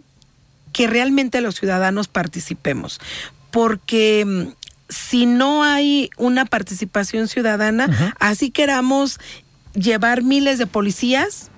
que 0.73 0.87
realmente 0.87 1.41
los 1.41 1.57
ciudadanos 1.57 2.07
participemos, 2.07 3.01
porque 3.51 4.55
si 4.89 5.27
no 5.27 5.63
hay 5.63 6.11
una 6.17 6.45
participación 6.45 7.29
ciudadana, 7.29 7.87
uh 7.87 7.93
-huh. 7.93 8.15
así 8.19 8.51
queramos 8.51 9.19
llevar 9.75 10.23
miles 10.23 10.59
de 10.59 10.67
policías, 10.67 11.51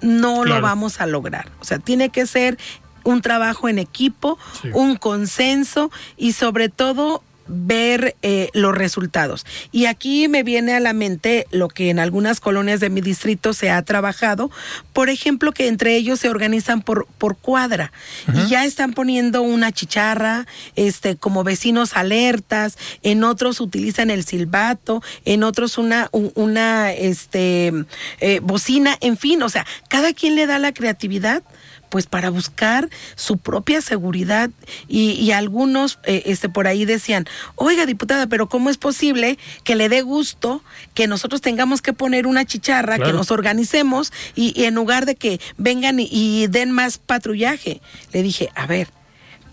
no 0.00 0.42
claro. 0.42 0.60
lo 0.60 0.60
vamos 0.60 1.00
a 1.00 1.06
lograr. 1.06 1.48
O 1.60 1.64
sea, 1.64 1.78
tiene 1.78 2.10
que 2.10 2.26
ser 2.26 2.58
un 3.04 3.22
trabajo 3.22 3.68
en 3.68 3.78
equipo, 3.78 4.38
sí. 4.60 4.68
un 4.74 4.96
consenso 4.96 5.90
y 6.16 6.32
sobre 6.32 6.68
todo 6.68 7.22
ver 7.48 8.16
eh, 8.22 8.50
los 8.54 8.74
resultados. 8.74 9.44
Y 9.72 9.86
aquí 9.86 10.28
me 10.28 10.42
viene 10.42 10.74
a 10.74 10.80
la 10.80 10.92
mente 10.92 11.46
lo 11.50 11.68
que 11.68 11.90
en 11.90 11.98
algunas 11.98 12.40
colonias 12.40 12.80
de 12.80 12.90
mi 12.90 13.00
distrito 13.00 13.52
se 13.54 13.70
ha 13.70 13.82
trabajado, 13.82 14.50
por 14.92 15.10
ejemplo, 15.10 15.52
que 15.52 15.68
entre 15.68 15.96
ellos 15.96 16.20
se 16.20 16.28
organizan 16.28 16.82
por, 16.82 17.06
por 17.18 17.36
cuadra 17.36 17.92
uh 18.28 18.32
-huh. 18.32 18.46
y 18.46 18.48
ya 18.48 18.64
están 18.64 18.92
poniendo 18.92 19.42
una 19.42 19.72
chicharra, 19.72 20.46
este, 20.76 21.16
como 21.16 21.44
vecinos 21.44 21.94
alertas, 21.94 22.78
en 23.02 23.24
otros 23.24 23.60
utilizan 23.60 24.10
el 24.10 24.24
silbato, 24.24 25.02
en 25.24 25.42
otros 25.42 25.78
una, 25.78 26.08
una 26.12 26.92
este, 26.92 27.72
eh, 28.20 28.40
bocina, 28.42 28.96
en 29.00 29.16
fin, 29.16 29.42
o 29.42 29.48
sea, 29.48 29.66
cada 29.88 30.12
quien 30.12 30.34
le 30.34 30.46
da 30.46 30.58
la 30.58 30.72
creatividad 30.72 31.42
pues 31.88 32.06
para 32.06 32.30
buscar 32.30 32.88
su 33.14 33.38
propia 33.38 33.80
seguridad 33.80 34.50
y, 34.88 35.12
y 35.12 35.32
algunos 35.32 35.98
eh, 36.04 36.22
este 36.26 36.48
por 36.48 36.66
ahí 36.66 36.84
decían 36.84 37.26
oiga 37.54 37.86
diputada 37.86 38.26
pero 38.26 38.48
cómo 38.48 38.70
es 38.70 38.78
posible 38.78 39.38
que 39.64 39.76
le 39.76 39.88
dé 39.88 40.02
gusto 40.02 40.62
que 40.94 41.06
nosotros 41.06 41.40
tengamos 41.40 41.82
que 41.82 41.92
poner 41.92 42.26
una 42.26 42.44
chicharra 42.44 42.96
claro. 42.96 43.10
que 43.10 43.16
nos 43.16 43.30
organicemos 43.30 44.12
y, 44.34 44.58
y, 44.60 44.64
en 44.64 44.74
lugar 44.74 45.06
de 45.06 45.16
que 45.16 45.40
vengan 45.56 46.00
y, 46.00 46.08
y 46.10 46.46
den 46.48 46.70
más 46.70 46.98
patrullaje 46.98 47.80
le 48.12 48.22
dije 48.22 48.50
a 48.54 48.66
ver 48.66 48.97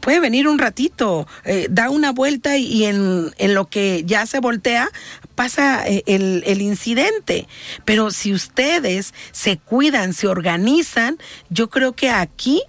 puede 0.06 0.20
venir 0.20 0.48
un 0.48 0.60
ratito, 0.60 1.28
eh, 1.46 1.66
da 1.68 1.90
una 1.90 2.12
vuelta 2.12 2.58
y, 2.58 2.86
en, 2.86 3.34
lo 3.40 3.66
que 3.66 4.04
ya 4.06 4.28
se 4.28 4.40
voltea 4.40 4.88
pasa 5.34 5.84
eh, 5.88 6.04
el, 6.06 6.62
incidente. 6.62 7.48
Pero 7.86 8.12
si 8.12 8.32
ustedes 8.32 9.16
se 9.32 9.58
cuidan, 9.58 10.14
se 10.14 10.28
organizan, 10.28 11.18
yo 11.50 11.72
creo 11.72 11.94
que 11.94 12.12
aquí 12.12 12.62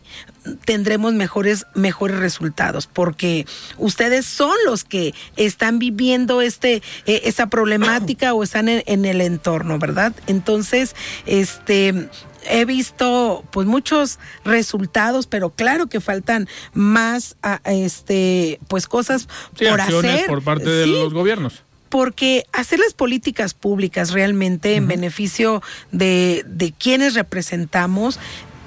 tendremos 0.64 1.12
mejores 1.12 1.66
mejores 1.74 2.18
resultados 2.18 2.86
porque 2.86 3.46
ustedes 3.78 4.24
son 4.24 4.54
los 4.64 4.84
que 4.84 5.12
están 5.36 5.80
viviendo 5.80 6.40
este 6.40 6.82
eh, 7.04 7.34
problemática 7.50 8.32
o 8.32 8.44
están 8.44 8.68
en, 8.68 9.04
el 9.04 9.20
entorno 9.22 9.80
verdad 9.80 10.12
entonces 10.28 10.94
este 11.26 12.08
he 12.48 12.64
visto 12.64 13.44
pues 13.50 13.66
muchos 13.66 14.18
resultados, 14.44 15.26
pero 15.26 15.50
claro 15.50 15.86
que 15.88 16.00
faltan 16.00 16.48
más 16.72 17.36
a, 17.42 17.60
este 17.64 18.60
pues 18.68 18.86
cosas 18.86 19.28
Sí, 19.58 19.66
por 19.68 19.80
hacer. 19.80 20.26
por 20.26 20.42
parte 20.42 20.68
de 20.68 20.84
Sí, 20.84 20.90
los 20.92 21.12
gobiernos. 21.12 21.62
porque 21.88 22.44
hacer 22.52 22.78
las 22.78 22.92
políticas 22.94 23.54
públicas 23.54 24.12
realmente 24.12 24.74
en 24.76 24.88
beneficio 24.88 25.62
de, 25.92 26.44
de 26.46 26.72
quienes 26.72 27.14
representamos, 27.14 28.18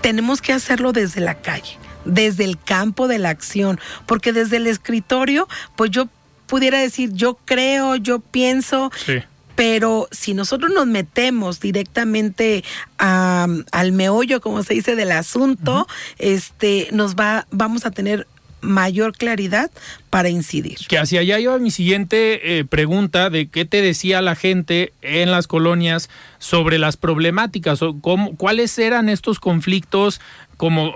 tenemos 0.02 0.42
que 0.42 0.54
hacerlo 0.54 0.94
desde 0.94 1.20
la 1.22 1.36
calle, 1.36 1.78
desde 2.06 2.46
el 2.46 2.58
campo 2.58 3.08
de 3.08 3.20
la 3.20 3.30
acción, 3.30 3.80
porque 4.06 4.32
desde 4.34 4.58
el 4.58 4.68
escritorio, 4.68 5.48
pues 5.76 5.92
yo 5.92 6.08
pudiera 6.48 6.80
decir, 6.80 7.12
yo 7.14 7.38
creo, 7.46 7.96
yo 7.98 8.20
pienso, 8.20 8.92
Sí. 9.06 9.22
Pero 9.60 10.08
si 10.12 10.34
nosotros 10.34 10.72
nos 10.74 10.88
metemos 10.88 11.60
directamente 11.60 12.64
a- 12.98 13.46
al 13.74 13.92
meollo, 13.92 14.40
como 14.40 14.64
se 14.64 14.74
dice, 14.74 14.96
del 14.96 15.12
asunto, 15.12 15.86
este, 16.18 16.88
nos 16.94 17.16
va, 17.16 17.46
vamos 17.52 17.86
a 17.86 17.92
tener 17.92 18.26
mayor 18.62 19.16
claridad 19.16 19.72
para 20.10 20.30
incidir. 20.30 20.78
Que 20.88 20.98
hacia 20.98 21.22
allá 21.22 21.40
iba 21.40 21.58
mi 21.60 21.72
siguiente 21.72 22.60
eh, 22.60 22.66
pregunta 22.66 23.30
de 23.30 23.48
qué 23.48 23.66
te 23.66 23.82
decía 23.82 24.22
la 24.22 24.36
gente 24.36 24.94
en 25.02 25.32
las 25.32 25.48
colonias 25.48 26.10
sobre 26.40 26.80
las 26.80 26.98
problemáticas 26.98 27.82
o 27.82 28.00
cómo, 28.00 28.36
cuáles 28.36 28.78
eran 28.80 29.10
estos 29.10 29.40
conflictos 29.40 30.20
como 30.60 30.88
eh, 30.88 30.92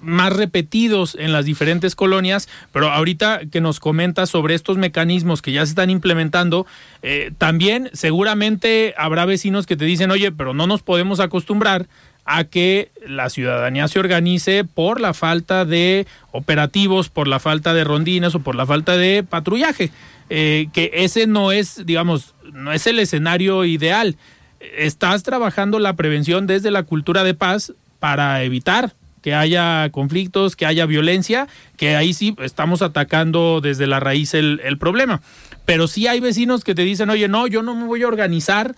más 0.00 0.32
repetidos 0.32 1.18
en 1.20 1.32
las 1.32 1.44
diferentes 1.44 1.94
colonias, 1.94 2.48
pero 2.72 2.90
ahorita 2.90 3.42
que 3.50 3.60
nos 3.60 3.78
comentas 3.78 4.30
sobre 4.30 4.54
estos 4.54 4.78
mecanismos 4.78 5.42
que 5.42 5.52
ya 5.52 5.66
se 5.66 5.72
están 5.72 5.90
implementando, 5.90 6.66
eh, 7.02 7.30
también 7.36 7.90
seguramente 7.92 8.94
habrá 8.96 9.26
vecinos 9.26 9.66
que 9.66 9.76
te 9.76 9.84
dicen, 9.84 10.10
oye, 10.10 10.32
pero 10.32 10.54
no 10.54 10.66
nos 10.66 10.82
podemos 10.82 11.20
acostumbrar 11.20 11.88
a 12.24 12.44
que 12.44 12.90
la 13.06 13.30
ciudadanía 13.30 13.88
se 13.88 13.98
organice 13.98 14.64
por 14.64 15.00
la 15.00 15.14
falta 15.14 15.64
de 15.64 16.06
operativos, 16.30 17.08
por 17.08 17.26
la 17.28 17.40
falta 17.40 17.74
de 17.74 17.84
rondines 17.84 18.34
o 18.34 18.40
por 18.40 18.54
la 18.54 18.66
falta 18.66 18.96
de 18.96 19.24
patrullaje. 19.24 19.90
Eh, 20.30 20.68
que 20.72 20.90
ese 20.94 21.26
no 21.26 21.52
es, 21.52 21.84
digamos, 21.84 22.34
no 22.52 22.72
es 22.72 22.86
el 22.86 22.98
escenario 22.98 23.64
ideal. 23.64 24.16
Estás 24.60 25.24
trabajando 25.24 25.78
la 25.78 25.94
prevención 25.94 26.46
desde 26.46 26.70
la 26.70 26.84
cultura 26.84 27.24
de 27.24 27.34
paz 27.34 27.72
para 27.98 28.42
evitar 28.42 28.94
que 29.20 29.34
haya 29.34 29.88
conflictos, 29.90 30.56
que 30.56 30.66
haya 30.66 30.86
violencia, 30.86 31.48
que 31.76 31.96
ahí 31.96 32.12
sí 32.12 32.34
estamos 32.40 32.82
atacando 32.82 33.60
desde 33.60 33.86
la 33.86 34.00
raíz 34.00 34.34
el, 34.34 34.60
el 34.64 34.78
problema. 34.78 35.22
Pero 35.64 35.86
sí 35.86 36.06
hay 36.08 36.18
vecinos 36.20 36.64
que 36.64 36.74
te 36.74 36.82
dicen, 36.82 37.08
oye, 37.10 37.28
no, 37.28 37.46
yo 37.46 37.62
no 37.62 37.74
me 37.74 37.86
voy 37.86 38.02
a 38.02 38.08
organizar 38.08 38.74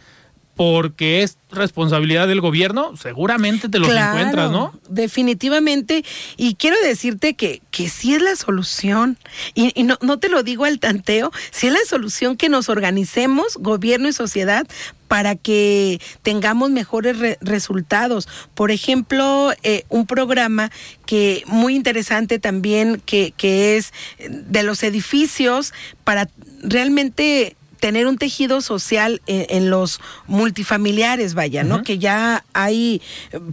porque 0.57 1.23
es 1.23 1.37
responsabilidad 1.51 2.27
del 2.29 2.41
gobierno, 2.41 2.97
seguramente 2.97 3.69
te 3.69 3.79
los 3.79 3.89
Claro, 3.89 4.19
encuentras, 4.19 4.51
¿no? 4.51 4.73
Definitivamente. 4.89 6.05
Y 6.37 6.55
quiero 6.55 6.77
decirte 6.83 7.35
que, 7.35 7.63
que 7.71 7.89
sí 7.89 8.15
es 8.15 8.23
la 8.23 8.37
solución. 8.37 9.19
Y, 9.55 9.73
y 9.79 9.85
no, 9.85 9.99
no 10.01 10.19
te 10.19 10.29
lo 10.29 10.43
digo 10.43 10.65
al 10.65 10.79
tanteo, 10.81 11.33
sí 11.51 11.69
es 11.69 11.73
la 11.73 11.85
solución 11.89 12.37
que 12.37 12.49
nos 12.49 12.69
organicemos, 12.69 13.57
gobierno 13.59 14.09
y 14.09 14.13
sociedad, 14.13 14.67
para 15.09 15.37
que 15.37 16.01
tengamos 16.23 16.71
mejores 16.71 17.19
re- 17.19 17.39
resultados. 17.41 18.29
Por 18.55 18.71
ejemplo, 18.71 19.53
eh, 19.63 19.85
un 19.89 20.07
programa 20.07 20.71
que 21.07 21.45
muy 21.47 21.77
interesante 21.77 22.39
también, 22.39 23.01
que, 23.05 23.33
que 23.37 23.77
es 23.77 23.93
de 24.29 24.63
los 24.65 24.83
edificios 24.83 25.73
para 26.05 26.29
realmente 26.63 27.57
tener 27.85 28.07
un 28.07 28.17
tejido 28.17 28.63
social 28.63 29.21
en, 29.27 29.45
en 29.51 29.69
los 29.69 30.01
multifamiliares, 30.27 31.35
vaya, 31.35 31.65
¿no? 31.65 31.83
Que 31.83 31.99
ya 31.99 32.43
hay 32.55 33.03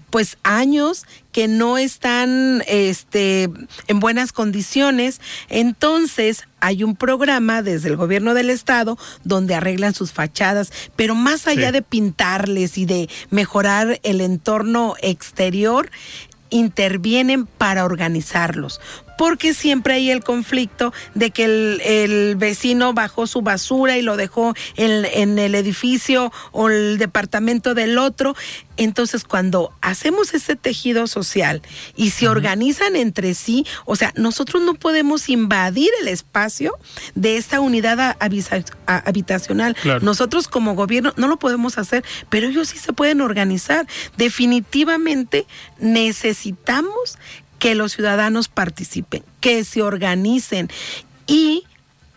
pues 0.09 0.37
años 0.43 1.05
que 1.33 1.49
no 1.49 1.77
están 1.77 2.63
este 2.65 3.49
en 3.87 3.99
buenas 3.99 4.31
condiciones. 4.31 5.19
Entonces, 5.49 6.47
hay 6.61 6.85
un 6.85 6.95
programa 6.95 7.61
desde 7.61 7.89
el 7.89 7.97
gobierno 7.97 8.33
del 8.33 8.49
estado 8.51 8.97
donde 9.25 9.53
arreglan 9.53 9.93
sus 9.93 10.13
fachadas, 10.13 10.71
pero 10.95 11.13
más 11.13 11.45
allá 11.47 11.67
Sí. 11.67 11.73
de 11.73 11.81
pintarles 11.81 12.77
y 12.77 12.85
de 12.85 13.09
mejorar 13.31 13.99
el 14.03 14.21
entorno 14.21 14.95
exterior, 15.01 15.91
intervienen 16.51 17.45
para 17.47 17.83
organizarlos. 17.83 18.79
Porque 19.21 19.53
siempre 19.53 19.93
hay 19.93 20.09
el 20.09 20.23
conflicto 20.23 20.93
de 21.13 21.29
que 21.29 21.43
el, 21.45 21.79
el 21.85 22.35
vecino 22.37 22.93
bajó 22.93 23.27
su 23.27 23.43
basura 23.43 23.95
y 23.95 24.01
lo 24.01 24.17
dejó 24.17 24.55
en, 24.77 25.05
en 25.05 25.37
el 25.37 25.53
edificio 25.53 26.33
o 26.51 26.69
el 26.69 26.97
departamento 26.97 27.75
del 27.75 27.99
otro. 27.99 28.35
Entonces, 28.77 29.23
cuando 29.23 29.73
hacemos 29.81 30.33
ese 30.33 30.55
tejido 30.55 31.05
social 31.05 31.61
y 31.95 32.09
se 32.09 32.27
organizan 32.27 32.95
entre 32.95 33.35
sí, 33.35 33.63
o 33.85 33.95
sea, 33.95 34.11
nosotros 34.15 34.63
no 34.63 34.73
podemos 34.73 35.29
invadir 35.29 35.91
el 36.01 36.07
espacio 36.07 36.79
de 37.13 37.37
esta 37.37 37.59
unidad 37.59 38.17
habitacional. 38.87 39.75
Claro. 39.75 39.99
Nosotros 39.99 40.47
como 40.47 40.73
gobierno 40.73 41.13
no 41.15 41.27
lo 41.27 41.37
podemos 41.37 41.77
hacer, 41.77 42.03
pero 42.29 42.47
ellos 42.47 42.69
sí 42.69 42.79
se 42.79 42.91
pueden 42.91 43.21
organizar. 43.21 43.85
Definitivamente 44.17 45.45
necesitamos 45.77 47.19
que 47.61 47.75
los 47.75 47.91
ciudadanos 47.93 48.47
participen, 48.47 49.23
que 49.39 49.63
se 49.63 49.83
organicen 49.83 50.67
y 51.27 51.63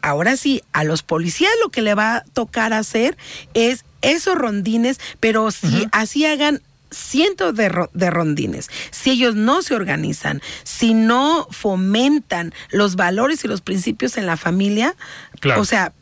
ahora 0.01 0.38
sí, 0.38 0.62
a 0.72 0.84
los 0.84 1.03
policías 1.03 1.53
lo 1.62 1.68
que 1.70 1.82
le 1.82 1.95
va 1.95 2.16
a 2.16 2.24
tocar 2.32 2.72
hacer 2.72 3.18
es 3.53 3.84
esos 4.01 4.36
rondines, 4.36 4.99
pero 5.20 5.51
si 5.51 5.86
así 5.92 6.24
hagan 6.24 6.62
cientos 6.90 7.55
de, 7.57 7.68
ro- 7.68 7.90
de 7.92 8.09
rondines, 8.11 8.70
si 8.90 9.11
ellos 9.11 9.34
no 9.34 9.61
se 9.61 9.74
organizan, 9.74 10.40
si 10.62 10.95
no 10.95 11.47
fomentan 11.51 12.55
los 12.70 12.97
valores 12.97 13.45
y 13.45 13.49
los 13.49 13.61
principios 13.61 14.16
en 14.16 14.24
la 14.26 14.36
familia, 14.38 14.95
Claro. 15.40 15.61
o 15.61 15.64
sea, 15.66 15.92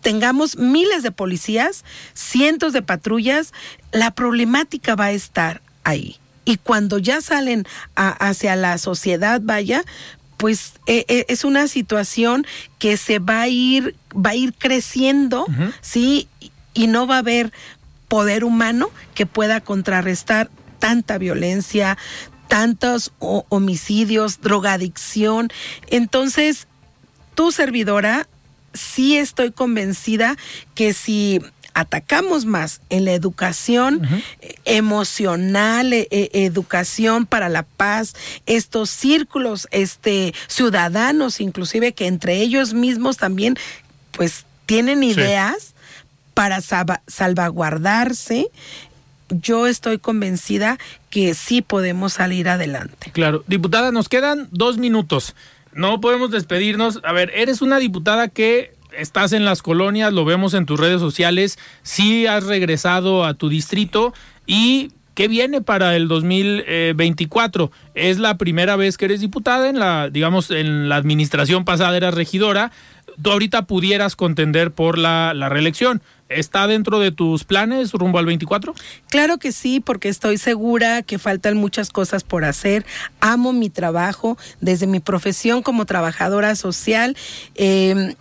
tengamos 0.00 0.56
miles 0.56 1.02
de 1.02 1.10
policías, 1.10 1.84
cientos 2.14 2.72
de 2.72 2.80
patrullas, 2.80 3.52
la 3.92 4.10
problemática 4.12 4.94
va 4.94 5.06
a 5.06 5.12
estar 5.12 5.60
ahí. 5.84 6.16
Y 6.44 6.56
cuando 6.56 6.98
ya 6.98 7.20
salen 7.20 7.66
a- 7.96 8.08
hacia 8.28 8.56
la 8.56 8.78
sociedad, 8.78 9.40
vaya, 9.42 9.84
pues 10.36 10.72
eh, 10.86 11.04
eh, 11.08 11.26
es 11.28 11.44
una 11.44 11.68
situación 11.68 12.46
que 12.78 12.96
se 12.96 13.18
va 13.18 13.42
a 13.42 13.48
ir, 13.48 13.94
va 14.14 14.30
a 14.30 14.34
ir 14.34 14.54
creciendo, 14.54 15.46
¿sí? 15.82 16.28
Y- 16.74 16.86
no 16.86 17.06
va 17.06 17.16
a 17.16 17.18
haber 17.18 17.52
poder 18.08 18.42
humano 18.44 18.88
que 19.14 19.26
pueda 19.26 19.60
contrarrestar 19.60 20.50
tanta 20.78 21.18
violencia, 21.18 21.98
tantos 22.48 23.12
ho- 23.18 23.44
homicidios, 23.50 24.40
drogadicción. 24.40 25.50
Entonces, 25.88 26.66
tu 27.34 27.52
servidora, 27.52 28.26
sí 28.72 29.16
estoy 29.18 29.52
convencida 29.52 30.36
que 30.74 30.94
si 30.94 31.40
atacamos 31.80 32.44
más 32.44 32.80
en 32.90 33.04
la 33.04 33.12
educación 33.12 34.02
emocional, 34.64 35.92
eh, 35.92 36.08
eh, 36.10 36.30
educación 36.32 37.26
para 37.26 37.48
la 37.48 37.62
paz, 37.62 38.14
estos 38.46 38.90
círculos 38.90 39.68
este 39.70 40.34
ciudadanos 40.46 41.40
inclusive 41.40 41.92
que 41.92 42.06
entre 42.06 42.36
ellos 42.40 42.74
mismos 42.74 43.16
también 43.16 43.56
pues 44.12 44.44
tienen 44.66 45.02
ideas 45.02 45.74
para 46.34 46.60
salva- 46.60 47.02
salvaguardarse, 47.06 48.46
yo 49.30 49.66
estoy 49.66 49.98
convencida 49.98 50.78
que 51.10 51.34
sí 51.34 51.60
podemos 51.62 52.12
salir 52.14 52.48
adelante. 52.48 53.10
Claro. 53.12 53.44
Diputada, 53.46 53.90
nos 53.92 54.08
quedan 54.08 54.48
dos 54.50 54.78
minutos. 54.78 55.34
No 55.72 56.00
podemos 56.00 56.30
despedirnos. 56.30 57.00
A 57.04 57.12
ver, 57.12 57.30
eres 57.34 57.62
una 57.62 57.78
diputada 57.78 58.28
que 58.28 58.72
estás 58.96 59.32
en 59.32 59.44
las 59.44 59.62
colonias, 59.62 60.12
lo 60.12 60.24
vemos 60.24 60.54
en 60.54 60.66
tus 60.66 60.78
redes 60.78 61.00
sociales, 61.00 61.58
sí 61.82 62.26
has 62.26 62.44
regresado 62.44 63.24
a 63.24 63.34
tu 63.34 63.48
distrito 63.48 64.12
y 64.46 64.92
¿qué 65.14 65.28
viene 65.28 65.60
para 65.60 65.96
el 65.96 66.08
2024? 66.08 67.70
Es 67.94 68.18
la 68.18 68.36
primera 68.38 68.76
vez 68.76 68.96
que 68.96 69.06
eres 69.06 69.20
diputada 69.20 69.68
en 69.68 69.78
la, 69.78 70.08
digamos, 70.08 70.50
en 70.50 70.88
la 70.88 70.96
administración 70.96 71.64
pasada 71.64 71.96
eras 71.96 72.14
regidora. 72.14 72.72
Tú 73.20 73.32
ahorita 73.32 73.62
pudieras 73.62 74.16
contender 74.16 74.70
por 74.70 74.96
la, 74.96 75.34
la 75.34 75.48
reelección. 75.48 76.00
¿Está 76.30 76.68
dentro 76.68 77.00
de 77.00 77.10
tus 77.10 77.42
planes 77.42 77.92
rumbo 77.92 78.18
al 78.18 78.24
24? 78.24 78.72
Claro 79.08 79.38
que 79.38 79.50
sí, 79.50 79.80
porque 79.80 80.08
estoy 80.08 80.38
segura 80.38 81.02
que 81.02 81.18
faltan 81.18 81.56
muchas 81.56 81.90
cosas 81.90 82.22
por 82.22 82.44
hacer. 82.44 82.86
Amo 83.20 83.52
mi 83.52 83.68
trabajo 83.68 84.38
desde 84.60 84.86
mi 84.86 85.00
profesión 85.00 85.60
como 85.62 85.86
trabajadora 85.86 86.54
social. 86.54 87.16
eh, 87.56 88.14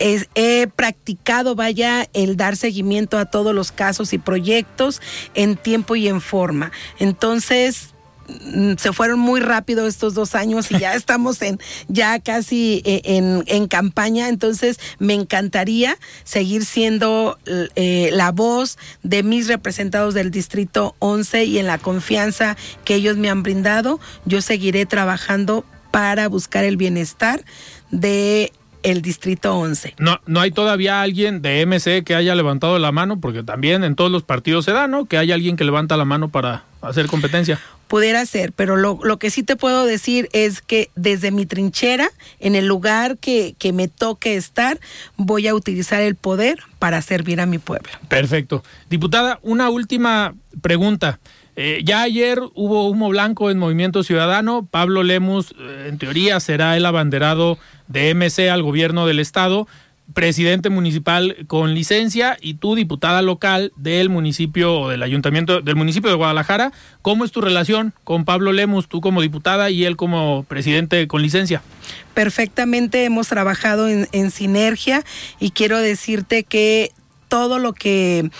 es- 0.00 0.28
he 0.34 0.66
practicado, 0.74 1.54
vaya, 1.54 2.08
el 2.12 2.36
dar 2.36 2.56
seguimiento 2.56 3.16
a 3.18 3.26
todos 3.26 3.54
los 3.54 3.70
casos 3.70 4.12
y 4.12 4.18
proyectos 4.18 5.00
en 5.34 5.56
tiempo 5.56 5.94
y 5.94 6.08
en 6.08 6.20
forma. 6.20 6.72
Entonces, 6.98 7.94
mm, 8.28 8.74
se 8.78 8.92
fueron 8.92 9.18
muy 9.18 9.40
rápido 9.40 9.86
estos 9.86 10.14
dos 10.14 10.34
años 10.34 10.70
y 10.70 10.78
ya 10.78 10.94
estamos 10.94 11.42
en 11.42 11.58
ya 11.88 12.18
casi 12.20 12.80
eh, 12.84 13.02
en, 13.04 13.44
en 13.46 13.66
campaña, 13.68 14.28
entonces 14.28 14.78
me 14.98 15.14
encantaría 15.14 15.96
seguir 16.24 16.64
siendo 16.64 17.38
eh, 17.76 18.10
la 18.12 18.30
voz 18.32 18.78
de 19.02 19.22
mis 19.22 19.48
representados 19.48 20.14
del 20.14 20.30
Distrito 20.30 20.94
11 21.00 21.44
y 21.44 21.58
en 21.58 21.66
la 21.66 21.78
confianza 21.78 22.56
que 22.84 22.94
ellos 22.94 23.16
me 23.16 23.28
han 23.30 23.42
brindado, 23.42 24.00
yo 24.24 24.40
seguiré 24.40 24.86
trabajando 24.86 25.64
para 25.90 26.28
buscar 26.28 26.64
el 26.64 26.76
bienestar 26.76 27.44
de 27.90 28.52
el 28.82 29.02
distrito 29.02 29.54
11. 29.56 29.94
No, 29.98 30.20
no 30.26 30.40
hay 30.40 30.50
todavía 30.50 31.02
alguien 31.02 31.42
de 31.42 31.64
MC 31.66 32.04
que 32.04 32.14
haya 32.14 32.34
levantado 32.34 32.78
la 32.78 32.92
mano, 32.92 33.20
porque 33.20 33.42
también 33.42 33.84
en 33.84 33.94
todos 33.94 34.10
los 34.10 34.22
partidos 34.22 34.64
se 34.64 34.72
da, 34.72 34.86
¿no? 34.86 35.06
Que 35.06 35.18
haya 35.18 35.34
alguien 35.34 35.56
que 35.56 35.64
levanta 35.64 35.96
la 35.96 36.04
mano 36.04 36.28
para 36.30 36.64
hacer 36.82 37.06
competencia. 37.06 37.60
Pudiera 37.88 38.24
ser, 38.24 38.52
pero 38.52 38.76
lo, 38.76 39.00
lo 39.02 39.18
que 39.18 39.30
sí 39.30 39.42
te 39.42 39.56
puedo 39.56 39.84
decir 39.84 40.28
es 40.32 40.62
que 40.62 40.90
desde 40.94 41.32
mi 41.32 41.44
trinchera, 41.44 42.08
en 42.38 42.54
el 42.54 42.66
lugar 42.66 43.18
que, 43.18 43.56
que 43.58 43.72
me 43.72 43.88
toque 43.88 44.36
estar, 44.36 44.78
voy 45.16 45.48
a 45.48 45.54
utilizar 45.54 46.00
el 46.00 46.14
poder 46.14 46.60
para 46.78 47.02
servir 47.02 47.40
a 47.40 47.46
mi 47.46 47.58
pueblo. 47.58 47.90
Perfecto. 48.08 48.62
Diputada, 48.88 49.40
una 49.42 49.70
última 49.70 50.34
pregunta. 50.62 51.18
Eh, 51.62 51.82
ya 51.84 52.00
ayer 52.00 52.40
hubo 52.54 52.88
humo 52.88 53.10
blanco 53.10 53.50
en 53.50 53.58
Movimiento 53.58 54.02
Ciudadano. 54.02 54.66
Pablo 54.70 55.02
Lemus, 55.02 55.54
eh, 55.60 55.88
en 55.90 55.98
teoría, 55.98 56.40
será 56.40 56.74
el 56.74 56.86
abanderado 56.86 57.58
de 57.86 58.14
MC 58.14 58.48
al 58.48 58.62
gobierno 58.62 59.06
del 59.06 59.18
Estado, 59.18 59.68
presidente 60.14 60.70
municipal 60.70 61.36
con 61.48 61.74
licencia 61.74 62.38
y 62.40 62.54
tú, 62.54 62.76
diputada 62.76 63.20
local 63.20 63.74
del 63.76 64.08
municipio 64.08 64.74
o 64.74 64.88
del 64.88 65.02
ayuntamiento 65.02 65.60
del 65.60 65.76
municipio 65.76 66.08
de 66.08 66.16
Guadalajara. 66.16 66.72
¿Cómo 67.02 67.26
es 67.26 67.30
tu 67.30 67.42
relación 67.42 67.92
con 68.04 68.24
Pablo 68.24 68.52
Lemus, 68.52 68.88
tú 68.88 69.02
como 69.02 69.20
diputada 69.20 69.68
y 69.68 69.84
él 69.84 69.96
como 69.98 70.44
presidente 70.44 71.06
con 71.08 71.20
licencia? 71.20 71.60
Perfectamente 72.14 73.04
hemos 73.04 73.28
trabajado 73.28 73.86
en, 73.86 74.08
en 74.12 74.30
sinergia 74.30 75.04
y 75.38 75.50
quiero 75.50 75.76
decirte 75.76 76.42
que 76.42 76.90
todo 77.28 77.58
lo 77.58 77.74
que 77.74 78.30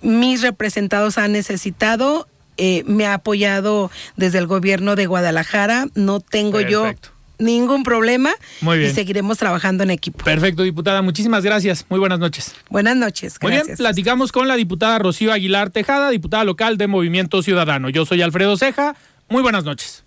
mis 0.00 0.42
representados 0.42 1.18
han 1.18 1.32
necesitado 1.32 2.28
eh, 2.58 2.84
me 2.86 3.06
ha 3.06 3.14
apoyado 3.14 3.90
desde 4.16 4.38
el 4.38 4.46
gobierno 4.46 4.96
de 4.96 5.06
Guadalajara. 5.06 5.86
No 5.94 6.20
tengo 6.20 6.58
Perfecto. 6.58 7.08
yo 7.10 7.18
ningún 7.38 7.84
problema 7.84 8.30
Muy 8.60 8.78
bien. 8.78 8.90
y 8.90 8.94
seguiremos 8.94 9.38
trabajando 9.38 9.84
en 9.84 9.90
equipo. 9.90 10.24
Perfecto, 10.24 10.62
diputada. 10.64 11.02
Muchísimas 11.02 11.44
gracias. 11.44 11.86
Muy 11.88 12.00
buenas 12.00 12.18
noches. 12.18 12.54
Buenas 12.68 12.96
noches. 12.96 13.38
Muy 13.40 13.52
bien, 13.52 13.64
platicamos 13.76 14.32
con 14.32 14.48
la 14.48 14.56
diputada 14.56 14.98
Rocío 14.98 15.32
Aguilar 15.32 15.70
Tejada, 15.70 16.10
diputada 16.10 16.44
local 16.44 16.76
de 16.76 16.88
Movimiento 16.88 17.42
Ciudadano. 17.42 17.88
Yo 17.88 18.04
soy 18.04 18.22
Alfredo 18.22 18.56
Ceja. 18.56 18.96
Muy 19.28 19.42
buenas 19.42 19.64
noches. 19.64 20.04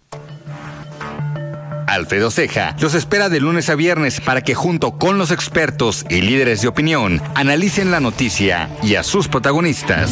Alfredo 1.87 2.31
Ceja 2.31 2.75
los 2.79 2.93
espera 2.93 3.27
de 3.27 3.41
lunes 3.41 3.69
a 3.69 3.75
viernes 3.75 4.21
para 4.21 4.41
que 4.41 4.55
junto 4.55 4.97
con 4.97 5.17
los 5.17 5.29
expertos 5.29 6.05
y 6.09 6.21
líderes 6.21 6.61
de 6.61 6.69
opinión 6.69 7.21
analicen 7.35 7.91
la 7.91 7.99
noticia 7.99 8.69
y 8.81 8.95
a 8.95 9.03
sus 9.03 9.27
protagonistas. 9.27 10.09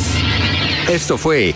Esto 0.90 1.18
fue 1.18 1.56